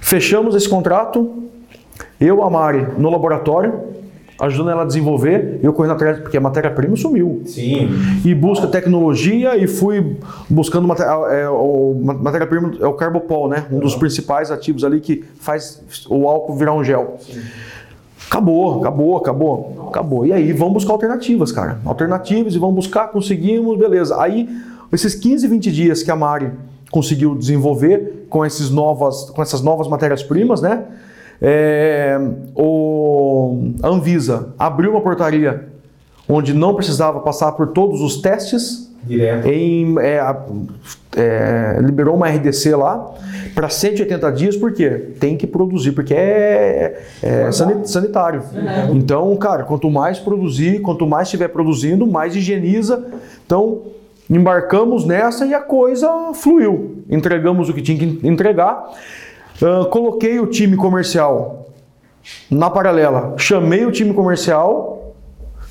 Fechamos 0.01 0.55
esse 0.55 0.67
contrato, 0.67 1.43
eu, 2.19 2.43
a 2.43 2.49
Mari, 2.49 2.87
no 2.97 3.09
laboratório, 3.09 3.92
ajudando 4.39 4.69
ela 4.71 4.81
a 4.81 4.85
desenvolver, 4.85 5.59
eu 5.61 5.71
correndo 5.73 5.91
atrás, 5.93 6.19
porque 6.19 6.35
a 6.37 6.41
matéria-prima 6.41 6.95
sumiu. 6.95 7.41
Sim. 7.45 7.89
E 8.25 8.33
busca 8.33 8.67
tecnologia 8.67 9.55
e 9.57 9.67
fui 9.67 10.17
buscando 10.49 10.87
mate- 10.87 11.03
é, 11.03 11.47
o 11.49 11.99
ma- 12.03 12.13
matéria-prima, 12.13 12.73
é 12.81 12.85
o 12.87 12.93
Carbopol, 12.93 13.47
né? 13.47 13.65
Um 13.71 13.79
dos 13.79 13.95
principais 13.95 14.51
ativos 14.51 14.83
ali 14.83 14.99
que 14.99 15.23
faz 15.39 15.81
o 16.09 16.27
álcool 16.27 16.55
virar 16.55 16.73
um 16.73 16.83
gel. 16.83 17.17
Acabou, 18.29 18.79
acabou, 18.79 19.17
acabou, 19.17 19.87
acabou. 19.89 20.25
E 20.25 20.33
aí 20.33 20.51
vamos 20.53 20.73
buscar 20.75 20.93
alternativas, 20.93 21.51
cara. 21.51 21.79
Alternativas 21.85 22.55
e 22.55 22.57
vamos 22.57 22.75
buscar, 22.75 23.09
conseguimos, 23.09 23.77
beleza. 23.77 24.19
Aí, 24.19 24.49
esses 24.91 25.13
15, 25.13 25.47
20 25.47 25.71
dias 25.71 26.01
que 26.01 26.09
a 26.09 26.15
Mari 26.15 26.49
conseguiu 26.89 27.35
desenvolver 27.35 28.25
com, 28.29 28.43
esses 28.45 28.69
novas, 28.71 29.29
com 29.29 29.41
essas 29.41 29.61
novas 29.61 29.87
matérias-primas, 29.87 30.61
né? 30.61 30.83
É, 31.41 32.17
o, 32.55 33.71
a 33.81 33.87
Anvisa 33.89 34.53
abriu 34.57 34.91
uma 34.91 35.01
portaria 35.01 35.67
onde 36.27 36.53
não 36.53 36.73
precisava 36.73 37.19
passar 37.19 37.51
por 37.51 37.67
todos 37.67 38.01
os 38.01 38.21
testes 38.21 38.89
Direto. 39.03 39.45
em, 39.47 39.95
é, 39.99 40.19
é, 41.17 41.79
liberou 41.81 42.15
uma 42.15 42.29
RDC 42.29 42.73
lá 42.75 43.11
para 43.53 43.67
180 43.69 44.31
dias, 44.31 44.55
por 44.57 44.71
quê? 44.73 44.89
Tem 45.19 45.35
que 45.37 45.45
produzir, 45.45 45.91
porque 45.91 46.13
é, 46.13 47.03
é 47.21 47.51
sani- 47.51 47.85
sanitário. 47.87 48.41
Então, 48.93 49.35
cara, 49.35 49.63
quanto 49.63 49.91
mais 49.91 50.17
produzir, 50.17 50.81
quanto 50.81 51.05
mais 51.05 51.27
estiver 51.27 51.49
produzindo, 51.49 52.07
mais 52.07 52.35
higieniza. 52.35 53.05
Então, 53.45 53.81
embarcamos 54.29 55.05
nessa 55.05 55.45
e 55.45 55.53
a 55.53 55.59
coisa 55.59 56.31
fluiu. 56.33 57.03
Entregamos 57.09 57.69
o 57.69 57.73
que 57.73 57.81
tinha 57.81 57.97
que 57.97 58.27
entregar. 58.27 58.89
Coloquei 59.91 60.39
o 60.39 60.47
time 60.47 60.75
comercial 60.75 61.69
na 62.49 62.69
paralela, 62.69 63.35
chamei 63.37 63.85
o 63.85 63.91
time 63.91 64.13
comercial 64.13 64.93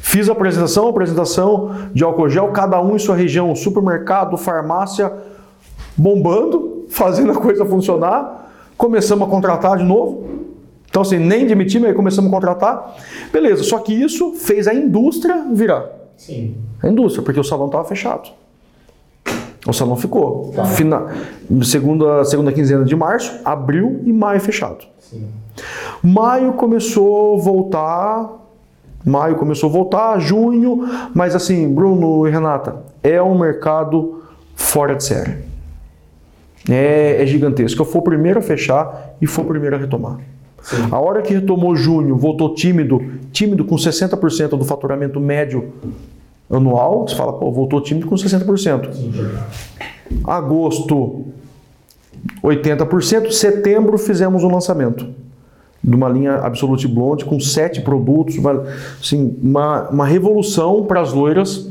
Fiz 0.03 0.29
a 0.29 0.33
apresentação, 0.33 0.89
apresentação 0.89 1.89
de 1.95 2.03
álcool 2.03 2.29
gel, 2.29 2.49
cada 2.49 2.83
um 2.83 2.97
em 2.97 2.99
sua 2.99 3.15
região, 3.15 3.55
supermercado, 3.55 4.37
farmácia, 4.37 5.11
bombando, 5.97 6.87
fazendo 6.91 7.31
a 7.31 7.37
coisa 7.37 7.65
funcionar. 7.65 8.53
Começamos 8.77 9.27
a 9.27 9.31
contratar 9.31 9.79
de 9.79 9.85
novo. 9.85 10.29
Então, 10.91 11.03
assim, 11.03 11.19
nem 11.19 11.47
demitimos, 11.47 11.89
aí 11.89 11.95
começamos 11.95 12.31
a 12.31 12.35
contratar. 12.35 12.97
Beleza, 13.33 13.63
só 13.63 13.79
que 13.79 13.95
isso 13.95 14.35
fez 14.35 14.67
a 14.67 14.75
indústria 14.75 15.47
virar. 15.53 15.87
Sim. 16.17 16.57
A 16.83 16.89
indústria, 16.89 17.25
porque 17.25 17.41
o 17.41 17.45
salão 17.45 17.67
estava 17.67 17.85
fechado. 17.85 18.29
O 19.67 19.73
salão 19.73 19.97
ficou. 19.97 20.53
Fina, 20.75 21.07
segunda, 21.63 22.25
segunda 22.25 22.53
quinzena 22.53 22.85
de 22.85 22.97
março, 22.97 23.41
abril 23.45 24.01
e 24.05 24.13
maio 24.13 24.41
fechado. 24.41 24.85
Sim. 24.99 25.27
Maio 26.03 26.55
começou 26.55 27.39
a 27.39 27.41
voltar. 27.41 28.43
Maio 29.05 29.37
começou 29.37 29.69
a 29.69 29.73
voltar, 29.73 30.19
junho, 30.21 30.89
mas 31.13 31.35
assim, 31.35 31.69
Bruno 31.73 32.27
e 32.27 32.31
Renata, 32.31 32.85
é 33.03 33.21
um 33.21 33.37
mercado 33.37 34.23
fora 34.55 34.95
de 34.95 35.03
série. 35.03 35.39
É, 36.71 37.21
é 37.21 37.27
gigantesco. 37.27 37.83
Eu 37.83 37.87
fui 37.87 38.01
o 38.01 38.05
primeiro 38.05 38.39
a 38.39 38.43
fechar 38.43 39.17
e 39.21 39.27
fui 39.27 39.43
o 39.43 39.47
primeiro 39.49 39.75
a 39.75 39.79
retomar. 39.79 40.19
A 40.91 41.01
hora 41.01 41.21
que 41.23 41.35
retomou 41.35 41.75
junho, 41.75 42.17
voltou 42.17 42.55
tímido, 42.55 43.03
tímido 43.33 43.65
com 43.65 43.75
60% 43.75 44.51
do 44.51 44.65
faturamento 44.65 45.19
médio 45.19 45.73
anual, 46.53 47.09
você 47.09 47.17
fala, 47.17 47.33
pô, 47.33 47.51
voltou 47.51 47.81
tímido 47.81 48.07
com 48.07 48.15
60%. 48.15 48.89
Agosto, 50.25 51.27
80%. 52.43 53.31
Setembro, 53.33 53.97
fizemos 53.99 54.45
um 54.45 54.53
lançamento 54.53 55.09
de 55.83 55.97
uma 55.97 56.09
linha 56.09 56.35
Absolute 56.37 56.87
Blonde 56.87 57.25
com 57.25 57.41
sete 57.41 57.81
produtos, 57.81 58.37
uma, 58.39 58.65
assim, 59.01 59.37
uma, 59.43 59.89
uma 59.89 60.07
revolução 60.07 60.85
para 60.85 61.01
as 61.01 61.13
loiras. 61.13 61.69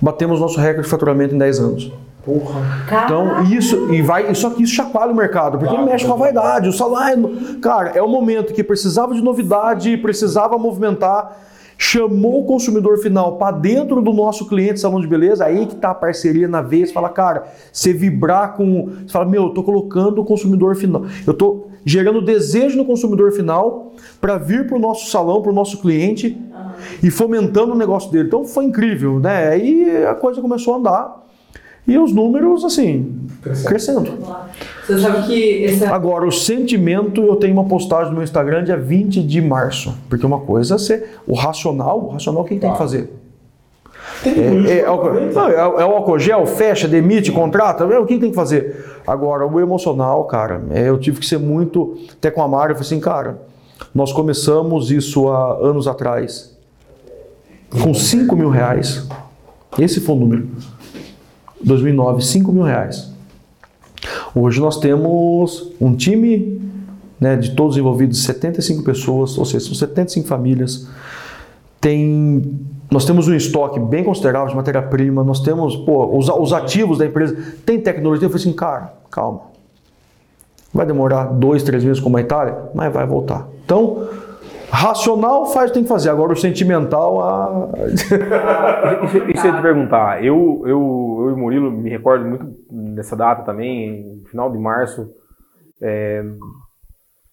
Batemos 0.00 0.40
nosso 0.40 0.58
recorde 0.58 0.82
de 0.84 0.88
faturamento 0.88 1.34
em 1.34 1.38
10 1.38 1.58
anos. 1.60 1.92
Porra. 2.24 2.60
Então, 3.04 3.44
isso, 3.44 3.92
e 3.92 4.02
vai, 4.02 4.34
só 4.34 4.50
que 4.50 4.62
isso 4.62 4.74
chacoalha 4.74 5.12
o 5.12 5.16
mercado, 5.16 5.56
porque 5.58 5.72
Claro. 5.72 5.90
mexe 5.90 6.04
com 6.04 6.12
a 6.12 6.16
vaidade. 6.16 6.68
O 6.68 6.72
salário, 6.72 7.58
cara, 7.62 7.90
é 7.94 8.02
o 8.02 8.08
momento 8.08 8.52
que 8.52 8.62
precisava 8.62 9.14
de 9.14 9.22
novidade, 9.22 9.96
precisava 9.96 10.58
movimentar, 10.58 11.34
chamou 11.82 12.42
o 12.42 12.44
consumidor 12.44 12.98
final 12.98 13.38
para 13.38 13.56
dentro 13.56 14.02
do 14.02 14.12
nosso 14.12 14.46
cliente 14.46 14.78
salão 14.78 15.00
de 15.00 15.06
beleza, 15.06 15.46
aí 15.46 15.64
que 15.64 15.74
tá 15.74 15.92
a 15.92 15.94
parceria 15.94 16.46
na 16.46 16.60
vez, 16.60 16.92
fala, 16.92 17.08
cara, 17.08 17.46
você 17.72 17.90
vibrar 17.90 18.54
com, 18.54 18.90
você 19.00 19.10
fala, 19.10 19.24
meu, 19.24 19.44
eu 19.44 19.48
tô 19.48 19.62
colocando 19.62 20.20
o 20.20 20.24
consumidor 20.26 20.76
final, 20.76 21.06
eu 21.26 21.32
tô 21.32 21.68
gerando 21.82 22.20
desejo 22.20 22.76
no 22.76 22.84
consumidor 22.84 23.32
final 23.32 23.94
para 24.20 24.36
vir 24.36 24.66
para 24.66 24.76
o 24.76 24.78
nosso 24.78 25.10
salão, 25.10 25.40
para 25.40 25.50
o 25.50 25.54
nosso 25.54 25.80
cliente 25.80 26.38
e 27.02 27.10
fomentando 27.10 27.72
o 27.72 27.76
negócio 27.76 28.12
dele. 28.12 28.28
Então 28.28 28.44
foi 28.44 28.66
incrível, 28.66 29.18
né? 29.18 29.48
Aí 29.48 30.04
a 30.04 30.14
coisa 30.14 30.42
começou 30.42 30.74
a 30.74 30.76
andar. 30.76 31.29
E 31.86 31.98
os 31.98 32.12
números, 32.12 32.64
assim, 32.64 33.26
crescendo. 33.66 34.12
Você 34.86 34.98
sabe 35.00 35.26
que 35.26 35.34
esse 35.64 35.84
Agora, 35.84 36.26
o 36.26 36.30
sentimento, 36.30 37.20
eu 37.22 37.36
tenho 37.36 37.52
uma 37.52 37.64
postagem 37.64 38.08
no 38.10 38.14
meu 38.14 38.22
Instagram 38.24 38.62
dia 38.64 38.76
20 38.76 39.22
de 39.22 39.40
março. 39.40 39.94
Porque 40.08 40.24
uma 40.24 40.40
coisa 40.40 40.76
é 40.76 40.78
ser 40.78 41.18
o 41.26 41.34
racional, 41.34 41.98
o 42.00 42.08
racional 42.10 42.44
quem 42.44 42.58
tem 42.58 42.70
que 42.70 42.78
fazer? 42.78 43.10
É, 44.24 44.78
é, 44.80 44.84
álcool- 44.84 45.14
não, 45.32 45.48
é, 45.48 45.54
é 45.54 45.84
o 45.84 45.96
álcool 45.96 46.18
gel, 46.18 46.44
fecha, 46.46 46.86
demite, 46.86 47.32
contrata, 47.32 47.84
é 47.84 47.98
o 47.98 48.04
que 48.04 48.18
tem 48.18 48.28
que 48.30 48.36
fazer? 48.36 48.84
Agora, 49.06 49.46
o 49.46 49.58
emocional, 49.58 50.24
cara, 50.24 50.62
é, 50.70 50.88
eu 50.88 50.98
tive 50.98 51.20
que 51.20 51.26
ser 51.26 51.38
muito. 51.38 51.96
Até 52.12 52.30
com 52.30 52.42
a 52.42 52.46
Mari, 52.48 52.72
eu 52.72 52.76
falei 52.76 52.86
assim, 52.86 53.00
cara, 53.00 53.40
nós 53.94 54.12
começamos 54.12 54.90
isso 54.90 55.28
há 55.28 55.54
anos 55.54 55.88
atrás 55.88 56.54
com 57.82 57.94
5 57.94 58.36
mil 58.36 58.50
reais. 58.50 59.08
Esse 59.78 60.00
foi 60.00 60.14
o 60.14 60.18
número. 60.18 60.48
2009, 61.62 62.22
5 62.22 62.52
mil 62.52 62.62
reais. 62.62 63.10
Hoje 64.34 64.60
nós 64.60 64.78
temos 64.78 65.70
um 65.80 65.94
time 65.94 66.60
né, 67.20 67.36
de 67.36 67.50
todos 67.54 67.76
envolvidos, 67.76 68.22
75 68.24 68.82
pessoas, 68.82 69.36
ou 69.36 69.44
seja, 69.44 69.66
são 69.66 69.74
75 69.74 70.26
famílias. 70.26 70.88
Tem, 71.80 72.58
nós 72.90 73.04
temos 73.04 73.28
um 73.28 73.34
estoque 73.34 73.78
bem 73.78 74.02
considerável 74.02 74.48
de 74.48 74.56
matéria-prima, 74.56 75.22
nós 75.22 75.40
temos 75.40 75.76
pô, 75.76 76.16
os, 76.16 76.28
os 76.28 76.52
ativos 76.52 76.98
da 76.98 77.06
empresa, 77.06 77.36
tem 77.64 77.80
tecnologia. 77.80 78.26
Eu 78.26 78.30
falei 78.30 78.46
assim, 78.46 78.52
cara, 78.54 78.94
calma. 79.10 79.50
Vai 80.72 80.86
demorar 80.86 81.24
dois, 81.24 81.62
três 81.62 81.82
meses 81.84 82.00
como 82.00 82.16
a 82.16 82.20
Itália, 82.20 82.56
mas 82.74 82.92
vai 82.92 83.06
voltar. 83.06 83.48
Então, 83.64 84.08
racional 84.70 85.46
faz 85.46 85.70
tem 85.70 85.82
que 85.82 85.88
fazer. 85.88 86.10
Agora 86.10 86.32
o 86.32 86.36
sentimental, 86.36 87.20
a... 87.20 87.70
Isso, 87.92 89.18
isso 89.34 89.46
eu 89.46 89.50
ia 89.50 89.56
te 89.56 89.62
perguntar. 89.62 90.24
Eu, 90.24 90.62
eu, 90.64 91.18
eu 91.22 91.30
e 91.30 91.32
o 91.32 91.36
Murilo 91.36 91.70
me 91.70 91.90
recordo 91.90 92.24
muito 92.24 92.46
dessa 92.94 93.16
data 93.16 93.42
também, 93.42 94.22
final 94.30 94.50
de 94.50 94.58
março. 94.58 95.10
É, 95.82 96.24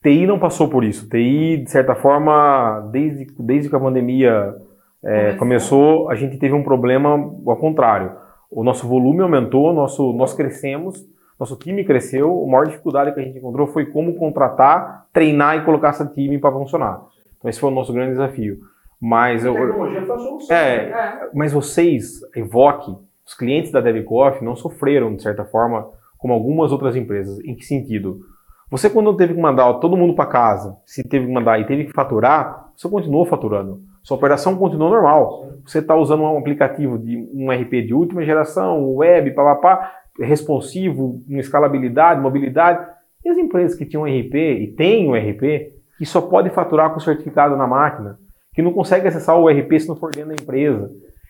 TI 0.01 0.25
não 0.25 0.39
passou 0.39 0.69
por 0.69 0.83
isso. 0.83 1.07
TI, 1.09 1.57
de 1.57 1.71
certa 1.71 1.95
forma, 1.95 2.87
desde, 2.91 3.27
desde 3.39 3.69
que 3.69 3.75
a 3.75 3.79
pandemia 3.79 4.55
é, 5.03 5.33
começou, 5.33 6.09
a 6.09 6.15
gente 6.15 6.37
teve 6.37 6.53
um 6.53 6.63
problema 6.63 7.09
ao 7.45 7.57
contrário. 7.57 8.11
O 8.49 8.63
nosso 8.63 8.87
volume 8.87 9.21
aumentou, 9.21 9.73
nosso, 9.73 10.13
nós 10.13 10.33
crescemos, 10.33 11.05
nosso 11.39 11.55
time 11.57 11.83
cresceu. 11.83 12.43
A 12.45 12.49
maior 12.49 12.67
dificuldade 12.67 13.13
que 13.13 13.19
a 13.19 13.23
gente 13.23 13.37
encontrou 13.37 13.67
foi 13.67 13.85
como 13.87 14.15
contratar, 14.15 15.07
treinar 15.11 15.57
e 15.57 15.65
colocar 15.65 15.89
esse 15.89 16.07
time 16.13 16.37
para 16.37 16.51
funcionar. 16.51 17.01
Então, 17.37 17.49
esse 17.49 17.59
foi 17.59 17.69
o 17.69 17.73
nosso 17.73 17.93
grande 17.93 18.11
desafio. 18.11 18.59
Mas 18.99 19.45
a 19.45 19.51
tecnologia 19.51 20.01
foi 20.01 20.15
a 20.15 20.19
solução. 20.19 20.55
É, 20.55 20.75
é, 20.75 21.29
mas 21.33 21.53
vocês, 21.53 22.21
Evoque, 22.35 22.95
os 23.25 23.33
clientes 23.33 23.71
da 23.71 23.81
DevCoff 23.81 24.43
não 24.43 24.55
sofreram, 24.55 25.15
de 25.15 25.21
certa 25.21 25.45
forma, 25.45 25.87
como 26.17 26.33
algumas 26.33 26.71
outras 26.71 26.95
empresas. 26.95 27.39
Em 27.45 27.55
que 27.55 27.65
sentido? 27.65 28.21
Você, 28.69 28.89
quando 28.89 29.15
teve 29.15 29.33
que 29.33 29.39
mandar 29.39 29.71
todo 29.75 29.95
mundo 29.95 30.13
para 30.13 30.25
casa, 30.25 30.77
se 30.85 31.07
teve 31.07 31.25
que 31.25 31.31
mandar 31.31 31.59
e 31.59 31.65
teve 31.65 31.85
que 31.85 31.93
faturar, 31.93 32.71
você 32.75 32.89
continuou 32.89 33.25
faturando. 33.25 33.81
Sua 34.03 34.17
operação 34.17 34.57
continuou 34.57 34.89
normal. 34.89 35.49
Você 35.65 35.79
está 35.79 35.95
usando 35.95 36.23
um 36.23 36.37
aplicativo 36.37 36.97
de 36.97 37.17
um 37.33 37.51
RP 37.51 37.85
de 37.85 37.93
última 37.93 38.23
geração, 38.23 38.95
web, 38.95 39.31
papapá, 39.31 39.91
responsivo, 40.19 41.21
com 41.27 41.37
escalabilidade, 41.37 42.21
mobilidade. 42.21 42.85
E 43.23 43.29
as 43.29 43.37
empresas 43.37 43.77
que 43.77 43.85
tinham 43.85 44.05
RP 44.05 44.35
e 44.35 44.67
têm 44.75 45.09
um 45.09 45.13
RP, 45.13 45.73
que 45.97 46.05
só 46.05 46.21
pode 46.21 46.49
faturar 46.49 46.93
com 46.93 46.99
certificado 46.99 47.55
na 47.55 47.67
máquina, 47.67 48.17
que 48.53 48.61
não 48.61 48.73
consegue 48.73 49.07
acessar 49.07 49.37
o 49.37 49.49
RP 49.49 49.79
se 49.79 49.87
não 49.87 49.95
for 49.95 50.11
dentro 50.11 50.29
da 50.29 50.41
empresa. 50.41 50.89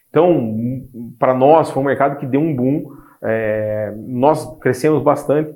Então, 0.09 0.53
para 1.19 1.33
nós, 1.33 1.69
foi 1.69 1.83
um 1.83 1.85
mercado 1.85 2.17
que 2.17 2.25
deu 2.25 2.41
um 2.41 2.55
boom. 2.55 2.91
É, 3.21 3.93
nós 4.07 4.57
crescemos 4.59 5.03
bastante 5.03 5.53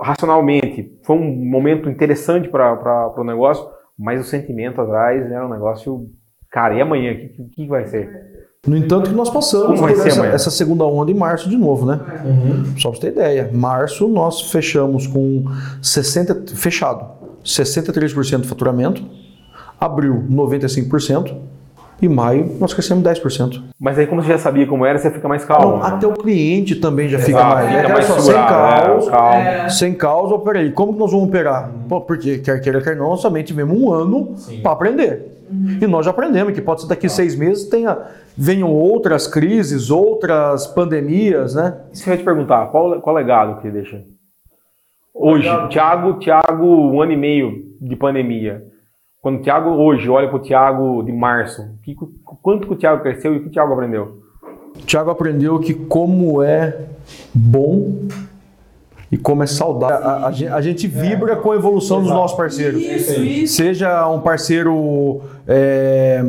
racionalmente. 0.00 0.98
Foi 1.04 1.16
um 1.16 1.24
momento 1.24 1.88
interessante 1.88 2.48
para 2.48 3.12
o 3.16 3.24
negócio, 3.24 3.66
mas 3.98 4.20
o 4.20 4.24
sentimento 4.24 4.80
atrás 4.80 5.30
era 5.30 5.46
um 5.46 5.50
negócio. 5.50 6.06
Cara, 6.50 6.74
e 6.74 6.80
amanhã? 6.80 7.12
O 7.12 7.16
que, 7.16 7.44
que, 7.54 7.66
vai 7.66 7.86
ser? 7.86 8.10
No 8.66 8.76
entanto, 8.76 9.10
que 9.10 9.16
nós 9.16 9.30
passamos 9.30 9.80
por 9.80 9.90
essa, 9.90 10.26
essa, 10.26 10.50
segunda 10.50 10.84
onda 10.84 11.10
em 11.10 11.14
março 11.14 11.48
de 11.48 11.56
novo, 11.56 11.84
né? 11.86 11.98
Uhum. 12.24 12.78
Só 12.78 12.90
para 12.90 13.00
você 13.00 13.10
ter 13.10 13.12
ideia. 13.12 13.50
Março 13.52 14.06
nós 14.08 14.52
fechamos 14.52 15.06
com 15.06 15.44
60, 15.82 16.54
fechado, 16.54 17.21
63% 17.44 18.40
de 18.40 18.48
faturamento, 18.48 19.04
abril 19.80 20.24
95%, 20.30 21.36
e 22.02 22.08
maio 22.08 22.56
nós 22.58 22.74
crescemos 22.74 23.04
10%. 23.04 23.62
Mas 23.78 23.96
aí, 23.96 24.08
como 24.08 24.20
você 24.20 24.30
já 24.30 24.38
sabia 24.38 24.66
como 24.66 24.84
era, 24.84 24.98
você 24.98 25.08
fica 25.08 25.28
mais 25.28 25.44
calmo. 25.44 25.76
Não, 25.76 25.84
até 25.84 26.06
o 26.06 26.12
cliente 26.12 26.74
também 26.74 27.08
já 27.08 27.18
fica 27.20 27.44
mais. 27.44 27.76
Fica 27.76 27.88
mais 27.88 28.04
só, 28.06 28.18
sem 28.18 28.34
caos. 28.34 29.08
É, 29.08 29.68
sem 29.68 29.94
caos, 29.94 30.32
oh, 30.32 30.40
peraí, 30.40 30.72
como 30.72 30.94
que 30.94 30.98
nós 30.98 31.12
vamos 31.12 31.28
operar? 31.28 31.70
Uhum. 31.70 31.88
Pô, 31.88 32.00
porque 32.00 32.38
quer 32.38 32.60
queira, 32.60 32.80
quer 32.80 32.96
não, 32.96 33.10
nós 33.10 33.20
somente 33.20 33.46
tivemos 33.46 33.80
um 33.80 33.92
ano 33.92 34.34
para 34.62 34.72
aprender. 34.72 35.32
E 35.80 35.86
nós 35.86 36.06
já 36.06 36.10
aprendemos 36.10 36.54
que 36.54 36.62
pode 36.62 36.80
ser 36.80 36.88
daqui 36.88 37.06
ah. 37.06 37.10
seis 37.10 37.36
meses 37.36 37.68
tenha, 37.68 37.96
venham 38.36 38.70
outras 38.70 39.26
crises, 39.26 39.90
outras 39.90 40.66
pandemias, 40.66 41.54
né? 41.54 41.74
Isso 41.92 42.08
eu 42.08 42.14
ia 42.14 42.18
te 42.18 42.24
perguntar, 42.24 42.66
qual, 42.68 43.00
qual 43.02 43.14
legado 43.14 43.60
que 43.60 43.70
deixa? 43.70 44.02
Hoje, 45.14 45.48
Thiago, 45.68 46.14
Thiago, 46.14 46.64
um 46.64 47.00
ano 47.00 47.12
e 47.12 47.16
meio 47.16 47.76
de 47.80 47.94
pandemia. 47.94 48.64
Quando 49.20 49.38
o 49.38 49.42
Thiago 49.42 49.70
hoje 49.70 50.08
olha 50.08 50.28
para 50.28 50.36
o 50.36 50.40
Thiago 50.40 51.02
de 51.04 51.12
março, 51.12 51.62
que, 51.84 51.94
quanto 52.42 52.66
que 52.66 52.72
o 52.72 52.76
Thiago 52.76 53.02
cresceu 53.02 53.34
e 53.34 53.36
o 53.36 53.42
que 53.42 53.48
o 53.48 53.50
Thiago 53.52 53.72
aprendeu? 53.72 54.22
O 54.74 54.84
Thiago 54.84 55.10
aprendeu 55.10 55.60
que 55.60 55.74
como 55.74 56.42
é 56.42 56.86
bom 57.32 58.08
e 59.12 59.16
como 59.18 59.42
é 59.42 59.46
saudável. 59.46 59.98
A, 59.98 60.26
a, 60.26 60.56
a 60.56 60.60
gente 60.62 60.88
vibra 60.88 61.36
com 61.36 61.52
a 61.52 61.56
evolução 61.56 61.98
Exato. 61.98 62.08
dos 62.08 62.20
nossos 62.20 62.36
parceiros. 62.36 62.80
Isso, 62.80 63.20
isso. 63.20 63.54
Seja 63.54 64.08
um 64.08 64.20
parceiro 64.20 65.20
é, 65.46 66.20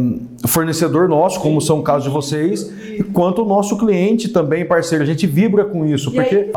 fornecedor 0.45 1.07
nosso, 1.07 1.39
como 1.39 1.61
são 1.61 1.79
o 1.79 1.83
caso 1.83 2.09
de 2.09 2.13
vocês, 2.13 2.71
quanto 3.13 3.43
o 3.43 3.45
nosso 3.45 3.77
cliente 3.77 4.29
também 4.29 4.65
parceiro. 4.65 5.03
A 5.03 5.07
gente 5.07 5.25
vibra 5.25 5.63
com 5.63 5.85
isso, 5.85 6.09
e 6.11 6.13
porque 6.13 6.35
é 6.35 6.51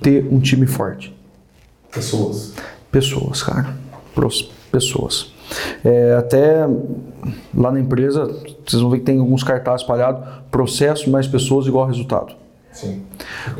ter 0.00 0.26
um 0.32 0.40
time 0.40 0.66
forte. 0.66 1.19
Pessoas. 1.92 2.54
Pessoas, 2.90 3.42
cara. 3.42 3.76
Pessoas. 4.70 5.32
É, 5.84 6.14
até 6.14 6.66
lá 7.54 7.72
na 7.72 7.80
empresa, 7.80 8.26
vocês 8.64 8.80
vão 8.80 8.90
ver 8.90 8.98
que 8.98 9.04
tem 9.04 9.18
alguns 9.18 9.42
cartazes 9.42 9.82
espalhados, 9.82 10.22
processo 10.50 11.10
mais 11.10 11.26
pessoas 11.26 11.66
igual 11.66 11.86
resultado. 11.86 12.34
Sim. 12.72 13.02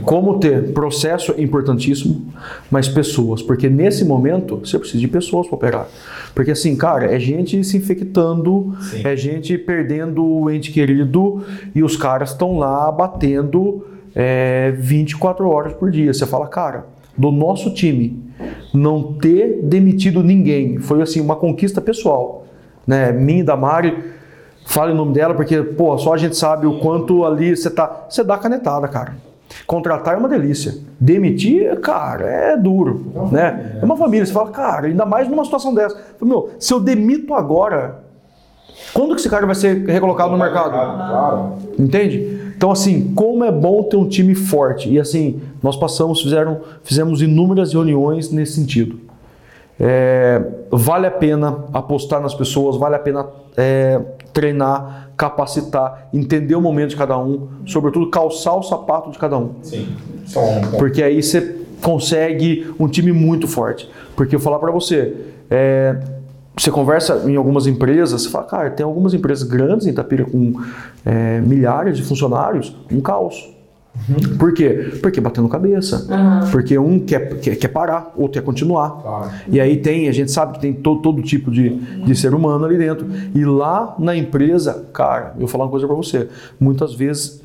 Como 0.04 0.38
ter 0.38 0.72
processo 0.72 1.34
é 1.36 1.42
importantíssimo, 1.42 2.32
mas 2.70 2.88
pessoas, 2.88 3.42
porque 3.42 3.68
nesse 3.68 4.04
momento 4.04 4.56
você 4.58 4.78
precisa 4.78 5.00
de 5.00 5.08
pessoas 5.08 5.48
para 5.48 5.56
operar. 5.56 5.88
Porque 6.32 6.52
assim, 6.52 6.76
cara, 6.76 7.12
é 7.12 7.18
gente 7.18 7.62
se 7.64 7.76
infectando, 7.76 8.72
Sim. 8.80 9.02
é 9.04 9.16
gente 9.16 9.58
perdendo 9.58 10.24
o 10.24 10.48
ente 10.48 10.70
querido 10.70 11.44
e 11.74 11.82
os 11.82 11.96
caras 11.96 12.30
estão 12.30 12.56
lá 12.56 12.90
batendo 12.92 13.84
é, 14.14 14.72
24 14.78 15.48
horas 15.48 15.72
por 15.72 15.90
dia. 15.90 16.14
Você 16.14 16.24
fala, 16.24 16.46
cara, 16.46 16.86
do 17.20 17.30
nosso 17.30 17.74
time 17.74 18.18
não 18.72 19.12
ter 19.14 19.60
demitido 19.62 20.22
ninguém 20.22 20.78
foi 20.78 21.02
assim 21.02 21.20
uma 21.20 21.36
conquista 21.36 21.80
pessoal, 21.80 22.46
né? 22.86 23.12
Minha 23.12 23.44
da 23.44 23.56
Mari, 23.56 23.96
fale 24.64 24.92
o 24.92 24.94
nome 24.94 25.12
dela 25.12 25.34
porque 25.34 25.62
pô, 25.62 25.98
só 25.98 26.14
a 26.14 26.16
gente 26.16 26.36
sabe 26.36 26.66
o 26.66 26.78
quanto 26.78 27.26
ali 27.26 27.54
você 27.54 27.68
tá, 27.68 28.06
você 28.08 28.24
dá 28.24 28.38
canetada, 28.38 28.88
cara. 28.88 29.16
Contratar 29.66 30.14
é 30.14 30.16
uma 30.16 30.28
delícia. 30.28 30.74
Demitir, 30.98 31.78
cara, 31.80 32.24
é 32.24 32.56
duro, 32.56 33.28
né? 33.30 33.78
É 33.82 33.84
uma 33.84 33.96
família, 33.96 34.24
você 34.24 34.32
fala, 34.32 34.50
cara, 34.50 34.86
ainda 34.86 35.04
mais 35.04 35.28
numa 35.28 35.44
situação 35.44 35.74
dessa. 35.74 36.00
Meu, 36.22 36.50
se 36.58 36.72
eu 36.72 36.80
demito 36.80 37.34
agora, 37.34 38.04
quando 38.94 39.14
que 39.14 39.20
esse 39.20 39.28
cara 39.28 39.44
vai 39.44 39.56
ser 39.56 39.84
recolocado 39.86 40.30
no 40.30 40.38
mercado? 40.38 41.56
Entende? 41.78 42.39
Então, 42.60 42.70
assim, 42.70 43.14
como 43.14 43.42
é 43.42 43.50
bom 43.50 43.82
ter 43.84 43.96
um 43.96 44.06
time 44.06 44.34
forte. 44.34 44.90
E 44.90 45.00
assim, 45.00 45.40
nós 45.62 45.78
passamos, 45.78 46.20
fizeram, 46.20 46.60
fizemos 46.82 47.22
inúmeras 47.22 47.72
reuniões 47.72 48.30
nesse 48.30 48.52
sentido. 48.52 49.00
É, 49.80 50.42
vale 50.70 51.06
a 51.06 51.10
pena 51.10 51.64
apostar 51.72 52.20
nas 52.20 52.34
pessoas, 52.34 52.76
vale 52.76 52.96
a 52.96 52.98
pena 52.98 53.26
é, 53.56 53.98
treinar, 54.34 55.08
capacitar, 55.16 56.10
entender 56.12 56.54
o 56.54 56.60
momento 56.60 56.90
de 56.90 56.96
cada 56.96 57.18
um, 57.18 57.48
sobretudo 57.64 58.10
calçar 58.10 58.54
o 58.54 58.62
sapato 58.62 59.10
de 59.10 59.18
cada 59.18 59.38
um. 59.38 59.54
Sim. 59.62 59.88
Porque 60.78 61.02
aí 61.02 61.22
você 61.22 61.64
consegue 61.80 62.74
um 62.78 62.86
time 62.86 63.10
muito 63.10 63.48
forte. 63.48 63.88
Porque 64.14 64.34
eu 64.34 64.38
vou 64.38 64.44
falar 64.44 64.58
para 64.58 64.70
você, 64.70 65.16
é, 65.50 65.96
você 66.56 66.70
conversa 66.70 67.22
em 67.26 67.36
algumas 67.36 67.66
empresas, 67.66 68.22
você 68.22 68.28
fala, 68.28 68.44
cara, 68.44 68.70
tem 68.70 68.84
algumas 68.84 69.14
empresas 69.14 69.48
grandes 69.48 69.86
em 69.86 69.90
Itapira 69.90 70.24
com 70.24 70.60
é, 71.04 71.40
milhares 71.40 71.96
de 71.96 72.02
funcionários, 72.02 72.76
um 72.90 73.00
caos. 73.00 73.54
Uhum. 74.08 74.36
Por 74.38 74.54
quê? 74.54 74.98
Porque 75.02 75.20
batendo 75.20 75.48
cabeça. 75.48 76.06
Uhum. 76.08 76.50
Porque 76.50 76.78
um 76.78 77.00
quer, 77.00 77.40
quer, 77.40 77.56
quer, 77.56 77.68
parar, 77.68 78.12
outro 78.16 78.40
quer 78.40 78.44
continuar. 78.44 78.90
Claro. 79.02 79.30
E 79.48 79.60
aí 79.60 79.76
tem, 79.78 80.08
a 80.08 80.12
gente 80.12 80.30
sabe 80.30 80.54
que 80.54 80.60
tem 80.60 80.72
todo, 80.72 81.02
todo 81.02 81.22
tipo 81.22 81.50
de, 81.50 81.70
de 81.70 82.14
ser 82.14 82.34
humano 82.34 82.64
ali 82.64 82.78
dentro. 82.78 83.06
E 83.34 83.44
lá 83.44 83.94
na 83.98 84.16
empresa, 84.16 84.86
cara, 84.92 85.32
eu 85.34 85.40
vou 85.40 85.48
falar 85.48 85.64
uma 85.64 85.70
coisa 85.70 85.86
para 85.86 85.96
você. 85.96 86.28
Muitas 86.58 86.94
vezes 86.94 87.42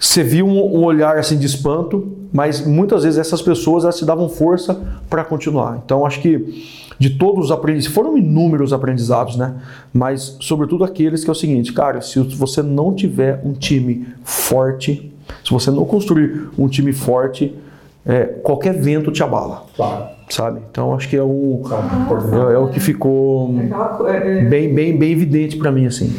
você 0.00 0.22
viu 0.22 0.46
um, 0.46 0.78
um, 0.78 0.84
olhar 0.84 1.18
assim 1.18 1.36
de 1.36 1.46
espanto, 1.46 2.17
mas 2.32 2.64
muitas 2.64 3.04
vezes 3.04 3.18
essas 3.18 3.40
pessoas 3.40 3.84
elas 3.84 3.98
te 3.98 4.04
davam 4.04 4.28
força 4.28 4.80
para 5.08 5.24
continuar. 5.24 5.80
Então 5.84 6.04
acho 6.04 6.20
que 6.20 6.88
de 6.98 7.10
todos 7.10 7.46
os 7.46 7.50
aprendizados, 7.52 7.94
foram 7.94 8.18
inúmeros 8.18 8.72
aprendizados, 8.72 9.36
né? 9.36 9.54
Mas 9.92 10.36
sobretudo 10.40 10.84
aqueles 10.84 11.22
que 11.22 11.30
é 11.30 11.32
o 11.32 11.36
seguinte, 11.36 11.72
cara, 11.72 12.00
se 12.00 12.18
você 12.20 12.62
não 12.62 12.92
tiver 12.92 13.40
um 13.44 13.52
time 13.52 14.08
forte, 14.24 15.12
se 15.44 15.50
você 15.50 15.70
não 15.70 15.84
construir 15.84 16.48
um 16.58 16.68
time 16.68 16.92
forte, 16.92 17.54
é, 18.04 18.24
qualquer 18.24 18.74
vento 18.74 19.12
te 19.12 19.22
abala. 19.22 19.64
Claro. 19.76 20.18
Sabe? 20.28 20.60
Então 20.70 20.94
acho 20.94 21.08
que 21.08 21.16
é 21.16 21.22
o, 21.22 21.62
é, 22.50 22.54
é 22.54 22.58
o 22.58 22.68
que 22.68 22.80
ficou 22.80 23.54
é 24.06 24.44
bem, 24.44 24.74
bem, 24.74 24.98
bem 24.98 25.12
evidente 25.12 25.56
para 25.56 25.72
mim 25.72 25.86
assim 25.86 26.14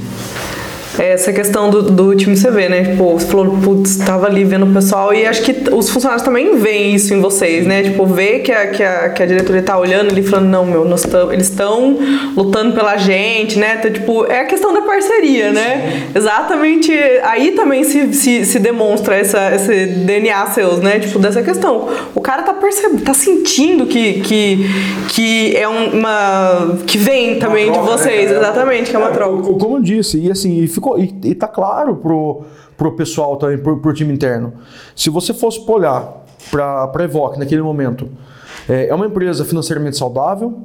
essa 0.99 1.31
questão 1.31 1.69
do, 1.69 1.81
do 1.81 2.15
time 2.15 2.35
CV, 2.35 2.67
né? 2.67 2.83
Tipo, 2.83 3.13
você 3.13 3.25
falou, 3.25 3.57
putz, 3.57 3.95
tava 3.97 4.27
ali 4.27 4.43
vendo 4.43 4.65
o 4.65 4.73
pessoal 4.73 5.13
e 5.13 5.25
acho 5.25 5.41
que 5.43 5.69
os 5.71 5.89
funcionários 5.89 6.23
também 6.23 6.57
veem 6.57 6.93
isso 6.93 7.13
em 7.13 7.21
vocês, 7.21 7.65
né? 7.65 7.83
Tipo, 7.83 8.05
vê 8.05 8.39
que 8.39 8.51
a, 8.51 8.67
que 8.67 8.83
a, 8.83 9.09
que 9.09 9.23
a 9.23 9.25
diretoria 9.25 9.61
tá 9.61 9.77
olhando 9.77 10.11
ali 10.11 10.21
falando, 10.21 10.49
não, 10.49 10.65
meu, 10.65 10.83
nós 10.83 11.03
tam, 11.03 11.31
eles 11.31 11.49
estão 11.49 11.97
lutando 12.35 12.75
pela 12.75 12.97
gente, 12.97 13.57
né? 13.57 13.77
Então, 13.79 13.91
tipo, 13.91 14.25
é 14.25 14.41
a 14.41 14.45
questão 14.45 14.73
da 14.73 14.81
parceria, 14.81 15.53
né? 15.53 16.03
Sim. 16.11 16.19
Exatamente. 16.19 16.91
Aí 17.23 17.51
também 17.51 17.85
se, 17.85 18.13
se, 18.13 18.45
se 18.45 18.59
demonstra 18.59 19.15
essa, 19.15 19.55
esse 19.55 19.85
DNA 19.85 20.47
seus, 20.47 20.79
né? 20.81 20.99
Tipo, 20.99 21.17
dessa 21.17 21.41
questão. 21.41 21.87
O 22.13 22.19
cara 22.19 22.43
tá 22.43 22.53
percebendo, 22.53 23.03
tá 23.03 23.13
sentindo 23.13 23.85
que, 23.85 24.19
que, 24.19 24.69
que 25.07 25.55
é 25.55 25.67
uma. 25.67 26.77
que 26.85 26.97
vem 26.97 27.39
também 27.39 27.71
troca, 27.71 27.81
de 27.81 27.87
vocês, 27.87 28.31
né? 28.31 28.37
exatamente, 28.37 28.89
que 28.89 28.95
é 28.97 28.99
uma 28.99 29.11
troca. 29.11 29.53
Como 29.53 29.77
eu 29.77 29.81
disse, 29.81 30.19
e 30.19 30.29
assim, 30.29 30.67
ficou 30.67 30.88
ficou 30.88 30.88
e, 30.97 31.19
e 31.23 31.35
tá 31.35 31.47
claro 31.47 31.95
pro, 31.97 32.43
pro 32.77 32.93
pessoal 32.93 33.37
também, 33.37 33.57
pro, 33.57 33.79
pro 33.79 33.93
time 33.93 34.13
interno. 34.13 34.53
Se 34.95 35.09
você 35.09 35.33
fosse 35.33 35.63
olhar 35.67 36.25
para 36.49 36.91
a 36.93 37.03
Evoque 37.03 37.37
naquele 37.37 37.61
momento, 37.61 38.09
é, 38.67 38.87
é 38.87 38.95
uma 38.95 39.05
empresa 39.05 39.43
financeiramente 39.43 39.97
saudável, 39.97 40.59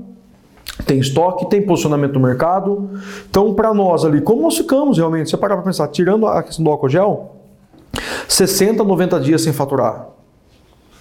tem 0.86 0.98
estoque, 0.98 1.48
tem 1.48 1.62
posicionamento 1.62 2.14
no 2.14 2.20
mercado. 2.20 2.90
Então, 3.28 3.54
para 3.54 3.72
nós 3.72 4.04
ali, 4.04 4.20
como 4.20 4.42
nós 4.42 4.56
ficamos 4.56 4.98
realmente, 4.98 5.32
eu 5.32 5.38
parar 5.38 5.56
para 5.56 5.64
pensar, 5.64 5.88
tirando 5.88 6.26
a 6.26 6.42
questão 6.42 6.64
do 6.64 6.70
álcool 6.70 6.88
gel, 6.88 7.36
60, 8.28 8.82
90 8.82 9.20
dias 9.20 9.42
sem 9.42 9.52
faturar. 9.52 10.08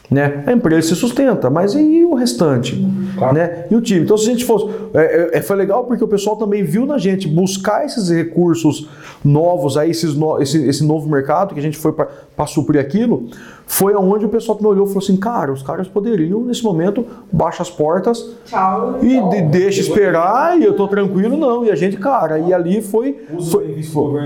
Né? 0.10 0.44
A 0.46 0.52
empresa 0.52 0.90
se 0.90 0.96
sustenta, 0.96 1.50
mas 1.50 1.74
e 1.74 2.04
o 2.04 2.14
restante? 2.14 2.76
Claro. 3.24 3.36
Né? 3.36 3.66
E 3.70 3.76
o 3.76 3.82
time? 3.82 4.02
Então, 4.02 4.18
se 4.18 4.28
a 4.28 4.32
gente 4.32 4.46
fosse. 4.46 4.68
É, 4.94 5.38
é, 5.38 5.42
foi 5.42 5.56
legal 5.56 5.86
porque 5.86 6.04
o 6.04 6.08
pessoal 6.08 6.36
também 6.36 6.64
viu 6.64 6.86
na 6.86 6.98
gente 6.98 7.28
buscar 7.28 7.86
esses 7.86 8.10
recursos 8.10 8.88
novos, 9.24 9.78
aí, 9.78 9.92
esses 9.92 10.16
no, 10.16 10.42
esse, 10.42 10.64
esse 10.68 10.84
novo 10.84 11.10
mercado 11.10 11.54
que 11.54 11.60
a 11.60 11.64
gente 11.64 11.78
foi 11.78 11.94
para 11.94 12.48
suprir 12.48 12.80
aquilo. 12.80 13.30
Foi 13.66 13.96
onde 13.96 14.26
o 14.26 14.30
pessoal 14.30 14.58
me 14.60 14.68
olhou 14.68 14.86
e 14.86 14.88
falou 14.90 15.04
assim: 15.04 15.16
cara, 15.16 15.52
os 15.52 15.64
caras 15.64 15.88
poderiam, 15.88 16.42
nesse 16.42 16.64
momento, 16.64 17.06
baixa 17.32 17.64
as 17.64 17.70
portas 17.70 18.36
Tchau, 18.46 19.00
e 19.02 19.22
de, 19.30 19.42
deixa 19.44 19.80
esperar 19.82 20.60
e 20.60 20.66
eu 20.66 20.76
tô 20.76 20.88
tranquilo, 20.88 21.38
não. 21.38 21.66
E 21.66 21.72
a 21.72 21.76
gente, 21.76 21.98
cara, 21.98 22.38
e 22.40 22.54
ali 22.54 22.82
foi. 22.82 23.26
foi, 23.50 23.82
foi 23.84 24.22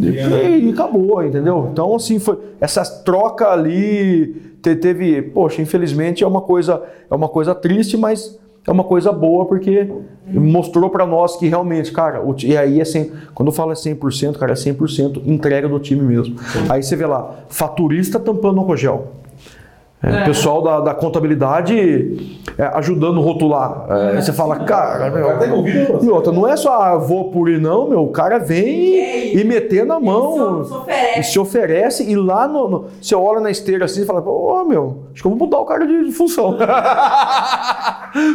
e, 0.00 0.68
e 0.68 0.70
acabou, 0.70 1.22
entendeu? 1.24 1.68
Então, 1.72 1.94
assim, 1.94 2.18
foi. 2.18 2.38
Essa 2.60 2.84
troca 2.84 3.48
ali 3.48 4.45
teve, 4.74 5.22
poxa, 5.22 5.62
infelizmente 5.62 6.24
é 6.24 6.26
uma 6.26 6.40
coisa, 6.40 6.82
é 7.10 7.14
uma 7.14 7.28
coisa 7.28 7.54
triste, 7.54 7.96
mas 7.96 8.38
é 8.66 8.72
uma 8.72 8.82
coisa 8.82 9.12
boa 9.12 9.46
porque 9.46 9.88
mostrou 10.26 10.90
para 10.90 11.06
nós 11.06 11.36
que 11.36 11.46
realmente, 11.46 11.92
cara, 11.92 12.20
o, 12.20 12.34
e 12.42 12.56
aí 12.56 12.80
é 12.80 12.84
100, 12.84 13.12
quando 13.32 13.48
eu 13.48 13.52
falo 13.52 13.70
é 13.70 13.74
100%, 13.74 14.36
cara, 14.36 14.52
é 14.52 14.54
100% 14.56 15.22
entrega 15.24 15.68
do 15.68 15.78
time 15.78 16.02
mesmo. 16.02 16.36
Aí 16.68 16.82
você 16.82 16.96
vê 16.96 17.06
lá, 17.06 17.44
faturista 17.48 18.18
tampando 18.18 18.60
o 18.60 18.76
gel. 18.76 19.12
É, 20.06 20.22
é. 20.22 20.24
Pessoal 20.24 20.62
da, 20.62 20.80
da 20.80 20.94
contabilidade 20.94 22.44
é, 22.56 22.64
ajudando 22.74 23.20
a 23.20 23.22
rotular. 23.22 23.86
É, 23.90 24.20
você 24.20 24.32
fala, 24.32 24.60
cara, 24.60 25.10
meu, 25.10 25.28
e 26.02 26.08
outra, 26.08 26.32
não 26.32 26.46
é 26.46 26.56
só 26.56 26.80
ah, 26.80 26.96
vou 26.96 27.30
por 27.30 27.48
ir, 27.48 27.60
não, 27.60 27.88
meu. 27.88 28.04
O 28.04 28.12
cara 28.12 28.38
vem 28.38 29.36
e, 29.36 29.44
meter 29.44 29.84
na 29.84 29.98
mão. 29.98 30.64
Se 30.64 31.20
e 31.20 31.22
se 31.24 31.38
oferece. 31.38 32.08
E 32.08 32.14
lá 32.14 32.46
no, 32.46 32.68
no, 32.68 32.84
Você 33.00 33.14
olha 33.14 33.40
na 33.40 33.50
esteira 33.50 33.84
assim 33.86 34.02
e 34.02 34.06
fala, 34.06 34.20
ô 34.20 34.60
oh, 34.60 34.64
meu, 34.64 35.04
acho 35.12 35.22
que 35.22 35.26
eu 35.26 35.32
vou 35.32 35.40
mudar 35.40 35.58
o 35.58 35.64
cara 35.64 35.86
de, 35.86 36.04
de 36.04 36.12
função. 36.12 36.56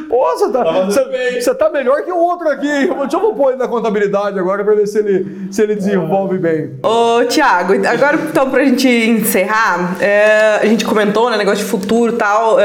Pô, 0.10 0.26
você 0.38 0.52
tá, 0.52 0.64
você, 0.86 1.42
você 1.42 1.56
tá 1.56 1.70
melhor 1.70 2.04
que 2.04 2.12
o 2.12 2.18
outro 2.18 2.48
aqui. 2.50 2.68
Deixa 2.68 3.18
eu 3.18 3.34
pôr 3.34 3.50
ele 3.50 3.58
na 3.58 3.68
contabilidade 3.68 4.38
agora 4.38 4.64
pra 4.64 4.76
ver 4.76 4.88
se 4.88 5.00
ele, 5.00 5.48
se 5.52 5.62
ele 5.62 5.76
desenvolve 5.76 6.38
bem. 6.38 6.74
Ô, 6.84 7.24
Tiago, 7.26 7.74
agora 7.88 8.18
então 8.18 8.50
pra 8.50 8.64
gente 8.64 8.88
encerrar, 8.88 9.98
é, 10.00 10.60
a 10.62 10.66
gente 10.66 10.86
comentou, 10.86 11.30
né, 11.32 11.38
negócio 11.38 11.61
de 11.64 11.70
futuro 11.70 12.14
e 12.14 12.18
tal. 12.18 12.58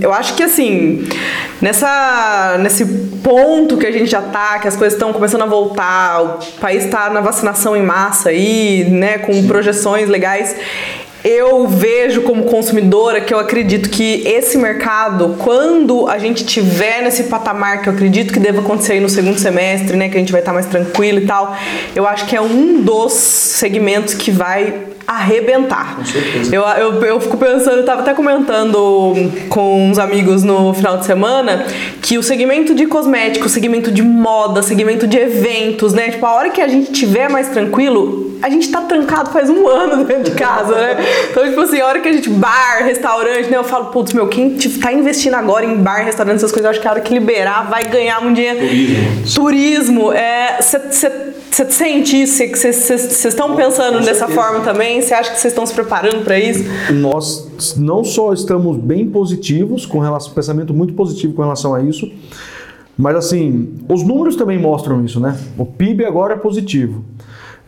Eu 0.00 0.12
acho 0.12 0.34
que 0.34 0.42
assim, 0.42 1.08
nessa, 1.60 2.56
nesse 2.60 2.84
ponto 3.22 3.76
que 3.76 3.86
a 3.86 3.92
gente 3.92 4.10
já 4.10 4.22
tá, 4.22 4.58
que 4.58 4.68
as 4.68 4.76
coisas 4.76 4.94
estão 4.94 5.12
começando 5.12 5.42
a 5.42 5.46
voltar, 5.46 6.22
o 6.22 6.60
país 6.60 6.84
está 6.84 7.10
na 7.10 7.20
vacinação 7.20 7.76
em 7.76 7.82
massa 7.82 8.30
aí, 8.30 8.86
né, 8.90 9.18
com 9.18 9.32
Sim. 9.32 9.46
projeções 9.46 10.08
legais 10.08 10.56
eu 11.26 11.66
vejo 11.66 12.22
como 12.22 12.44
consumidora 12.44 13.20
que 13.20 13.34
eu 13.34 13.40
acredito 13.40 13.90
que 13.90 14.22
esse 14.24 14.56
mercado, 14.56 15.34
quando 15.38 16.06
a 16.06 16.18
gente 16.18 16.44
tiver 16.46 17.02
nesse 17.02 17.24
patamar 17.24 17.82
que 17.82 17.88
eu 17.88 17.92
acredito 17.92 18.32
que 18.32 18.38
deva 18.38 18.60
acontecer 18.60 18.92
aí 18.92 19.00
no 19.00 19.08
segundo 19.08 19.36
semestre, 19.36 19.96
né, 19.96 20.08
que 20.08 20.16
a 20.16 20.20
gente 20.20 20.30
vai 20.30 20.40
estar 20.40 20.52
mais 20.52 20.66
tranquilo 20.66 21.18
e 21.18 21.26
tal, 21.26 21.56
eu 21.96 22.06
acho 22.06 22.26
que 22.26 22.36
é 22.36 22.40
um 22.40 22.80
dos 22.80 23.12
segmentos 23.12 24.14
que 24.14 24.30
vai 24.30 24.72
arrebentar. 25.06 25.98
Eu, 26.52 26.62
eu, 26.62 27.02
eu 27.04 27.20
fico 27.20 27.36
pensando, 27.36 27.78
eu 27.78 27.84
tava 27.84 28.02
até 28.02 28.12
comentando 28.12 29.14
com 29.48 29.90
uns 29.90 29.98
amigos 29.98 30.42
no 30.42 30.74
final 30.74 30.98
de 30.98 31.06
semana 31.06 31.66
que 32.02 32.18
o 32.18 32.22
segmento 32.22 32.74
de 32.74 32.86
cosméticos, 32.86 33.52
segmento 33.52 33.92
de 33.92 34.02
moda, 34.02 34.62
segmento 34.62 35.06
de 35.06 35.16
eventos, 35.16 35.92
né? 35.92 36.10
Tipo, 36.10 36.26
a 36.26 36.34
hora 36.34 36.50
que 36.50 36.60
a 36.60 36.68
gente 36.68 36.92
tiver 36.92 37.28
mais 37.30 37.48
tranquilo, 37.48 38.35
a 38.42 38.48
gente 38.48 38.70
tá 38.70 38.82
trancado 38.82 39.30
faz 39.30 39.48
um 39.48 39.68
ano 39.68 40.04
dentro 40.04 40.24
de 40.24 40.30
casa, 40.32 40.74
né? 40.74 40.96
Então, 41.30 41.44
tipo 41.44 41.60
assim, 41.60 41.80
a 41.80 41.86
hora 41.86 42.00
que 42.00 42.08
a 42.08 42.12
gente. 42.12 42.28
Bar, 42.28 42.84
restaurante, 42.84 43.48
né? 43.48 43.56
Eu 43.56 43.64
falo, 43.64 43.86
putz, 43.86 44.12
meu, 44.12 44.28
quem 44.28 44.56
tá 44.80 44.92
investindo 44.92 45.34
agora 45.34 45.64
em 45.64 45.76
bar, 45.76 46.04
restaurante, 46.04 46.36
essas 46.36 46.52
coisas, 46.52 46.64
eu 46.64 46.70
acho 46.70 46.80
que 46.80 46.88
a 46.88 46.90
hora 46.90 47.00
que 47.00 47.12
liberar 47.14 47.68
vai 47.68 47.84
ganhar 47.84 48.20
muito 48.20 48.36
dinheiro. 48.36 48.58
Turismo. 48.60 49.34
Turismo. 49.34 50.12
É. 50.12 50.58
Você 50.60 51.70
sente 51.70 52.22
isso? 52.22 52.36
Vocês 52.36 53.24
estão 53.24 53.56
pensando 53.56 54.04
dessa 54.04 54.28
forma 54.28 54.60
também? 54.60 55.00
Você 55.00 55.14
acha 55.14 55.30
que 55.30 55.40
vocês 55.40 55.52
estão 55.52 55.64
se 55.64 55.72
preparando 55.72 56.22
para 56.22 56.38
isso? 56.38 56.64
Nós 56.92 57.74
não 57.76 58.04
só 58.04 58.32
estamos 58.32 58.76
bem 58.76 59.08
positivos, 59.08 59.86
com 59.86 59.98
relação, 59.98 60.32
pensamento 60.34 60.74
muito 60.74 60.92
positivo 60.92 61.32
com 61.32 61.42
relação 61.42 61.74
a 61.74 61.82
isso, 61.82 62.10
mas 62.98 63.16
assim, 63.16 63.74
os 63.88 64.02
números 64.02 64.36
também 64.36 64.58
mostram 64.58 65.02
isso, 65.04 65.18
né? 65.18 65.38
O 65.56 65.64
PIB 65.64 66.04
agora 66.04 66.34
é 66.34 66.36
positivo. 66.36 67.04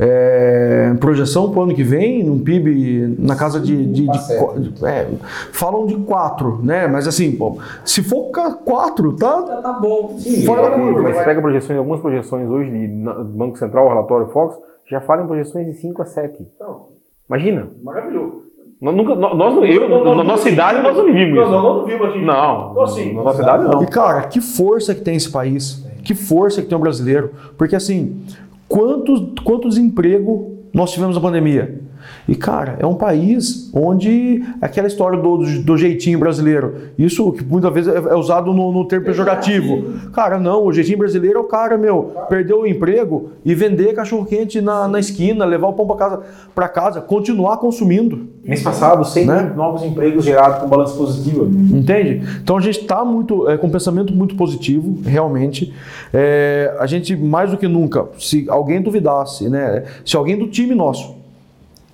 É, 0.01 0.94
projeção 1.01 1.51
para 1.51 1.61
o 1.61 1.62
ano 1.64 1.74
que 1.74 1.82
vem, 1.82 2.28
um 2.30 2.38
PIB 2.38 3.16
na 3.18 3.34
casa 3.34 3.59
de. 3.59 3.84
de, 3.86 4.07
de, 4.07 4.70
de 4.70 4.86
é, 4.86 5.09
falam 5.53 5.86
de 5.86 5.96
4, 5.96 6.61
né? 6.62 6.86
Mas 6.86 7.09
assim, 7.09 7.32
pô, 7.32 7.59
se 7.84 8.03
for 8.03 8.30
4, 8.30 9.16
tá, 9.16 9.42
tá 9.42 9.72
bom. 9.72 10.16
Sim, 10.18 10.44
fora 10.44 10.62
da 10.62 10.70
curva. 10.70 11.03
Mas 11.03 11.24
pega 11.24 11.40
projeções, 11.40 11.78
algumas 11.78 12.01
projeções 12.01 12.49
hoje 12.49 12.70
de 12.70 12.86
Banco 12.86 13.59
Central, 13.59 13.88
relatório 13.88 14.28
Fox, 14.28 14.57
já 14.88 15.01
falam 15.01 15.24
em 15.24 15.26
projeções 15.26 15.66
de 15.66 15.74
5 15.74 16.01
a 16.01 16.05
7. 16.05 16.46
Então, 16.55 16.99
Imagina. 17.28 17.68
Maravilhoso. 17.82 18.49
Nós, 18.80 18.94
nunca, 18.94 19.14
nós, 19.14 19.68
eu, 19.68 19.88
não, 19.88 20.05
não, 20.05 20.14
na 20.14 20.24
nossa 20.24 20.44
cidade, 20.44 20.80
nós 20.80 20.96
não 20.96 21.05
vimos 21.05 21.40
isso. 21.40 21.51
Não, 21.51 21.51
não, 21.51 21.76
não 21.78 21.84
vimos 21.84 22.09
aqui. 22.09 22.24
Não, 22.24 22.70
então, 22.70 22.82
assim, 22.82 23.12
na 23.12 23.22
nossa 23.24 23.38
cidade, 23.38 23.64
não. 23.64 23.82
E, 23.82 23.86
cara, 23.88 24.22
que 24.22 24.40
força 24.40 24.94
que 24.94 25.01
tem 25.01 25.16
esse 25.16 25.30
país. 25.30 25.84
Que 26.05 26.14
força 26.14 26.62
que 26.62 26.68
tem 26.68 26.78
o 26.78 26.80
brasileiro. 26.80 27.32
Porque, 27.59 27.74
assim, 27.74 28.24
quanto, 28.68 29.34
quanto 29.42 29.68
desemprego 29.68 30.58
nós 30.72 30.92
tivemos 30.92 31.16
na 31.16 31.22
pandemia? 31.22 31.88
E, 32.28 32.34
cara, 32.34 32.76
é 32.78 32.86
um 32.86 32.94
país 32.94 33.70
onde 33.72 34.44
aquela 34.61 34.86
história 34.86 35.18
do, 35.18 35.38
do 35.62 35.76
jeitinho 35.76 36.18
brasileiro, 36.18 36.74
isso 36.98 37.32
que 37.32 37.42
muitas 37.44 37.72
vezes 37.72 37.92
é, 37.92 37.96
é 37.96 38.14
usado 38.14 38.52
no, 38.52 38.70
no 38.70 38.86
termo 38.86 39.06
pejorativo. 39.06 40.11
Cara, 40.12 40.38
não, 40.38 40.64
o 40.66 40.72
jeitinho 40.72 40.98
brasileiro 40.98 41.38
é 41.38 41.40
o 41.40 41.44
cara, 41.44 41.78
meu, 41.78 42.12
perdeu 42.28 42.61
o 42.61 42.66
emprego 42.66 43.30
e 43.44 43.54
vender 43.54 43.94
cachorro-quente 43.94 44.61
na, 44.61 44.86
na 44.86 45.00
esquina, 45.00 45.44
levar 45.44 45.68
o 45.68 45.72
pão 45.72 45.86
para 45.86 45.96
casa, 45.96 46.20
para 46.54 46.68
casa, 46.68 47.00
continuar 47.00 47.56
consumindo. 47.56 48.28
Mês 48.44 48.62
passado, 48.62 49.04
100 49.04 49.26
né? 49.26 49.52
novos 49.56 49.82
empregos 49.82 50.24
gerados 50.24 50.59
com 50.59 50.68
balanço 50.68 50.96
positivo. 50.96 51.46
Entende? 51.46 52.22
Então 52.42 52.56
a 52.56 52.61
gente 52.61 52.80
está 52.80 53.04
muito, 53.04 53.48
é, 53.48 53.56
com 53.56 53.66
um 53.66 53.70
pensamento 53.70 54.12
muito 54.12 54.34
positivo, 54.36 54.98
realmente. 55.04 55.72
É, 56.12 56.74
a 56.78 56.86
gente, 56.86 57.16
mais 57.16 57.50
do 57.50 57.56
que 57.56 57.68
nunca, 57.68 58.06
se 58.18 58.46
alguém 58.48 58.80
duvidasse, 58.80 59.48
né, 59.48 59.84
se 60.04 60.16
alguém 60.16 60.38
do 60.38 60.46
time 60.48 60.74
nosso 60.74 61.17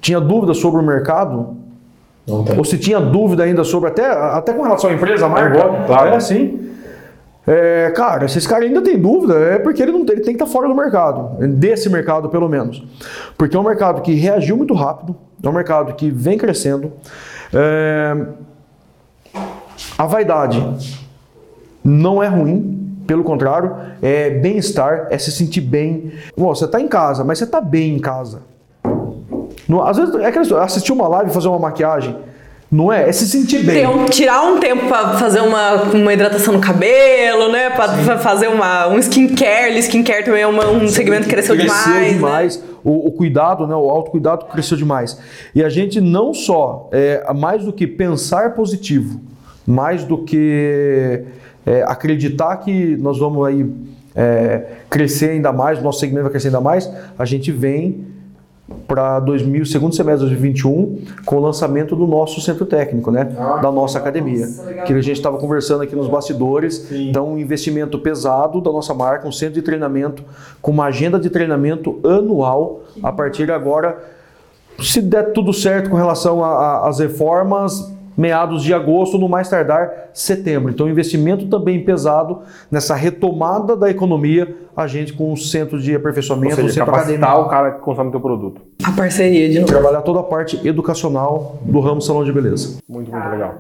tinha 0.04 0.20
dúvida 0.20 0.52
sobre 0.52 0.82
o 0.82 0.84
mercado, 0.84 1.56
ou 2.26 2.62
se 2.62 2.76
tinha 2.76 3.00
dúvida 3.00 3.42
ainda 3.42 3.64
sobre, 3.64 3.88
até, 3.88 4.06
até 4.06 4.52
com 4.52 4.62
relação 4.62 4.90
à 4.90 4.92
empresa, 4.92 5.24
a 5.24 5.28
marca, 5.30 5.58
é, 5.58 5.86
claro. 5.86 6.10
é 6.10 6.16
assim. 6.16 6.60
É, 7.46 7.90
cara, 7.96 8.28
se 8.28 8.36
esse 8.36 8.48
cara 8.48 8.64
ainda 8.64 8.82
tem 8.82 8.98
dúvida, 8.98 9.34
é 9.38 9.58
porque 9.58 9.82
ele, 9.82 9.92
não, 9.92 10.00
ele 10.00 10.20
tem 10.20 10.36
que 10.36 10.42
estar 10.42 10.46
fora 10.46 10.68
do 10.68 10.74
mercado, 10.74 11.38
desse 11.54 11.88
mercado 11.88 12.28
pelo 12.28 12.50
menos. 12.50 12.84
Porque 13.36 13.56
é 13.56 13.58
um 13.58 13.62
mercado 13.62 14.02
que 14.02 14.12
reagiu 14.12 14.58
muito 14.58 14.74
rápido, 14.74 15.16
é 15.42 15.48
um 15.48 15.52
mercado 15.52 15.94
que 15.94 16.10
vem 16.10 16.36
crescendo. 16.36 16.92
É, 17.52 18.26
a 19.96 20.04
vaidade 20.04 20.62
não 21.82 22.22
é 22.22 22.28
ruim, 22.28 23.02
pelo 23.06 23.24
contrário, 23.24 23.74
é 24.02 24.28
bem-estar, 24.30 25.08
é 25.10 25.16
se 25.16 25.32
sentir 25.32 25.62
bem. 25.62 26.12
Bom, 26.36 26.54
você 26.54 26.66
está 26.66 26.78
em 26.78 26.88
casa, 26.88 27.24
mas 27.24 27.38
você 27.38 27.44
está 27.44 27.60
bem 27.60 27.96
em 27.96 27.98
casa. 27.98 28.53
No, 29.68 29.82
às 29.82 29.96
vezes 29.96 30.14
é 30.14 30.26
aquela 30.26 30.62
assistir 30.62 30.92
uma 30.92 31.08
live 31.08 31.30
e 31.30 31.34
fazer 31.34 31.48
uma 31.48 31.58
maquiagem. 31.58 32.16
Não 32.70 32.92
é? 32.92 33.08
É 33.08 33.12
se 33.12 33.28
sentir 33.28 33.64
bem. 33.64 33.86
Um, 33.86 34.06
tirar 34.06 34.42
um 34.42 34.58
tempo 34.58 34.88
para 34.88 35.16
fazer 35.16 35.40
uma, 35.40 35.82
uma 35.82 36.12
hidratação 36.12 36.54
no 36.54 36.60
cabelo, 36.60 37.52
né? 37.52 37.70
Para 37.70 38.18
fazer 38.18 38.48
uma, 38.48 38.88
um 38.88 38.98
skincare. 38.98 39.78
Skincare 39.78 40.24
também 40.24 40.42
é 40.42 40.46
uma, 40.46 40.68
um 40.68 40.88
segmento 40.88 41.24
que 41.24 41.30
cresceu, 41.30 41.54
cresceu 41.54 41.76
demais. 41.76 41.96
Cresceu 41.96 42.14
demais. 42.14 42.56
Né? 42.56 42.64
O, 42.82 43.08
o, 43.08 43.12
cuidado, 43.12 43.66
né? 43.66 43.74
o 43.76 43.88
autocuidado 43.88 44.46
cresceu 44.46 44.76
demais. 44.76 45.16
E 45.54 45.62
a 45.62 45.68
gente 45.68 46.00
não 46.00 46.34
só, 46.34 46.88
é, 46.90 47.24
mais 47.32 47.64
do 47.64 47.72
que 47.72 47.86
pensar 47.86 48.54
positivo, 48.54 49.20
mais 49.64 50.02
do 50.02 50.18
que 50.18 51.22
é, 51.64 51.82
acreditar 51.86 52.56
que 52.56 52.96
nós 52.96 53.18
vamos 53.18 53.46
aí 53.46 53.66
é, 54.16 54.64
crescer 54.90 55.30
ainda 55.30 55.52
mais, 55.52 55.78
o 55.78 55.82
nosso 55.82 56.00
segmento 56.00 56.24
vai 56.24 56.32
crescer 56.32 56.48
ainda 56.48 56.60
mais, 56.60 56.90
a 57.18 57.24
gente 57.24 57.52
vem 57.52 58.04
para 58.86 59.22
segundo 59.66 59.94
semestre 59.94 60.26
de 60.26 60.34
2021 60.34 61.04
com 61.26 61.36
o 61.36 61.40
lançamento 61.40 61.94
do 61.94 62.06
nosso 62.06 62.40
centro 62.40 62.64
técnico, 62.64 63.10
né? 63.10 63.30
Ah, 63.38 63.56
da 63.58 63.70
nossa 63.70 63.98
academia. 63.98 64.46
Nossa, 64.46 64.72
que 64.86 64.92
a 64.92 65.00
gente 65.02 65.16
estava 65.16 65.36
conversando 65.36 65.82
aqui 65.82 65.94
nos 65.94 66.08
bastidores. 66.08 66.76
Sim. 66.76 67.10
Então, 67.10 67.32
um 67.32 67.38
investimento 67.38 67.98
pesado 67.98 68.60
da 68.60 68.72
nossa 68.72 68.94
marca, 68.94 69.28
um 69.28 69.32
centro 69.32 69.54
de 69.54 69.62
treinamento 69.62 70.24
com 70.62 70.70
uma 70.70 70.86
agenda 70.86 71.18
de 71.18 71.28
treinamento 71.28 72.00
anual 72.04 72.82
a 73.02 73.12
partir 73.12 73.44
de 73.44 73.52
agora. 73.52 74.02
Se 74.80 75.00
der 75.00 75.32
tudo 75.32 75.52
certo 75.52 75.90
com 75.90 75.96
relação 75.96 76.42
às 76.42 76.98
reformas, 76.98 77.93
meados 78.16 78.62
de 78.62 78.72
agosto, 78.72 79.18
no 79.18 79.28
mais 79.28 79.48
tardar 79.48 80.10
setembro. 80.12 80.70
Então, 80.70 80.88
investimento 80.88 81.46
também 81.48 81.84
pesado 81.84 82.40
nessa 82.70 82.94
retomada 82.94 83.76
da 83.76 83.90
economia, 83.90 84.56
a 84.76 84.86
gente 84.86 85.12
com 85.12 85.32
o 85.32 85.36
centro 85.36 85.78
de 85.80 85.94
aperfeiçoamento, 85.94 86.50
Ou 86.50 86.56
seja, 86.56 86.68
o 86.68 86.72
centro 86.72 86.92
capacitar 86.92 87.40
o 87.40 87.48
cara 87.48 87.72
que 87.72 87.80
consome 87.80 88.10
teu 88.10 88.20
produto. 88.20 88.60
A 88.84 88.92
parceria 88.92 89.48
de 89.48 89.60
novo. 89.60 89.66
Trabalhar 89.72 90.02
toda 90.02 90.20
a 90.20 90.24
parte 90.24 90.66
educacional 90.66 91.58
do 91.62 91.80
ramo 91.80 92.00
salão 92.00 92.24
de 92.24 92.32
beleza. 92.32 92.78
Muito, 92.88 93.10
muito 93.10 93.28
legal. 93.28 93.54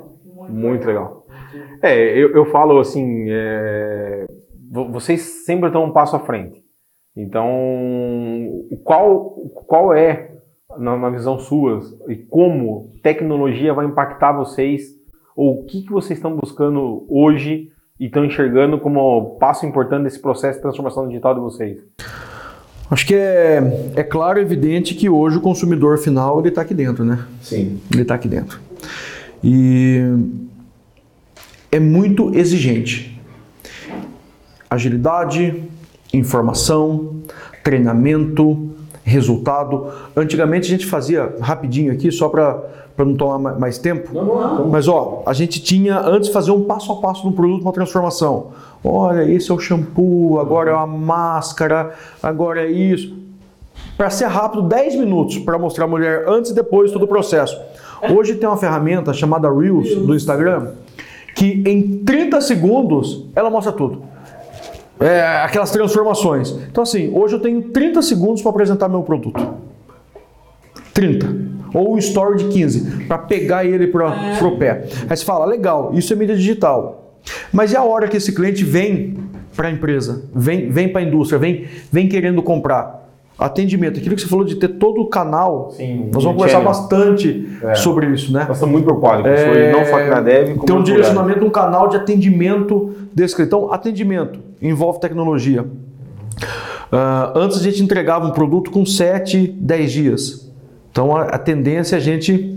Muito 0.48 0.86
legal. 0.86 1.26
É, 1.82 2.16
eu, 2.18 2.30
eu 2.34 2.46
falo 2.46 2.78
assim, 2.80 3.26
é, 3.28 4.26
vo- 4.70 4.90
vocês 4.90 5.44
sempre 5.44 5.66
estão 5.68 5.84
um 5.84 5.90
passo 5.92 6.16
à 6.16 6.20
frente. 6.20 6.62
Então, 7.16 7.48
qual, 8.82 9.30
qual 9.66 9.94
é, 9.94 10.30
na, 10.78 10.96
na 10.96 11.10
visão 11.10 11.38
suas, 11.38 11.94
e 12.08 12.16
como 12.16 12.90
tecnologia 13.02 13.72
vai 13.72 13.86
impactar 13.86 14.32
vocês, 14.32 14.94
ou 15.36 15.60
o 15.60 15.64
que, 15.64 15.82
que 15.82 15.90
vocês 15.90 16.18
estão 16.18 16.36
buscando 16.36 17.04
hoje 17.08 17.70
e 17.98 18.06
estão 18.06 18.24
enxergando 18.24 18.78
como 18.78 19.36
passo 19.38 19.66
importante 19.66 20.04
desse 20.04 20.20
processo 20.20 20.58
de 20.58 20.62
transformação 20.62 21.08
digital 21.08 21.34
de 21.34 21.40
vocês? 21.40 21.78
Acho 22.90 23.06
que 23.06 23.14
é, 23.14 23.92
é 23.96 24.02
claro 24.02 24.38
e 24.38 24.42
evidente 24.42 24.94
que 24.94 25.08
hoje 25.08 25.38
o 25.38 25.40
consumidor 25.40 25.98
final 25.98 26.38
ele 26.38 26.50
está 26.50 26.62
aqui 26.62 26.74
dentro, 26.74 27.04
né? 27.04 27.24
Sim. 27.40 27.80
Ele 27.92 28.02
está 28.02 28.14
aqui 28.14 28.28
dentro. 28.28 28.60
E 29.42 30.00
é 31.72 31.80
muito 31.80 32.34
exigente. 32.34 33.20
Agilidade, 34.68 35.64
informação, 36.12 37.22
treinamento, 37.62 38.73
resultado. 39.04 39.86
Antigamente 40.16 40.66
a 40.66 40.70
gente 40.70 40.86
fazia 40.86 41.34
rapidinho 41.40 41.92
aqui, 41.92 42.10
só 42.10 42.28
para 42.28 42.62
não 42.98 43.14
tomar 43.14 43.38
ma- 43.38 43.52
mais 43.58 43.78
tempo. 43.78 44.10
Mas 44.70 44.88
ó, 44.88 45.22
a 45.26 45.32
gente 45.32 45.62
tinha 45.62 46.00
antes 46.00 46.30
fazer 46.30 46.50
um 46.50 46.64
passo 46.64 46.90
a 46.92 46.96
passo 46.96 47.24
no 47.26 47.32
produto, 47.32 47.62
uma 47.62 47.72
transformação. 47.72 48.48
Olha, 48.82 49.22
esse 49.30 49.50
é 49.50 49.54
o 49.54 49.58
shampoo, 49.58 50.40
agora 50.40 50.70
é 50.70 50.74
a 50.74 50.86
máscara, 50.86 51.92
agora 52.22 52.62
é 52.66 52.70
isso. 52.70 53.14
Para 53.96 54.10
ser 54.10 54.26
rápido, 54.26 54.62
10 54.62 54.96
minutos 54.96 55.38
para 55.38 55.58
mostrar 55.58 55.84
a 55.84 55.88
mulher 55.88 56.24
antes 56.26 56.50
e 56.50 56.54
depois 56.54 56.90
todo 56.90 57.04
o 57.04 57.08
processo. 57.08 57.56
Hoje 58.14 58.34
tem 58.34 58.48
uma 58.48 58.56
ferramenta 58.56 59.12
chamada 59.12 59.50
Reels 59.52 59.94
do 59.96 60.14
Instagram 60.14 60.72
que 61.34 61.62
em 61.66 61.98
30 62.04 62.40
segundos 62.40 63.24
ela 63.34 63.50
mostra 63.50 63.72
tudo. 63.72 64.02
É, 65.00 65.20
aquelas 65.44 65.70
transformações. 65.70 66.50
Então, 66.70 66.82
assim, 66.82 67.10
hoje 67.12 67.34
eu 67.34 67.40
tenho 67.40 67.62
30 67.62 68.00
segundos 68.02 68.42
para 68.42 68.50
apresentar 68.50 68.88
meu 68.88 69.02
produto. 69.02 69.54
30. 70.92 71.54
Ou 71.74 71.94
um 71.94 71.98
story 71.98 72.38
de 72.38 72.48
15, 72.50 73.06
para 73.06 73.18
pegar 73.18 73.64
ele 73.64 73.88
para 73.88 74.46
o 74.46 74.56
pé. 74.56 74.86
Aí 75.08 75.16
você 75.16 75.24
fala, 75.24 75.44
legal, 75.44 75.90
isso 75.92 76.12
é 76.12 76.16
mídia 76.16 76.36
digital. 76.36 77.18
Mas 77.52 77.72
e 77.72 77.76
a 77.76 77.82
hora 77.82 78.06
que 78.06 78.16
esse 78.16 78.32
cliente 78.32 78.62
vem 78.64 79.18
para 79.56 79.68
a 79.68 79.70
empresa, 79.70 80.24
vem, 80.34 80.70
vem 80.70 80.88
para 80.88 81.00
a 81.00 81.04
indústria, 81.04 81.38
vem, 81.38 81.66
vem 81.90 82.08
querendo 82.08 82.42
comprar? 82.42 83.03
Atendimento, 83.36 83.98
aquilo 83.98 84.14
que 84.14 84.22
você 84.22 84.28
falou 84.28 84.44
de 84.44 84.54
ter 84.54 84.68
todo 84.68 85.00
o 85.00 85.06
canal, 85.08 85.72
Sim, 85.76 86.08
nós 86.12 86.22
vamos 86.22 86.38
conversar 86.38 86.58
channel. 86.58 86.68
bastante 86.68 87.48
É. 87.64 87.74
sobre 87.74 88.06
isso, 88.06 88.32
né? 88.32 88.44
Nós 88.46 88.56
estamos 88.56 88.72
muito 88.72 88.84
preocupados 88.84 89.22
com 89.24 89.28
isso 89.34 89.72
não 89.76 89.84
só 89.86 89.96
aqui 89.98 90.08
na 90.10 90.20
Dev, 90.20 90.54
como 90.54 90.66
Tem 90.66 90.76
um 90.76 90.82
direcionamento, 90.84 91.44
um 91.44 91.50
canal 91.50 91.88
de 91.88 91.96
atendimento 91.96 92.92
desse. 93.12 93.40
Então, 93.42 93.72
atendimento 93.72 94.38
envolve 94.62 95.00
tecnologia. 95.00 95.64
Ah, 96.92 97.32
antes 97.34 97.58
a 97.58 97.62
gente 97.62 97.82
entregava 97.82 98.24
um 98.26 98.30
produto 98.30 98.70
com 98.70 98.86
7, 98.86 99.48
10 99.48 99.92
dias. 99.92 100.52
Então, 100.92 101.16
a, 101.16 101.22
a 101.22 101.38
tendência 101.38 101.96
é 101.96 101.98
a 101.98 102.00
gente. 102.00 102.54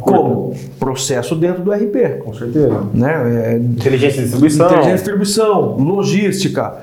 Como? 0.00 0.54
Processo 0.80 1.36
dentro 1.36 1.62
do 1.62 1.70
RP. 1.72 2.18
Com 2.24 2.34
certeza. 2.34 2.82
Né? 2.92 3.52
É, 3.54 3.56
Inteligência 3.58 4.16
de 4.18 4.22
distribuição. 4.24 4.66
Inteligência 4.66 4.90
de 4.90 4.96
distribuição, 4.96 5.76
logística. 5.76 6.78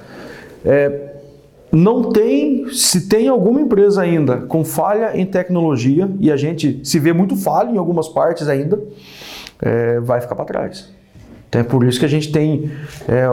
É, 0.65 1.06
não 1.71 2.11
tem, 2.11 2.69
se 2.69 3.07
tem 3.07 3.27
alguma 3.27 3.59
empresa 3.61 4.01
ainda 4.01 4.37
com 4.37 4.63
falha 4.63 5.17
em 5.17 5.25
tecnologia, 5.25 6.09
e 6.19 6.31
a 6.31 6.37
gente 6.37 6.79
se 6.83 6.99
vê 6.99 7.13
muito 7.13 7.35
falha 7.35 7.69
em 7.69 7.77
algumas 7.77 8.07
partes 8.07 8.47
ainda, 8.47 8.79
é, 9.61 9.99
vai 9.99 10.21
ficar 10.21 10.35
para 10.35 10.45
trás. 10.45 10.89
Então 11.49 11.61
é 11.61 11.63
por 11.63 11.83
isso 11.83 11.99
que 11.99 12.05
a 12.05 12.09
gente 12.09 12.31
tem 12.31 12.71
é, 13.07 13.27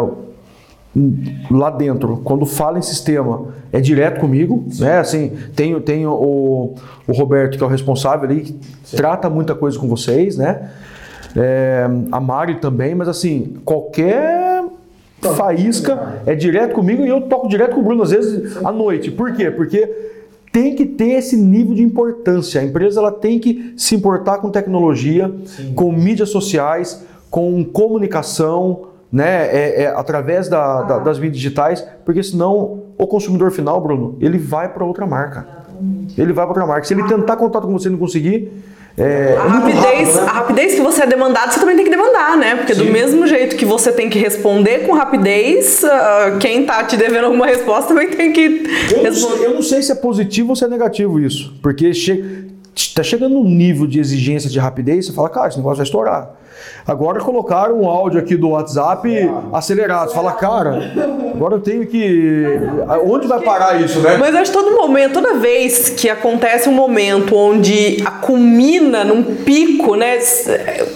lá 1.50 1.70
dentro, 1.70 2.18
quando 2.18 2.46
fala 2.46 2.78
em 2.78 2.82
sistema, 2.82 3.48
é 3.72 3.80
direto 3.80 4.20
comigo, 4.20 4.64
né? 4.78 4.98
Assim, 4.98 5.32
tenho, 5.54 5.80
tenho 5.80 6.10
o, 6.10 6.76
o 7.06 7.12
Roberto, 7.12 7.58
que 7.58 7.64
é 7.64 7.66
o 7.66 7.70
responsável 7.70 8.28
ali, 8.28 8.42
que 8.42 8.60
trata 8.96 9.28
muita 9.28 9.54
coisa 9.54 9.78
com 9.78 9.88
vocês, 9.88 10.36
né? 10.36 10.70
É, 11.36 11.88
a 12.12 12.20
Mari 12.20 12.56
também, 12.60 12.94
mas 12.94 13.08
assim, 13.08 13.56
qualquer 13.64 14.53
faísca 15.32 16.20
é 16.26 16.34
direto 16.34 16.74
comigo 16.74 17.02
e 17.04 17.08
eu 17.08 17.22
toco 17.22 17.48
direto 17.48 17.74
com 17.74 17.80
o 17.80 17.84
Bruno, 17.84 18.02
às 18.02 18.10
vezes 18.10 18.56
à 18.64 18.70
noite. 18.70 19.10
Por 19.10 19.32
quê? 19.32 19.50
Porque 19.50 20.12
tem 20.52 20.74
que 20.74 20.84
ter 20.86 21.12
esse 21.14 21.36
nível 21.36 21.74
de 21.74 21.82
importância. 21.82 22.60
A 22.60 22.64
empresa 22.64 23.00
ela 23.00 23.10
tem 23.10 23.38
que 23.38 23.74
se 23.76 23.94
importar 23.94 24.38
com 24.38 24.50
tecnologia, 24.50 25.32
com 25.74 25.90
mídias 25.90 26.28
sociais, 26.30 27.04
com 27.30 27.64
comunicação, 27.64 28.82
né, 29.10 29.46
é, 29.46 29.82
é, 29.82 29.86
através 29.88 30.48
da- 30.48 30.82
da- 30.82 30.98
das 30.98 31.18
mídias 31.18 31.36
digitais, 31.38 31.86
porque 32.04 32.22
senão 32.22 32.82
o 32.98 33.06
consumidor 33.06 33.50
final, 33.50 33.80
Bruno, 33.80 34.16
ele 34.20 34.38
vai 34.38 34.68
para 34.72 34.84
outra 34.84 35.06
marca. 35.06 35.46
Ele 36.16 36.32
vai 36.32 36.44
para 36.44 36.50
outra 36.52 36.66
marca. 36.66 36.86
Se 36.86 36.94
ele 36.94 37.02
tentar 37.04 37.36
contato 37.36 37.66
com 37.66 37.72
você 37.72 37.88
e 37.88 37.90
não 37.90 37.98
conseguir, 37.98 38.52
é, 38.96 39.36
A 39.36 39.44
é 39.44 39.48
rapidez, 39.48 40.08
rápido, 40.08 40.14
né? 40.14 40.20
a 40.20 40.32
rapidez 40.32 40.74
que 40.74 40.80
você 40.80 41.02
é 41.02 41.06
demandado, 41.06 41.52
você 41.52 41.58
também 41.58 41.74
tem 41.74 41.84
que 41.84 41.90
demandar, 41.90 42.36
né? 42.36 42.54
Porque 42.54 42.74
do 42.74 42.84
mesmo 42.84 43.26
jeito 43.26 43.56
que 43.56 43.64
você 43.64 43.90
tem 43.90 44.08
que 44.08 44.18
responder 44.18 44.86
com 44.86 44.92
rapidez, 44.92 45.82
ah, 45.84 46.36
quem 46.38 46.64
tá 46.64 46.84
te 46.84 46.96
devendo 46.96 47.24
alguma 47.24 47.46
resposta 47.46 47.88
também 47.88 48.08
tem 48.10 48.32
que 48.32 48.62
Eu 48.92 48.96
não, 48.98 49.02
responder. 49.04 49.44
eu 49.46 49.54
não 49.54 49.62
sei 49.62 49.82
se 49.82 49.90
é 49.90 49.94
positivo 49.96 50.50
ou 50.50 50.56
se 50.56 50.64
é 50.64 50.68
negativo 50.68 51.18
isso. 51.18 51.52
Porque 51.60 51.92
che 51.92 52.44
tá 52.94 53.02
chegando 53.02 53.36
um 53.36 53.44
nível 53.44 53.86
de 53.86 53.98
exigência 53.98 54.48
de 54.48 54.58
rapidez, 54.60 55.06
você 55.06 55.12
fala, 55.12 55.28
cara, 55.28 55.48
esse 55.48 55.56
negócio 55.56 55.78
vai 55.78 55.84
estourar. 55.84 56.30
Agora 56.86 57.20
colocaram 57.20 57.80
um 57.80 57.88
áudio 57.88 58.20
aqui 58.20 58.36
do 58.36 58.50
WhatsApp 58.50 59.30
acelerado. 59.52 60.08
Você 60.08 60.14
fala, 60.14 60.32
cara, 60.32 60.92
agora 61.34 61.54
eu 61.54 61.60
tenho 61.60 61.86
que. 61.86 62.60
Onde 63.06 63.26
vai 63.26 63.40
parar 63.40 63.80
isso, 63.80 64.00
né? 64.00 64.16
Mas 64.18 64.34
eu 64.34 64.40
acho 64.40 64.52
que 64.52 64.58
todo 64.58 64.76
momento, 64.76 65.14
toda 65.14 65.34
vez 65.34 65.88
que 65.90 66.08
acontece 66.10 66.68
um 66.68 66.72
momento 66.72 67.34
onde 67.36 68.04
culmina 68.20 69.04
num 69.04 69.22
pico, 69.22 69.94
né, 69.96 70.18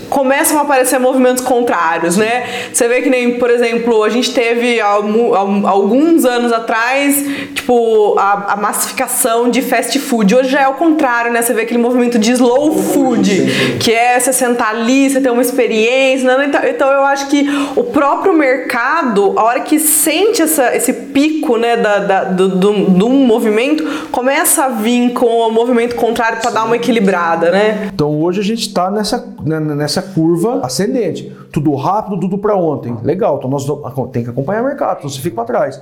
começam 0.09 0.59
a 0.59 0.63
aparecer 0.63 0.99
movimentos 0.99 1.45
contrários, 1.45 2.17
né? 2.17 2.45
Você 2.73 2.89
vê 2.89 3.03
que 3.03 3.11
nem, 3.11 3.39
por 3.39 3.51
exemplo, 3.51 4.03
a 4.03 4.09
gente 4.09 4.33
teve 4.33 4.81
alguns 4.81 6.25
anos 6.25 6.53
atrás, 6.53 7.25
tipo, 7.55 8.17
a, 8.19 8.53
a 8.55 8.57
massificação 8.57 9.51
de 9.51 9.63
fast 9.63 9.99
food. 9.99 10.35
Hoje 10.35 10.51
já 10.51 10.63
é 10.63 10.69
o 10.69 10.75
contrário, 10.75 11.33
né? 11.33 11.43
Você 11.43 11.53
vê 11.53 11.63
aquele 11.63 11.79
movimento 11.79 12.19
de 12.19 12.33
slow 12.33 12.77
food, 12.77 13.79
que 13.81 13.93
é 13.93 14.19
você 14.19 14.33
sentar 14.33 14.71
ali, 14.71 15.11
você 15.11 15.21
ter 15.21 15.31
uma 15.31 15.43
experiência, 15.43 16.37
né? 16.37 16.47
Então, 16.47 16.61
então 16.65 16.93
eu 16.93 17.05
acho 17.05 17.29
que 17.29 17.47
o 17.77 17.85
próprio 17.85 18.33
mercado, 18.33 19.35
a 19.37 19.45
hora 19.45 19.61
que 19.61 19.79
sente 19.79 20.43
essa, 20.43 20.75
esse 20.75 20.93
pico, 21.19 21.57
né, 21.57 21.77
da, 21.77 21.99
da- 21.99 22.25
do, 22.25 22.49
do, 22.49 22.73
de 22.93 23.03
um 23.05 23.27
movimento, 23.27 23.83
começa 24.13 24.67
a 24.67 24.69
vir 24.69 25.13
com 25.15 25.27
o 25.27 25.51
movimento 25.51 25.97
contrário 25.97 26.41
para 26.41 26.51
dar 26.53 26.65
uma 26.65 26.77
equilibrada, 26.77 27.51
né? 27.51 27.91
Então 27.93 28.21
hoje 28.23 28.41
a 28.41 28.45
gente 28.45 28.61
está 28.69 28.89
nessa, 28.89 29.27
né, 29.45 29.59
nessa 29.59 30.01
curva 30.01 30.61
ascendente. 30.63 31.33
Tudo 31.53 31.75
rápido, 31.75 32.21
tudo 32.21 32.39
para 32.39 32.55
ontem. 32.55 32.97
Legal, 33.03 33.39
então 33.39 33.51
nós 33.51 33.67
tem 34.13 34.23
que 34.23 34.31
acompanhar 34.31 34.63
o 34.63 34.67
mercado, 34.67 34.99
então 34.99 35.11
você 35.11 35.21
fica 35.21 35.35
para 35.35 35.45
trás. 35.45 35.81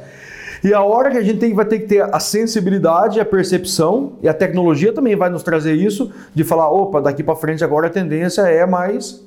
E 0.65 0.73
a 0.73 0.81
hora 0.83 1.11
que 1.11 1.19
a 1.19 1.23
gente 1.23 1.39
tem, 1.39 1.53
vai 1.53 1.67
ter 1.67 1.81
que 1.81 1.87
ter 1.87 2.03
a 2.03 2.19
sensibilidade, 2.19 3.21
a 3.21 3.25
percepção, 3.27 4.13
e 4.23 4.29
a 4.29 4.33
tecnologia 4.33 4.91
também 4.91 5.15
vai 5.15 5.29
nos 5.29 5.43
trazer 5.43 5.75
isso, 5.75 6.11
de 6.35 6.45
falar, 6.45 6.71
opa, 6.71 7.03
daqui 7.03 7.23
para 7.23 7.37
frente 7.37 7.63
agora 7.63 7.89
a 7.89 7.91
tendência 7.91 8.41
é 8.43 8.65
mais 8.65 9.23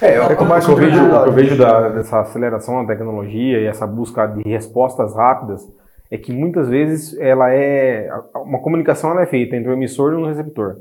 É, 0.00 0.14
é 0.14 0.34
com 0.34 0.44
o 0.44 0.60
que 0.60 0.70
eu 0.70 0.76
vejo, 0.76 1.04
o 1.04 1.22
que 1.22 1.28
eu 1.28 1.32
vejo 1.32 1.58
da- 1.58 1.88
dessa 1.88 2.20
aceleração 2.20 2.84
da 2.84 2.92
tecnologia 2.94 3.60
e 3.60 3.66
essa 3.66 3.86
busca 3.86 4.26
de 4.26 4.42
respostas 4.48 5.14
rápidas 5.14 5.66
é 6.10 6.16
que 6.16 6.32
muitas 6.32 6.68
vezes 6.68 7.18
ela 7.18 7.52
é 7.52 8.08
uma 8.36 8.60
comunicação 8.60 9.10
ela 9.10 9.22
é 9.22 9.26
feita 9.26 9.56
entre 9.56 9.68
o 9.70 9.72
emissor 9.74 10.12
e 10.12 10.16
o 10.16 10.26
receptor. 10.26 10.76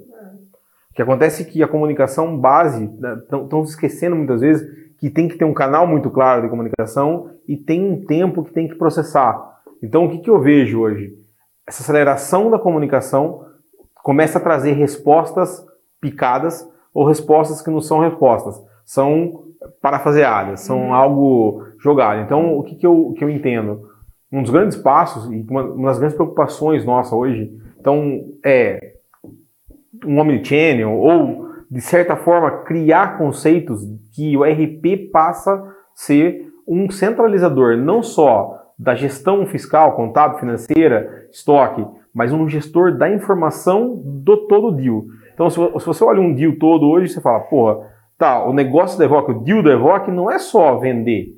O 0.91 0.93
que 0.93 1.01
acontece 1.01 1.43
é 1.43 1.45
que 1.45 1.61
a 1.61 1.68
comunicação 1.68 2.38
base 2.38 2.89
estão 3.24 3.65
se 3.65 3.72
esquecendo 3.72 4.15
muitas 4.15 4.41
vezes 4.41 4.68
que 4.99 5.09
tem 5.09 5.28
que 5.28 5.38
ter 5.38 5.45
um 5.45 5.53
canal 5.53 5.86
muito 5.86 6.09
claro 6.09 6.41
de 6.43 6.49
comunicação 6.49 7.30
e 7.47 7.55
tem 7.57 7.84
um 7.91 8.05
tempo 8.05 8.43
que 8.43 8.53
tem 8.53 8.68
que 8.68 8.76
processar. 8.76 9.59
Então 9.82 10.05
o 10.05 10.09
que, 10.09 10.20
que 10.20 10.30
eu 10.30 10.39
vejo 10.39 10.80
hoje? 10.82 11.13
Essa 11.68 11.84
aceleração 11.84 12.49
da 12.49 12.57
comunicação 12.57 13.45
começa 14.03 14.38
a 14.38 14.41
trazer 14.41 14.72
respostas 14.74 15.63
picadas 15.99 16.68
ou 16.93 17.05
respostas 17.05 17.61
que 17.61 17.70
não 17.70 17.82
são 17.82 17.99
respostas, 17.99 18.59
são 18.88 19.43
parafaseadas, 19.81 20.61
são 20.61 20.93
algo 20.93 21.61
jogado. 21.77 22.21
Então, 22.21 22.57
o 22.57 22.63
que, 22.63 22.75
que, 22.75 22.88
eu, 22.88 23.13
que 23.17 23.23
eu 23.23 23.29
entendo? 23.29 23.81
Um 24.31 24.41
dos 24.41 24.49
grandes 24.49 24.77
passos 24.77 25.29
e 25.29 25.45
uma, 25.49 25.63
uma 25.63 25.88
das 25.89 25.99
grandes 25.99 26.15
preocupações 26.15 26.85
nossa 26.85 27.13
hoje, 27.13 27.51
então, 27.77 28.23
é 28.43 28.93
um 30.05 30.19
omnichannel 30.19 30.93
ou 30.93 31.47
de 31.69 31.81
certa 31.81 32.15
forma, 32.15 32.63
criar 32.63 33.17
conceitos 33.17 33.81
que 34.15 34.38
o 34.38 34.43
RP 34.43 35.11
passa 35.11 35.53
a 35.53 35.73
ser 35.93 36.47
um 36.67 36.89
centralizador, 36.89 37.75
não 37.75 38.01
só 38.01 38.57
da 38.79 38.95
gestão 38.95 39.45
fiscal, 39.45 39.95
contábil, 39.95 40.39
financeira, 40.39 41.27
estoque, 41.31 41.85
mas 42.13 42.31
um 42.31 42.47
gestor 42.47 42.97
da 42.97 43.09
informação 43.09 44.01
do 44.03 44.47
todo 44.47 44.67
o 44.67 44.71
deal. 44.71 45.03
Então, 45.33 45.49
se 45.49 45.57
você 45.57 46.03
olha 46.03 46.21
um 46.21 46.33
deal 46.33 46.53
todo 46.57 46.88
hoje, 46.88 47.13
você 47.13 47.21
fala, 47.21 47.41
porra, 47.41 47.85
tá, 48.18 48.43
o 48.43 48.53
negócio 48.53 48.97
da 48.97 49.05
Evoque, 49.05 49.32
o 49.32 49.39
deal 49.39 49.61
da 49.61 49.72
Evoque 49.72 50.11
não 50.11 50.32
é 50.32 50.39
só 50.39 50.78
vender, 50.78 51.30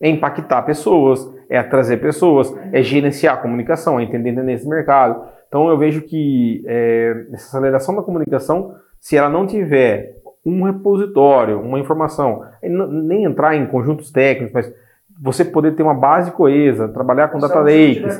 é 0.00 0.08
impactar 0.08 0.62
pessoas, 0.62 1.28
é 1.48 1.62
trazer 1.62 1.98
pessoas, 1.98 2.52
é 2.72 2.82
gerenciar 2.82 3.34
a 3.34 3.40
comunicação, 3.40 4.00
é 4.00 4.02
entender 4.02 4.32
de 4.32 4.68
mercado. 4.68 5.22
Então, 5.46 5.68
eu 5.68 5.76
vejo 5.76 6.02
que 6.02 6.64
é, 6.66 7.26
essa 7.32 7.58
aceleração 7.58 7.94
da 7.94 8.02
comunicação, 8.02 8.74
se 8.98 9.16
ela 9.16 9.28
não 9.28 9.46
tiver 9.46 10.16
um 10.44 10.64
repositório, 10.64 11.60
uma 11.60 11.78
informação, 11.78 12.42
nem 12.62 13.24
entrar 13.24 13.54
em 13.54 13.66
conjuntos 13.66 14.10
técnicos, 14.10 14.52
mas 14.52 14.74
você 15.20 15.44
poder 15.44 15.76
ter 15.76 15.82
uma 15.82 15.94
base 15.94 16.32
coesa, 16.32 16.88
trabalhar 16.88 17.28
com 17.28 17.38
data 17.38 17.60
lakes, 17.60 18.18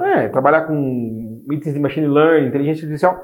é, 0.00 0.28
trabalhar 0.28 0.62
com 0.62 1.42
itens 1.50 1.74
de 1.74 1.80
machine 1.80 2.06
learning, 2.06 2.48
inteligência 2.48 2.84
artificial, 2.84 3.22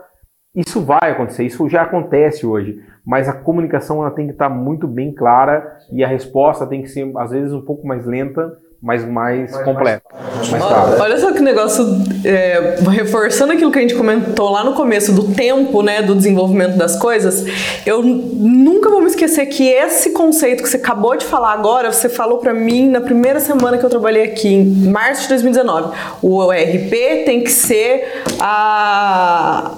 isso 0.55 0.81
vai 0.81 1.11
acontecer, 1.11 1.45
isso 1.45 1.69
já 1.69 1.83
acontece 1.83 2.47
hoje, 2.47 2.81
mas 3.05 3.29
a 3.29 3.33
comunicação 3.33 4.01
ela 4.01 4.11
tem 4.11 4.27
que 4.27 4.33
estar 4.33 4.49
muito 4.49 4.87
bem 4.87 5.13
clara 5.13 5.79
e 5.91 6.05
a 6.05 6.09
resposta 6.09 6.67
tem 6.67 6.83
que 6.83 6.89
ser 6.89 7.11
às 7.17 7.31
vezes 7.31 7.53
um 7.53 7.61
pouco 7.61 7.87
mais 7.87 8.07
lenta 8.07 8.57
mas 8.85 9.03
mais, 9.03 9.51
mais 9.51 9.65
completa. 9.65 10.03
Mais, 10.13 10.51
mais 10.51 11.01
Olha 11.01 11.19
só 11.19 11.33
que 11.33 11.41
negócio, 11.41 11.83
é, 12.23 12.77
reforçando 12.91 13.55
aquilo 13.55 13.73
que 13.73 13.79
a 13.79 13.81
gente 13.81 13.95
comentou 13.95 14.51
lá 14.51 14.63
no 14.63 14.75
começo 14.75 15.11
do 15.11 15.33
tempo, 15.33 15.83
né, 15.83 16.03
do 16.03 16.15
desenvolvimento 16.15 16.77
das 16.77 16.95
coisas, 16.95 17.47
eu 17.87 18.03
nunca 18.03 18.91
vou 18.91 19.01
me 19.01 19.07
esquecer 19.07 19.47
que 19.47 19.67
esse 19.67 20.11
conceito 20.11 20.63
que 20.63 20.69
você 20.69 20.77
acabou 20.77 21.17
de 21.17 21.25
falar 21.25 21.53
agora, 21.53 21.91
você 21.91 22.11
falou 22.11 22.39
para 22.39 22.53
mim 22.53 22.91
na 22.91 23.01
primeira 23.01 23.41
semana 23.41 23.79
que 23.79 23.85
eu 23.85 23.89
trabalhei 23.89 24.25
aqui, 24.25 24.49
em 24.49 24.65
março 24.91 25.23
de 25.23 25.29
2019. 25.29 25.97
O 26.21 26.53
ERP 26.53 27.25
tem 27.25 27.43
que 27.43 27.51
ser 27.51 28.23
a, 28.39 29.73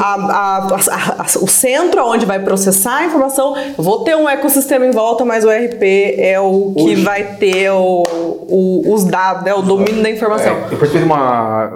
a, 0.00 0.66
a, 0.66 1.26
o 1.40 1.46
centro 1.46 2.04
onde 2.04 2.26
vai 2.26 2.40
processar 2.40 2.96
a 2.96 3.04
informação. 3.06 3.56
Eu 3.56 3.84
vou 3.84 4.02
ter 4.02 4.16
um 4.16 4.28
ecossistema 4.28 4.84
em 4.84 4.90
volta, 4.90 5.24
mas 5.24 5.44
o 5.44 5.50
ERP 5.52 5.82
é 6.18 6.40
o 6.40 6.72
que 6.76 6.82
Hoje. 6.82 7.04
vai 7.04 7.36
ter 7.36 7.70
o 7.70 8.39
o, 8.48 8.94
os 8.94 9.04
dados, 9.04 9.44
né, 9.44 9.54
o 9.54 9.62
domínio 9.62 10.02
da 10.02 10.10
informação. 10.10 10.52
É, 10.52 10.74
eu 10.74 10.78
de 10.86 11.04
uma. 11.04 11.70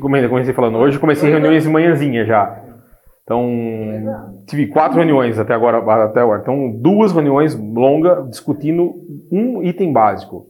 Comecei 0.00 0.52
falando, 0.52 0.78
hoje 0.78 0.98
comecei 0.98 1.30
reuniões 1.30 1.62
de 1.62 1.68
manhãzinha 1.68 2.24
já. 2.24 2.62
Então, 3.22 3.44
tive 4.46 4.68
quatro 4.68 4.98
reuniões 4.98 5.38
até 5.38 5.52
agora, 5.52 5.78
até 6.04 6.20
agora. 6.20 6.42
Então, 6.42 6.70
duas 6.70 7.12
reuniões 7.12 7.56
longas 7.56 8.30
discutindo 8.30 8.94
um 9.32 9.62
item 9.64 9.92
básico. 9.92 10.46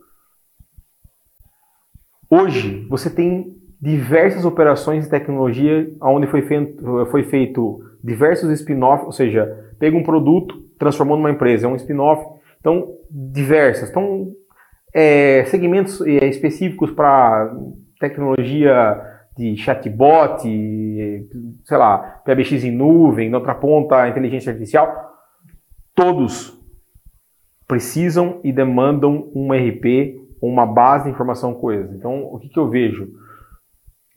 Hoje, 2.30 2.86
você 2.90 3.08
tem 3.08 3.54
diversas 3.80 4.44
operações 4.44 5.04
de 5.04 5.10
tecnologia 5.10 5.88
onde 6.02 6.26
foi 6.26 6.42
feito, 6.42 7.06
foi 7.06 7.22
feito 7.22 7.80
diversos 8.04 8.50
spin-offs, 8.50 9.06
ou 9.06 9.12
seja, 9.12 9.70
pega 9.78 9.96
um 9.96 10.02
produto, 10.02 10.54
transformou 10.78 11.16
numa 11.16 11.30
empresa, 11.30 11.66
é 11.66 11.70
um 11.70 11.76
spin-off. 11.76 12.26
Então, 12.60 12.88
diversas. 13.10 13.88
Então, 13.88 14.26
é, 14.98 15.44
segmentos 15.44 16.00
é, 16.00 16.26
específicos 16.26 16.90
para 16.90 17.54
tecnologia 18.00 18.98
de 19.36 19.54
chatbot, 19.58 20.40
sei 20.42 21.76
lá, 21.76 21.98
PBX 22.24 22.64
em 22.64 22.70
nuvem, 22.70 23.28
na 23.28 23.36
outra 23.36 23.54
ponta, 23.54 24.08
inteligência 24.08 24.52
artificial, 24.52 25.12
todos 25.94 26.58
precisam 27.68 28.40
e 28.42 28.50
demandam 28.50 29.30
um 29.34 29.52
RP, 29.52 30.16
uma 30.40 30.64
base 30.64 31.04
de 31.04 31.10
informação 31.10 31.52
coesa. 31.52 31.94
Então, 31.94 32.24
o 32.32 32.38
que, 32.38 32.48
que 32.48 32.58
eu 32.58 32.70
vejo? 32.70 33.06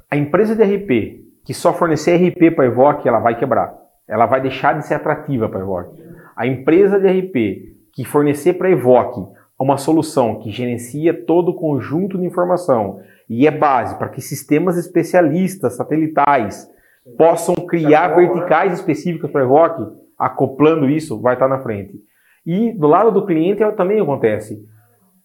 A 0.10 0.16
empresa 0.16 0.56
de 0.56 0.64
RP 0.64 1.26
que 1.44 1.54
só 1.54 1.74
fornecer 1.74 2.16
RP 2.16 2.56
para 2.56 2.64
a 2.64 2.68
Evoque, 2.68 3.08
ela 3.08 3.20
vai 3.20 3.38
quebrar. 3.38 3.76
Ela 4.08 4.26
vai 4.26 4.40
deixar 4.40 4.78
de 4.78 4.86
ser 4.86 4.94
atrativa 4.94 5.50
para 5.50 5.60
a 5.60 5.64
Evoque. 5.64 6.02
A 6.38 6.48
empresa 6.48 6.98
de 6.98 7.08
RP 7.08 7.76
que 7.94 8.06
fornecer 8.06 8.54
para 8.54 8.70
a 8.70 8.72
Evoque 8.72 9.39
uma 9.60 9.78
solução 9.78 10.40
que 10.40 10.50
gerencia 10.50 11.14
todo 11.14 11.50
o 11.50 11.54
conjunto 11.54 12.18
de 12.18 12.26
informação 12.26 13.02
e 13.30 13.46
é 13.46 13.52
base 13.52 13.96
para 13.98 14.10
que 14.10 14.22
sistemas 14.22 14.78
especialistas 14.78 15.76
satelitais 15.76 16.70
possam 17.18 17.56
criar 17.56 18.16
verticais 18.16 18.74
específicas 18.74 19.30
para 19.30 19.44
Evoque, 19.44 19.84
acoplando 20.18 20.90
isso, 20.90 21.20
vai 21.20 21.34
estar 21.34 21.48
na 21.48 21.60
frente. 21.60 22.00
E 22.46 22.72
do 22.72 22.88
lado 22.88 23.12
do 23.12 23.26
cliente 23.26 23.62
também 23.76 24.00
acontece. 24.00 24.64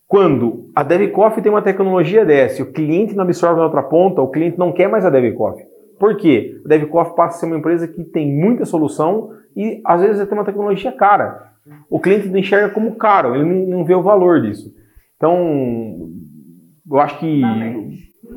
Quando 0.06 0.70
a 0.74 0.82
DevCoffee 0.82 1.42
tem 1.42 1.50
uma 1.50 1.62
tecnologia 1.62 2.24
dessa 2.24 2.62
o 2.62 2.72
cliente 2.72 3.14
não 3.14 3.24
absorve 3.24 3.58
na 3.58 3.66
outra 3.66 3.82
ponta, 3.82 4.20
o 4.20 4.30
cliente 4.30 4.58
não 4.58 4.72
quer 4.72 4.88
mais 4.88 5.04
a 5.04 5.10
DevCoffee. 5.10 5.64
Por 5.98 6.16
quê? 6.16 6.60
A 6.64 6.68
DevCoffee 6.68 7.16
passa 7.16 7.36
a 7.36 7.40
ser 7.40 7.46
uma 7.46 7.56
empresa 7.56 7.88
que 7.88 8.04
tem 8.04 8.30
muita 8.32 8.64
solução 8.64 9.30
e 9.56 9.80
às 9.84 10.00
vezes 10.00 10.28
tem 10.28 10.36
uma 10.36 10.44
tecnologia 10.44 10.92
cara 10.92 11.53
o 11.88 11.98
cliente 12.00 12.28
não 12.28 12.38
enxerga 12.38 12.68
como 12.70 12.96
caro, 12.96 13.34
ele 13.34 13.44
não, 13.44 13.84
vê 13.84 13.94
o 13.94 14.02
valor 14.02 14.40
disso. 14.42 14.72
Então, 15.16 16.10
eu 16.90 17.00
acho 17.00 17.18
que 17.18 17.42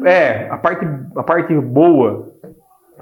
é 0.06 0.50
a 0.50 0.58
parte, 0.58 0.86
a 1.16 1.24
parte 1.24 1.54
boa, 1.56 2.34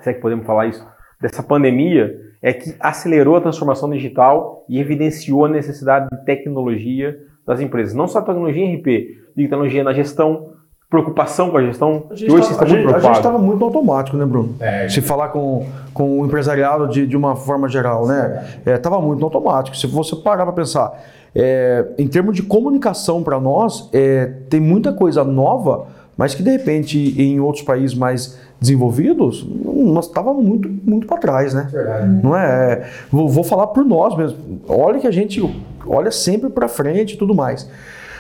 se 0.02 0.10
é 0.10 0.14
que 0.14 0.22
podemos 0.22 0.46
falar 0.46 0.68
isso, 0.68 0.86
dessa 1.22 1.44
pandemia 1.44 2.20
é 2.42 2.54
que 2.54 2.76
acelerou 2.80 3.36
a 3.36 3.42
transformação 3.42 3.90
digital 3.90 4.66
e 4.70 4.80
evidenciou 4.80 5.46
a 5.46 5.50
necessidade 5.50 6.08
de 6.12 6.26
tecnologia 6.26 7.18
das 7.46 7.60
empresas. 7.60 7.94
Não 7.94 8.08
só 8.08 8.22
tecnologia 8.22 8.64
em 8.64 8.76
RP, 8.76 9.34
tecnologia 9.36 9.84
na 9.84 9.94
gestão, 9.94 10.54
preocupação 10.96 11.50
com 11.50 11.58
a 11.58 11.64
gestão. 11.64 12.04
A 12.10 12.16
gente 12.16 12.32
hoje 12.32 12.56
tá, 12.56 12.66
muito 12.66 12.96
A 12.96 13.00
gente 13.00 13.18
estava 13.18 13.38
muito 13.38 13.64
automático, 13.64 14.16
né, 14.16 14.26
Bruno? 14.26 14.56
É, 14.60 14.88
Se 14.88 15.02
falar 15.02 15.30
com, 15.30 15.66
com 15.94 16.22
o 16.22 16.26
empresariado 16.26 16.88
de, 16.88 17.06
de 17.06 17.18
uma 17.18 17.36
forma 17.36 17.68
geral, 17.68 18.08
né? 18.08 18.46
Estava 18.66 18.98
é, 18.98 19.02
muito 19.02 19.24
automático. 19.24 19.76
Se 19.76 19.88
você 19.88 20.16
parar 20.16 20.46
para 20.46 20.54
pensar, 20.54 20.98
é, 21.36 21.86
em 21.98 22.08
termos 22.08 22.36
de 22.36 22.44
comunicação 22.44 23.22
para 23.22 23.40
nós, 23.40 23.90
é, 23.92 24.32
tem 24.50 24.62
muita 24.62 24.94
coisa 24.94 25.24
nova, 25.24 25.88
mas 26.18 26.34
que 26.34 26.42
de 26.42 26.52
repente 26.52 27.22
em 27.22 27.40
outros 27.42 27.64
países 27.64 27.96
mais 27.96 28.40
desenvolvidos, 28.60 29.46
nós 29.66 30.06
estávamos 30.06 30.44
muito, 30.44 30.70
muito 30.70 31.06
para 31.06 31.18
trás, 31.18 31.54
né? 31.54 31.68
Verdade. 31.70 32.08
Não 32.24 32.36
é? 32.36 32.90
Vou, 33.12 33.28
vou 33.28 33.44
falar 33.44 33.68
por 33.68 33.84
nós 33.84 34.16
mesmo. 34.16 34.38
Olha 34.68 34.98
que 35.00 35.08
a 35.08 35.12
gente 35.12 35.42
olha 35.86 36.10
sempre 36.10 36.50
para 36.50 36.70
frente 36.70 37.16
e 37.16 37.18
tudo 37.18 37.36
mais. 37.36 37.70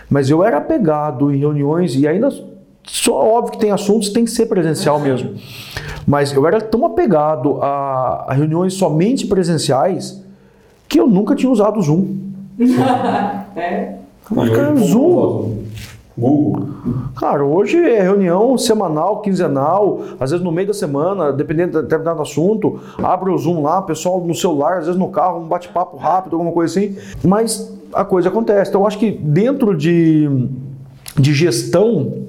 Mas 0.10 0.30
eu 0.30 0.44
era 0.44 0.58
apegado 0.58 1.34
em 1.34 1.38
reuniões 1.38 1.96
e 1.96 2.08
ainda 2.08 2.30
só 2.86 3.14
óbvio 3.14 3.54
que 3.54 3.60
tem 3.60 3.72
assuntos 3.72 4.10
tem 4.10 4.26
que 4.26 4.32
ser 4.32 4.46
presencial 4.46 5.00
mesmo. 5.00 5.36
Mas 6.06 6.32
eu 6.32 6.46
era 6.46 6.62
tão 6.62 6.86
apegado 6.86 7.62
a, 7.62 8.26
a 8.28 8.34
reuniões 8.34 8.74
somente 8.76 9.26
presenciais 9.26 10.24
que 10.88 11.00
eu 11.00 11.08
nunca 11.08 11.36
tinha 11.36 11.52
usado 11.52 11.80
o 11.80 11.82
Zoom. 11.82 12.18
é? 13.56 13.96
Mas, 14.30 14.50
cara, 14.50 14.76
Zoom. 14.76 15.66
Google. 16.18 16.70
Cara, 17.18 17.44
hoje 17.44 17.78
é 17.78 18.02
reunião 18.02 18.58
semanal, 18.58 19.22
quinzenal, 19.22 20.00
às 20.18 20.32
vezes 20.32 20.44
no 20.44 20.52
meio 20.52 20.70
da 20.70 20.74
semana, 20.74 21.34
dependendo 21.34 21.74
de 21.74 21.84
determinado 21.84 22.22
assunto, 22.22 22.80
abre 23.04 23.30
o 23.32 23.38
Zoom 23.38 23.62
lá, 23.62 23.82
pessoal 23.82 24.22
no 24.22 24.34
celular, 24.34 24.78
às 24.78 24.86
vezes 24.86 25.00
no 25.00 25.10
carro, 25.10 25.42
um 25.42 25.48
bate-papo 25.48 25.98
rápido, 25.98 26.38
alguma 26.38 26.54
coisa 26.54 26.80
assim. 26.80 26.96
Mas 27.22 27.70
a 27.94 28.06
coisa 28.06 28.30
acontece. 28.30 28.70
Então, 28.70 28.82
eu 28.82 28.88
acho 28.88 28.98
que 28.98 29.12
dentro 29.12 29.76
de, 29.76 30.48
de 31.18 31.34
gestão 31.34 32.25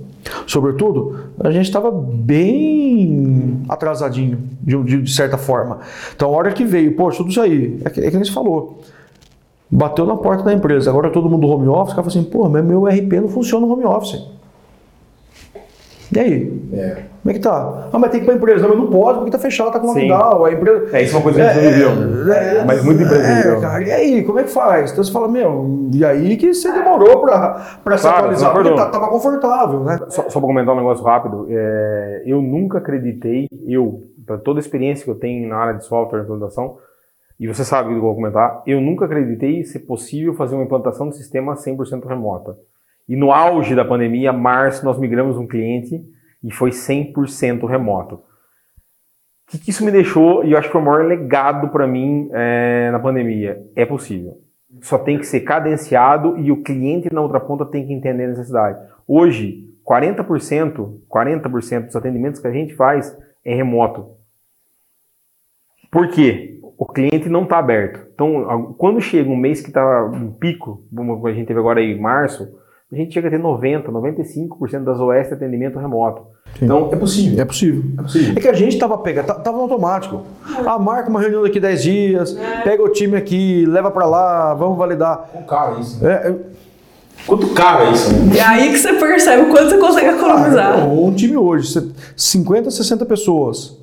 Sobretudo, 0.46 1.30
a 1.40 1.50
gente 1.50 1.66
estava 1.66 1.90
bem 1.90 3.62
atrasadinho, 3.68 4.38
de, 4.62 5.02
de, 5.02 5.12
certa 5.12 5.36
forma. 5.38 5.80
Então, 6.14 6.28
a 6.28 6.36
hora 6.36 6.52
que 6.52 6.64
veio, 6.64 6.94
poxa, 6.96 7.18
tudo 7.18 7.30
isso 7.30 7.40
aí, 7.40 7.80
é 7.84 7.90
que, 7.90 8.00
é 8.00 8.10
que 8.10 8.16
nem 8.16 8.24
você 8.24 8.32
falou. 8.32 8.80
Bateu 9.70 10.06
na 10.06 10.16
porta 10.16 10.44
da 10.44 10.52
empresa, 10.52 10.90
agora 10.90 11.10
todo 11.10 11.28
mundo 11.28 11.46
home 11.48 11.68
office, 11.68 11.92
o 11.92 11.96
cara 11.96 12.08
falou 12.08 12.08
assim, 12.08 12.24
pô, 12.24 12.48
mas 12.48 12.64
meu 12.64 12.86
RP 12.86 13.20
não 13.20 13.28
funciona 13.28 13.66
no 13.66 13.72
home 13.72 13.84
office. 13.84 14.22
E 16.14 16.18
aí? 16.18 16.68
É. 16.72 17.02
Como 17.22 17.30
é 17.30 17.32
que 17.34 17.40
tá? 17.40 17.88
Ah, 17.92 17.98
mas 17.98 18.10
tem 18.10 18.20
que 18.20 18.24
ir 18.24 18.26
para 18.26 18.34
a 18.34 18.36
empresa. 18.36 18.68
Não, 18.68 18.76
mas 18.76 18.78
não 18.78 18.90
pode, 18.90 19.18
porque 19.18 19.32
tá 19.32 19.38
fechado, 19.38 19.72
tá 19.72 19.80
com 19.80 19.88
lockdown. 19.88 20.44
A 20.44 20.52
empresa... 20.52 20.96
É, 20.96 21.02
isso 21.02 21.14
é 21.14 21.18
uma 21.18 21.22
coisa 21.22 21.40
que 21.40 21.44
a 21.44 21.52
gente 21.52 21.64
não 21.64 21.72
viveu. 21.72 22.32
É, 22.32 22.64
mas 22.64 22.84
muita 22.84 23.02
empresa 23.02 23.26
é, 23.26 23.36
viveu. 23.36 23.60
Cara, 23.60 23.82
e 23.82 23.90
aí, 23.90 24.22
como 24.24 24.38
é 24.38 24.44
que 24.44 24.50
faz? 24.50 24.92
Então 24.92 25.02
você 25.02 25.12
fala, 25.12 25.26
meu, 25.26 25.88
e 25.92 26.04
aí 26.04 26.36
que 26.36 26.54
você 26.54 26.70
demorou 26.72 27.22
para 27.22 27.76
claro, 27.82 27.98
se 27.98 28.06
atualizar, 28.06 28.52
porque 28.52 28.74
tá, 28.74 28.86
tava 28.86 29.08
confortável, 29.08 29.82
né? 29.82 29.98
Só, 30.08 30.28
só 30.28 30.38
para 30.38 30.46
comentar 30.46 30.74
um 30.74 30.78
negócio 30.78 31.04
rápido, 31.04 31.46
é, 31.50 32.22
eu 32.24 32.40
nunca 32.40 32.78
acreditei, 32.78 33.48
eu, 33.66 34.04
para 34.24 34.38
toda 34.38 34.60
a 34.60 34.62
experiência 34.62 35.04
que 35.04 35.10
eu 35.10 35.16
tenho 35.16 35.48
na 35.48 35.56
área 35.56 35.74
de 35.74 35.84
software 35.84 36.20
e 36.20 36.22
implantação, 36.22 36.76
e 37.38 37.46
você 37.46 37.64
sabe 37.64 37.88
o 37.88 37.92
que 37.92 37.98
eu 37.98 38.02
vou 38.02 38.14
comentar, 38.14 38.62
eu 38.66 38.80
nunca 38.80 39.04
acreditei 39.04 39.64
ser 39.64 39.80
possível 39.80 40.34
fazer 40.34 40.54
uma 40.54 40.64
implantação 40.64 41.08
de 41.08 41.16
sistema 41.16 41.54
100% 41.54 42.06
remota. 42.06 42.56
E 43.08 43.14
no 43.14 43.32
auge 43.32 43.74
da 43.74 43.84
pandemia, 43.84 44.32
março, 44.32 44.84
nós 44.84 44.98
migramos 44.98 45.36
um 45.36 45.46
cliente 45.46 46.02
e 46.42 46.50
foi 46.50 46.70
100% 46.70 47.66
remoto. 47.66 48.20
que, 49.48 49.58
que 49.58 49.70
isso 49.70 49.84
me 49.84 49.92
deixou, 49.92 50.44
e 50.44 50.52
eu 50.52 50.58
acho 50.58 50.68
que 50.68 50.72
foi 50.72 50.80
o 50.80 50.84
maior 50.84 51.04
legado 51.04 51.68
para 51.68 51.86
mim 51.86 52.28
é, 52.32 52.90
na 52.90 52.98
pandemia? 52.98 53.62
É 53.76 53.86
possível. 53.86 54.40
Só 54.80 54.98
tem 54.98 55.18
que 55.18 55.26
ser 55.26 55.40
cadenciado 55.40 56.36
e 56.38 56.50
o 56.50 56.62
cliente 56.62 57.12
na 57.12 57.20
outra 57.20 57.40
ponta 57.40 57.64
tem 57.64 57.86
que 57.86 57.92
entender 57.92 58.24
a 58.24 58.28
necessidade. 58.28 58.78
Hoje, 59.06 59.64
40%, 59.86 61.00
40% 61.08 61.86
dos 61.86 61.96
atendimentos 61.96 62.40
que 62.40 62.48
a 62.48 62.52
gente 62.52 62.74
faz 62.74 63.16
é 63.44 63.54
remoto. 63.54 64.16
Por 65.90 66.08
quê? 66.08 66.60
O 66.76 66.84
cliente 66.84 67.28
não 67.28 67.44
está 67.44 67.58
aberto. 67.58 68.06
Então, 68.12 68.74
quando 68.76 69.00
chega 69.00 69.30
um 69.30 69.36
mês 69.36 69.60
que 69.60 69.68
está 69.68 70.04
um 70.04 70.32
pico, 70.32 70.84
como 70.94 71.26
a 71.26 71.32
gente 71.32 71.46
teve 71.46 71.60
agora 71.60 71.80
em 71.80 71.98
março, 71.98 72.46
a 72.92 72.94
gente 72.94 73.12
chega 73.12 73.26
a 73.26 73.30
ter 73.32 73.40
90%, 73.40 73.86
95% 73.86 74.84
das 74.84 75.00
OS 75.00 75.26
de 75.26 75.34
atendimento 75.34 75.76
remoto. 75.76 76.22
Sim. 76.56 76.66
Então, 76.66 76.88
é 76.92 76.96
possível. 76.96 77.40
É 77.40 77.44
possível. 77.44 77.82
É 77.98 78.02
possível. 78.02 78.34
É 78.36 78.40
que 78.40 78.46
a 78.46 78.52
gente 78.52 78.74
estava 78.74 78.96
pegando, 78.98 79.32
estava 79.32 79.58
automático. 79.58 80.22
Ah, 80.64 80.78
marca 80.78 81.10
uma 81.10 81.20
reunião 81.20 81.42
daqui 81.42 81.58
10 81.58 81.82
dias, 81.82 82.36
é. 82.36 82.62
pega 82.62 82.82
o 82.84 82.88
time 82.88 83.16
aqui, 83.16 83.66
leva 83.66 83.90
para 83.90 84.06
lá, 84.06 84.54
vamos 84.54 84.78
validar. 84.78 85.28
Com 85.32 85.42
cara 85.42 85.80
isso. 85.80 86.02
Né? 86.02 86.12
É, 86.12 86.28
é... 86.30 86.36
Quanto 87.26 87.48
caro 87.54 87.86
é 87.86 87.90
isso? 87.90 88.12
Né? 88.12 88.36
E 88.36 88.40
aí 88.40 88.70
que 88.70 88.78
você 88.78 88.92
percebe 88.92 89.42
o 89.42 89.50
quanto 89.50 89.70
você 89.70 89.78
consegue 89.78 90.10
economizar. 90.10 90.80
Ah, 90.80 90.84
um 90.84 91.12
time 91.12 91.36
hoje, 91.36 91.92
50, 92.16 92.70
60 92.70 93.04
pessoas, 93.04 93.76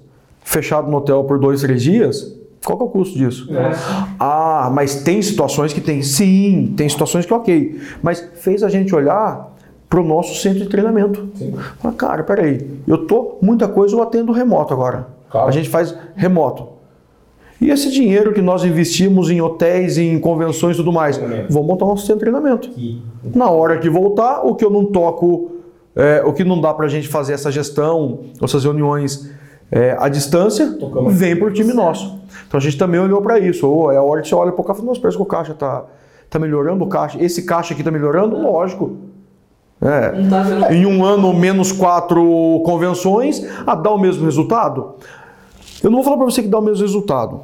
fechado 0.45 0.89
no 0.89 0.97
hotel 0.97 1.26
por 1.26 1.38
dois, 1.38 1.60
três 1.60 1.84
dias, 1.84 2.34
qual 2.64 2.80
é 2.80 2.84
o 2.84 2.88
custo 2.88 3.18
disso? 3.18 3.47
É. 3.53 3.72
Ah, 4.20 4.72
mas 4.74 5.03
tem 5.03 5.22
situações 5.22 5.74
que 5.74 5.82
tem. 5.82 6.01
Sim, 6.01 6.74
tem 6.78 6.88
situações 6.88 7.26
que 7.26 7.34
ok. 7.34 7.80
Mas 8.01 8.28
fez 8.36 8.64
a 8.64 8.70
gente 8.70 8.95
olhar 8.95 9.53
para 9.89 10.01
o 10.01 10.03
nosso 10.03 10.41
centro 10.41 10.59
de 10.59 10.70
treinamento. 10.70 11.30
Sim. 11.36 11.53
cara, 11.97 12.24
peraí, 12.24 12.68
eu 12.88 13.05
tô 13.05 13.38
muita 13.41 13.68
coisa 13.68 13.95
eu 13.95 14.01
atendo 14.01 14.32
remoto 14.32 14.74
agora. 14.74 15.07
Claro. 15.30 15.47
A 15.47 15.51
gente 15.51 15.70
faz 15.70 15.95
remoto. 16.16 16.70
E 17.61 17.70
esse 17.70 17.91
dinheiro 17.91 18.34
que 18.34 18.41
nós 18.41 18.66
investimos 18.66 19.30
em 19.30 19.39
hotéis, 19.39 19.97
em 19.97 20.20
convenções 20.20 20.76
e 20.76 20.78
tudo 20.78 20.91
mais, 20.91 21.18
vamos 21.49 21.68
montar 21.68 21.86
nosso 21.86 22.05
centro 22.05 22.26
de 22.26 22.32
treinamento. 22.32 22.70
Na 23.34 23.49
hora 23.49 23.78
que 23.78 23.89
voltar, 23.89 24.41
o 24.41 24.55
que 24.55 24.66
eu 24.66 24.70
não 24.70 24.86
toco, 24.86 25.51
é, 25.95 26.22
o 26.26 26.34
que 26.34 26.43
não 26.43 26.59
dá 26.59 26.74
para 26.74 26.88
a 26.88 26.89
gente 26.89 27.07
fazer 27.07 27.34
essa 27.34 27.51
gestão, 27.51 28.22
essas 28.41 28.64
reuniões 28.64 29.32
é, 29.72 29.95
à 29.97 30.09
distância, 30.09 30.74
Tocamos. 30.74 31.14
vem 31.14 31.36
para 31.36 31.47
o 31.47 31.51
time 31.51 31.72
nosso. 31.72 32.20
Então 32.47 32.57
a 32.57 32.61
gente 32.61 32.77
também 32.77 32.99
olhou 32.99 33.21
para 33.21 33.39
isso. 33.39 33.67
Ou 33.67 33.91
é 33.91 33.97
a 33.97 34.01
hora 34.01 34.21
que 34.21 34.27
você 34.27 34.36
olha 34.36 34.51
para 34.51 34.61
o 34.61 34.63
caixa 34.63 34.81
e 34.81 34.86
nossa, 34.86 35.01
parece 35.01 35.17
que 35.17 35.23
o 35.23 35.25
caixa 35.25 35.51
está 35.51 35.86
tá 36.29 36.39
melhorando, 36.39 36.84
o 36.84 36.88
caixa, 36.88 37.23
esse 37.23 37.43
caixa 37.43 37.73
aqui 37.73 37.81
está 37.81 37.91
melhorando, 37.91 38.38
lógico. 38.38 38.97
É, 39.81 40.11
tá 40.29 40.73
em 40.73 40.86
um 40.86 41.03
ano, 41.03 41.34
menos 41.34 41.71
quatro 41.71 42.61
convenções, 42.65 43.45
a 43.67 43.75
dá 43.75 43.91
o 43.91 43.97
mesmo 43.97 44.23
resultado? 44.23 44.95
Eu 45.84 45.91
não 45.91 45.97
vou 45.97 46.03
falar 46.05 46.17
para 46.17 46.25
você 46.25 46.41
que 46.41 46.47
dá 46.47 46.57
o 46.57 46.61
mesmo 46.61 46.84
resultado, 46.84 47.41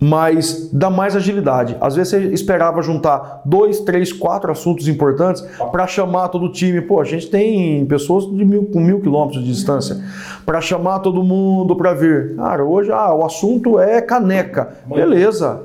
mas 0.00 0.70
dá 0.72 0.90
mais 0.90 1.16
agilidade. 1.16 1.76
Às 1.80 1.96
vezes 1.96 2.10
você 2.10 2.20
esperava 2.32 2.82
juntar 2.82 3.42
dois, 3.44 3.80
três, 3.80 4.12
quatro 4.12 4.50
assuntos 4.50 4.88
importantes 4.88 5.42
para 5.72 5.86
chamar 5.86 6.28
todo 6.28 6.46
o 6.46 6.52
time. 6.52 6.80
Pô, 6.80 7.00
a 7.00 7.04
gente 7.04 7.28
tem 7.28 7.84
pessoas 7.86 8.26
de 8.26 8.44
mil, 8.44 8.66
com 8.66 8.80
mil 8.80 9.00
quilômetros 9.00 9.42
de 9.42 9.50
distância 9.50 10.02
para 10.44 10.60
chamar 10.60 11.00
todo 11.00 11.22
mundo 11.22 11.74
para 11.76 11.94
vir. 11.94 12.36
Cara, 12.36 12.64
hoje 12.64 12.92
ah, 12.92 13.14
o 13.14 13.24
assunto 13.24 13.78
é 13.80 14.00
caneca. 14.00 14.76
Beleza. 14.86 15.62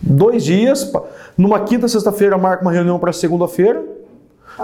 Dois 0.00 0.44
dias, 0.44 0.92
numa 1.36 1.60
quinta, 1.60 1.88
sexta-feira, 1.88 2.36
marca 2.38 2.62
uma 2.62 2.72
reunião 2.72 2.98
para 2.98 3.12
segunda-feira 3.12 3.82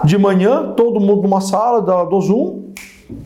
de 0.05 0.17
manhã, 0.17 0.73
todo 0.77 1.01
mundo 1.01 1.23
numa 1.23 1.41
sala 1.41 1.81
do 1.81 2.21
Zoom, 2.21 2.73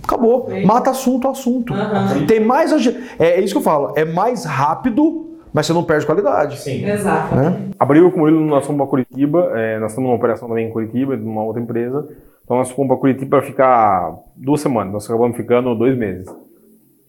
acabou. 0.02 0.48
Mata 0.64 0.90
assunto, 0.90 1.28
assunto. 1.28 1.72
Uhum. 1.72 2.26
Tem 2.26 2.40
mais. 2.40 2.72
É, 3.18 3.38
é 3.38 3.40
isso 3.40 3.54
que 3.54 3.58
eu 3.58 3.62
falo, 3.62 3.92
é 3.96 4.04
mais 4.04 4.44
rápido 4.44 5.25
mas 5.57 5.64
você 5.64 5.72
não 5.72 5.82
perde 5.82 6.04
qualidade. 6.04 6.59
Sim. 6.61 6.84
Exato. 6.84 7.34
Né? 7.34 7.70
Abriu 7.78 8.12
com 8.12 8.28
ele, 8.28 8.38
nós 8.40 8.66
fomos 8.66 8.78
para 8.78 8.90
Curitiba, 8.90 9.52
é, 9.54 9.78
nós 9.78 9.92
estamos 9.92 10.07
numa 10.07 10.18
operação 10.18 10.46
também 10.46 10.68
em 10.68 10.70
Curitiba, 10.70 11.16
de 11.16 11.24
uma 11.24 11.42
outra 11.42 11.62
empresa. 11.62 12.07
Então 12.44 12.59
nós 12.59 12.70
fomos 12.70 12.88
para 12.88 12.98
Curitiba 12.98 13.38
para 13.38 13.46
ficar 13.46 14.14
duas 14.36 14.61
semanas, 14.61 14.92
nós 14.92 15.07
acabamos 15.09 15.34
ficando 15.34 15.74
dois 15.74 15.96
meses. 15.96 16.28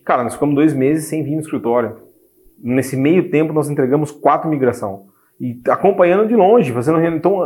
Cara, 0.05 0.23
nós 0.23 0.33
ficamos 0.33 0.55
dois 0.55 0.73
meses 0.73 1.09
sem 1.09 1.25
vir 1.25 1.35
no 1.35 1.41
escritório. 1.41 1.97
Nesse 2.57 2.95
meio 2.95 3.29
tempo 3.29 3.51
nós 3.51 3.69
entregamos 3.69 4.11
quatro 4.11 4.49
migração. 4.49 5.07
E 5.41 5.59
acompanhando 5.67 6.25
de 6.25 6.35
longe, 6.37 6.71
fazendo 6.71 7.03
Então 7.03 7.41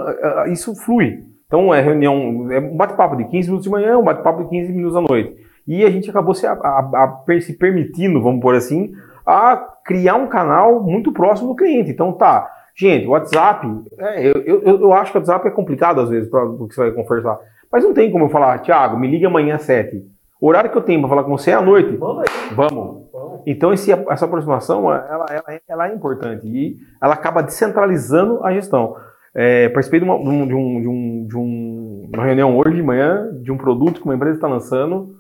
isso 0.52 0.76
flui. 0.76 1.24
Então 1.48 1.74
é 1.74 1.82
reunião, 1.82 2.52
é 2.52 2.60
um 2.60 2.78
bate-papo 2.78 3.16
de 3.16 3.24
15 3.24 3.48
minutos 3.48 3.64
de 3.64 3.72
manhã, 3.72 3.98
um 3.98 4.04
bate-papo 4.04 4.44
de 4.44 4.50
15 4.52 4.72
minutos 4.72 4.96
à 4.96 5.02
noite. 5.02 5.36
E 5.68 5.84
a 5.84 5.90
gente 5.90 6.12
acabou 6.12 6.36
se, 6.36 6.46
a, 6.46 6.52
a, 6.52 7.24
a, 7.28 7.42
se 7.42 7.54
permitindo, 7.54 8.22
vamos 8.22 8.40
por 8.40 8.54
assim, 8.54 8.94
a 9.26 9.56
criar 9.92 10.16
um 10.16 10.28
canal 10.28 10.82
muito 10.82 11.12
próximo 11.12 11.50
do 11.50 11.56
cliente. 11.56 11.92
Então 11.92 12.14
tá, 12.14 12.50
gente, 12.74 13.06
WhatsApp, 13.06 13.68
é, 14.00 14.26
eu, 14.26 14.42
eu, 14.46 14.82
eu, 14.82 14.94
acho 14.94 15.12
que 15.12 15.18
o 15.18 15.20
WhatsApp 15.20 15.46
é 15.46 15.52
complicado 15.52 16.00
às 16.00 16.10
vezes 16.10 16.30
para 16.30 16.46
o 16.46 16.66
que 16.68 16.74
você 16.74 16.90
vai 16.90 16.92
conversar. 16.92 17.38
Mas 17.70 17.84
não 17.84 17.94
tem 17.94 18.10
como 18.10 18.26
eu 18.26 18.30
falar, 18.30 18.60
Thiago, 18.60 18.98
me 18.98 19.08
liga 19.08 19.28
amanhã 19.28 19.56
às 19.56 19.64
7. 19.64 20.02
O 20.40 20.48
horário 20.48 20.72
que 20.72 20.78
eu 20.78 20.82
tenho 20.82 21.02
para 21.02 21.10
falar 21.10 21.24
com 21.24 21.38
você 21.38 21.52
é 21.52 21.56
à 21.56 21.62
noite. 21.62 21.98
Vamos. 21.98 22.24
Vamos. 22.56 23.42
Então 23.46 23.74
esse, 23.74 23.92
essa 23.92 24.26
aproximação 24.26 24.92
ela, 24.92 25.26
ela, 25.30 25.60
ela 25.68 25.90
é 25.90 25.94
importante 25.94 26.48
e 26.48 26.78
ela 27.02 27.14
acaba 27.14 27.44
descentralizando 27.44 28.44
a 28.46 28.54
gestão. 28.54 28.96
É, 29.36 29.70
participei 29.70 30.00
de 30.00 30.06
uma, 30.06 30.18
de, 30.18 30.30
um, 30.30 30.48
de, 30.48 30.56
um, 30.56 31.28
de, 31.28 31.38
um, 31.38 32.10
uma 32.14 32.26
reunião 32.26 32.58
hoje 32.58 32.76
de 32.76 32.84
manhã 32.84 33.30
de 33.42 33.52
um 33.52 33.58
produto 33.58 34.00
que 34.00 34.06
uma 34.06 34.16
empresa 34.16 34.36
está 34.36 34.48
lançando 34.48 35.16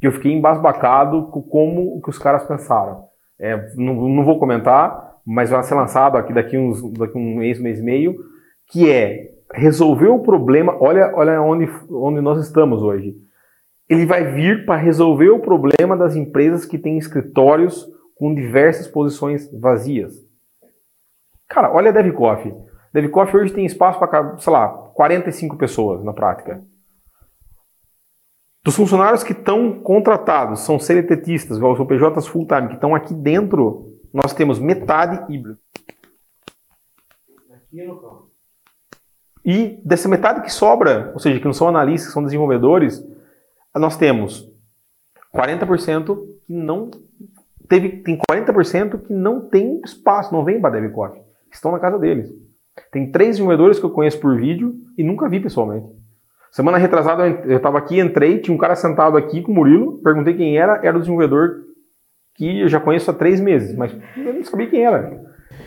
que 0.00 0.06
eu 0.06 0.12
fiquei 0.12 0.32
embasbacado 0.32 1.28
com 1.28 1.42
como 1.42 2.00
que 2.02 2.10
os 2.10 2.18
caras 2.18 2.44
pensaram. 2.44 3.04
É, 3.38 3.56
não, 3.74 3.94
não, 3.94 4.24
vou 4.24 4.38
comentar, 4.38 5.18
mas 5.24 5.50
vai 5.50 5.62
ser 5.62 5.74
lançado 5.74 6.16
aqui 6.16 6.32
daqui, 6.32 6.56
uns, 6.56 6.82
daqui 6.92 7.16
um 7.16 7.36
mês, 7.36 7.60
mês 7.60 7.78
e 7.78 7.82
meio, 7.82 8.16
que 8.68 8.90
é 8.90 9.34
resolver 9.52 10.08
o 10.08 10.20
problema. 10.20 10.76
Olha, 10.80 11.12
olha 11.14 11.40
onde, 11.42 11.68
onde 11.90 12.20
nós 12.20 12.38
estamos 12.44 12.82
hoje. 12.82 13.14
Ele 13.88 14.06
vai 14.06 14.24
vir 14.32 14.64
para 14.64 14.76
resolver 14.76 15.30
o 15.30 15.38
problema 15.38 15.96
das 15.96 16.16
empresas 16.16 16.64
que 16.64 16.78
têm 16.78 16.98
escritórios 16.98 17.86
com 18.16 18.34
diversas 18.34 18.88
posições 18.88 19.48
vazias. 19.52 20.14
Cara, 21.48 21.72
olha 21.72 21.90
a 21.90 21.92
DevCoffee. 21.92 22.54
DevCoffee 22.92 23.40
hoje 23.40 23.52
tem 23.52 23.64
espaço 23.64 23.98
para, 23.98 24.38
sei 24.38 24.52
lá, 24.52 24.68
45 24.68 25.56
pessoas 25.56 26.02
na 26.02 26.12
prática. 26.12 26.62
Dos 28.66 28.74
funcionários 28.74 29.22
que 29.22 29.30
estão 29.30 29.78
contratados, 29.78 30.58
são 30.62 30.76
CLTistas, 30.76 31.62
ou 31.62 31.86
PJs 31.86 32.26
full-time, 32.26 32.66
que 32.66 32.74
estão 32.74 32.96
aqui 32.96 33.14
dentro, 33.14 33.96
nós 34.12 34.34
temos 34.34 34.58
metade 34.58 35.32
híbrido. 35.32 35.56
E 39.44 39.80
dessa 39.84 40.08
metade 40.08 40.42
que 40.42 40.52
sobra, 40.52 41.12
ou 41.14 41.20
seja, 41.20 41.38
que 41.38 41.44
não 41.44 41.52
são 41.52 41.68
analistas, 41.68 42.08
que 42.08 42.12
são 42.12 42.24
desenvolvedores, 42.24 43.06
nós 43.72 43.96
temos 43.96 44.50
40% 45.32 46.16
que 46.44 46.52
não 46.52 46.90
teve, 47.68 47.98
tem 47.98 48.18
40% 48.18 49.06
que 49.06 49.12
não 49.12 49.48
tem 49.48 49.80
espaço, 49.84 50.34
não 50.34 50.44
vem 50.44 50.60
para 50.60 50.80
DevCoffee, 50.80 51.22
estão 51.52 51.70
na 51.70 51.78
casa 51.78 52.00
deles. 52.00 52.34
Tem 52.90 53.12
três 53.12 53.36
desenvolvedores 53.36 53.78
que 53.78 53.86
eu 53.86 53.90
conheço 53.90 54.18
por 54.18 54.36
vídeo 54.36 54.74
e 54.98 55.04
nunca 55.04 55.28
vi 55.28 55.38
pessoalmente. 55.38 55.86
Semana 56.56 56.78
retrasada 56.78 57.28
eu 57.44 57.58
estava 57.58 57.76
aqui, 57.76 58.00
entrei, 58.00 58.38
tinha 58.38 58.54
um 58.54 58.58
cara 58.58 58.74
sentado 58.74 59.18
aqui 59.18 59.42
com 59.42 59.52
o 59.52 59.54
Murilo, 59.54 60.00
perguntei 60.02 60.32
quem 60.32 60.56
era, 60.56 60.80
era 60.82 60.96
o 60.96 61.00
desenvolvedor 61.00 61.66
que 62.34 62.60
eu 62.60 62.66
já 62.66 62.80
conheço 62.80 63.10
há 63.10 63.14
três 63.14 63.42
meses, 63.42 63.76
mas 63.76 63.94
eu 64.16 64.32
não 64.32 64.42
sabia 64.42 64.66
quem 64.66 64.82
era. 64.82 65.20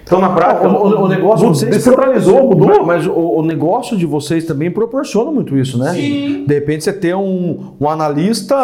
Então, 0.09 0.19
na 0.19 0.29
prática, 0.29 0.67
o, 0.67 0.71
o, 0.71 1.03
o 1.03 1.07
negócio 1.07 1.45
de 1.45 1.53
vocês 1.53 1.75
descentralizou, 1.75 2.43
mudou. 2.43 2.83
Mas 2.83 3.05
o, 3.05 3.13
o, 3.13 3.43
negócio 3.43 3.95
de 3.95 4.07
vocês 4.07 4.43
também 4.43 4.71
proporciona 4.71 5.29
muito 5.29 5.55
isso, 5.55 5.77
né? 5.77 5.91
Sim. 5.91 6.45
De 6.47 6.53
repente 6.55 6.83
você 6.83 6.91
tem 6.91 7.13
um, 7.13 7.75
um 7.79 7.87
analista 7.87 8.55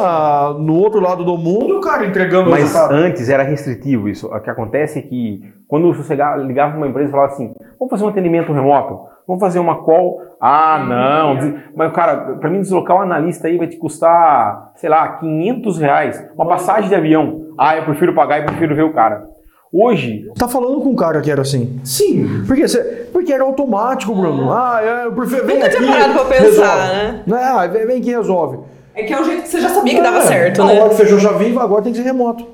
no 0.57 0.75
outro 0.75 0.99
lado 0.99 1.23
do 1.23 1.37
mundo, 1.37 1.77
o 1.77 1.81
cara 1.81 2.03
entregando 2.03 2.49
Mas 2.49 2.61
resultado. 2.61 2.95
antes 2.95 3.29
era 3.29 3.43
restritivo 3.43 4.09
isso. 4.09 4.25
O 4.25 4.39
que 4.39 4.49
acontece 4.49 4.97
é 4.97 5.01
que 5.03 5.43
quando 5.67 5.93
você 5.93 6.15
ligava 6.47 6.71
para 6.71 6.77
uma 6.77 6.87
empresa 6.87 7.09
e 7.09 7.11
falava 7.11 7.33
assim, 7.33 7.53
vamos 7.79 7.91
fazer 7.91 8.05
um 8.05 8.09
atendimento 8.09 8.51
remoto, 8.51 9.01
vamos 9.27 9.39
fazer 9.39 9.59
uma 9.59 9.83
call. 9.83 10.19
Ah, 10.41 10.83
não. 10.83 11.59
Mas, 11.75 11.93
cara, 11.93 12.37
para 12.37 12.49
mim 12.49 12.61
deslocar 12.61 12.97
um 12.97 13.01
analista 13.01 13.47
aí 13.47 13.57
vai 13.57 13.67
te 13.67 13.77
custar, 13.77 14.71
sei 14.77 14.89
lá, 14.89 15.07
500 15.19 15.77
reais. 15.79 16.27
Uma 16.35 16.47
passagem 16.47 16.89
de 16.89 16.95
avião. 16.95 17.53
Ah, 17.55 17.77
eu 17.77 17.83
prefiro 17.83 18.15
pagar 18.15 18.39
e 18.39 18.45
prefiro 18.45 18.75
ver 18.75 18.83
o 18.83 18.93
cara. 18.93 19.34
Hoje. 19.77 20.31
Tá 20.37 20.47
falando 20.47 20.79
com 20.79 20.91
um 20.91 20.95
cara 20.95 21.19
que 21.19 21.29
era 21.29 21.41
assim? 21.41 21.81
Sim. 21.83 22.45
Por 22.47 22.55
quê? 22.55 22.63
Porque 23.11 23.33
era 23.33 23.43
automático, 23.43 24.15
Bruno. 24.15 24.49
Ah, 24.49 24.79
é, 24.81 25.05
eu 25.05 25.11
prefiro. 25.11 25.45
Vem 25.45 25.55
Nunca 25.57 25.67
aqui, 25.67 25.77
tinha 25.77 25.91
parado 25.91 26.13
pra 26.13 26.25
pensar, 26.25 26.75
resolve. 26.77 27.23
né? 27.27 27.43
Ah, 27.43 27.67
vem, 27.67 27.85
vem 27.85 28.01
que 28.01 28.09
resolve. 28.09 28.59
É 28.93 29.03
que 29.03 29.13
é 29.13 29.19
o 29.19 29.25
jeito 29.25 29.41
que 29.43 29.49
você 29.49 29.59
já 29.59 29.67
sabia 29.67 29.93
que 29.93 29.99
é, 29.99 30.03
dava 30.03 30.21
certo, 30.21 30.63
né? 30.63 30.77
Agora 30.77 30.89
que 30.91 30.95
fechou 30.95 31.19
já 31.19 31.33
vivo, 31.33 31.59
agora 31.59 31.81
tem 31.81 31.91
que 31.91 31.97
ser 31.97 32.05
remoto. 32.05 32.47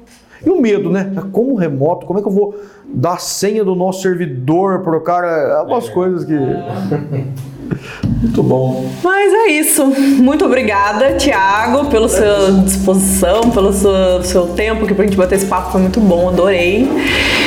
E 0.43 0.49
o 0.49 0.59
medo, 0.59 0.89
né? 0.89 1.11
Como 1.31 1.53
remoto, 1.53 2.07
como 2.07 2.17
é 2.17 2.21
que 2.23 2.27
eu 2.27 2.31
vou 2.31 2.59
dar 2.87 3.13
a 3.13 3.17
senha 3.17 3.63
do 3.63 3.75
nosso 3.75 4.01
servidor 4.01 4.79
pro 4.79 4.99
cara? 5.01 5.27
É 5.27 5.61
umas 5.61 5.87
é. 5.87 5.91
coisas 5.91 6.25
que. 6.25 6.33
Muito 8.21 8.43
bom. 8.43 8.89
Mas 9.03 9.33
é 9.33 9.47
isso. 9.47 9.85
Muito 9.85 10.45
obrigada, 10.45 11.13
Thiago, 11.13 11.85
pela 11.85 12.07
sua 12.07 12.51
disposição, 12.63 13.49
pelo 13.49 13.73
seu, 13.73 14.23
seu 14.23 14.47
tempo 14.47 14.85
que 14.85 14.93
pra 14.93 15.05
gente 15.05 15.17
bater 15.17 15.35
esse 15.35 15.47
papo 15.47 15.71
foi 15.71 15.81
muito 15.81 15.99
bom, 15.99 16.29
adorei. 16.29 16.87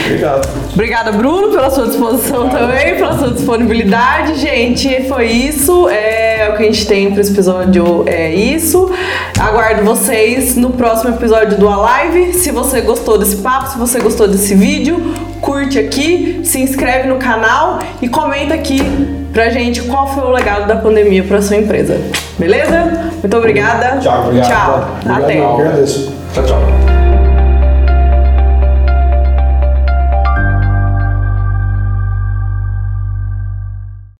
Obrigado. 0.04 0.48
Obrigada, 0.72 1.12
Bruno, 1.12 1.50
pela 1.50 1.70
sua 1.70 1.86
disposição 1.86 2.48
também, 2.48 2.96
pela 2.96 3.16
sua 3.16 3.30
disponibilidade. 3.30 4.34
Gente, 4.40 5.08
foi 5.08 5.26
isso. 5.26 5.88
É 5.88 6.50
o 6.52 6.56
que 6.56 6.64
a 6.64 6.66
gente 6.66 6.86
tem 6.86 7.10
para 7.12 7.20
esse 7.20 7.32
episódio. 7.32 8.04
É 8.06 8.34
isso. 8.34 8.90
Aguardo 9.38 9.84
vocês 9.84 10.56
no 10.56 10.70
próximo 10.70 11.14
episódio 11.14 11.56
do 11.56 11.68
A 11.68 11.76
Live. 11.76 12.34
Se 12.34 12.50
você 12.50 12.80
gostou 12.80 13.16
desse 13.16 13.36
papo, 13.36 13.70
se 13.70 13.78
você 13.78 14.00
gostou 14.00 14.26
desse 14.26 14.54
vídeo, 14.54 15.00
curte 15.40 15.78
aqui, 15.78 16.40
se 16.44 16.60
inscreve 16.60 17.08
no 17.08 17.16
canal 17.16 17.78
e 18.02 18.08
comenta 18.08 18.54
aqui 18.54 19.23
pra 19.34 19.50
gente 19.50 19.82
qual 19.82 20.06
foi 20.14 20.22
o 20.24 20.30
legado 20.30 20.66
da 20.66 20.76
pandemia 20.76 21.24
para 21.24 21.42
sua 21.42 21.56
empresa. 21.56 22.00
Beleza? 22.38 23.10
Muito 23.20 23.36
obrigada. 23.36 23.98
Tchau, 23.98 24.28
obrigado. 24.28 24.48
Tchau. 24.48 24.90
Obrigado, 25.02 25.24
Até. 25.24 25.38
eu 25.38 25.54
agradeço. 25.54 26.14
Tchau, 26.32 26.44
tchau. 26.44 26.93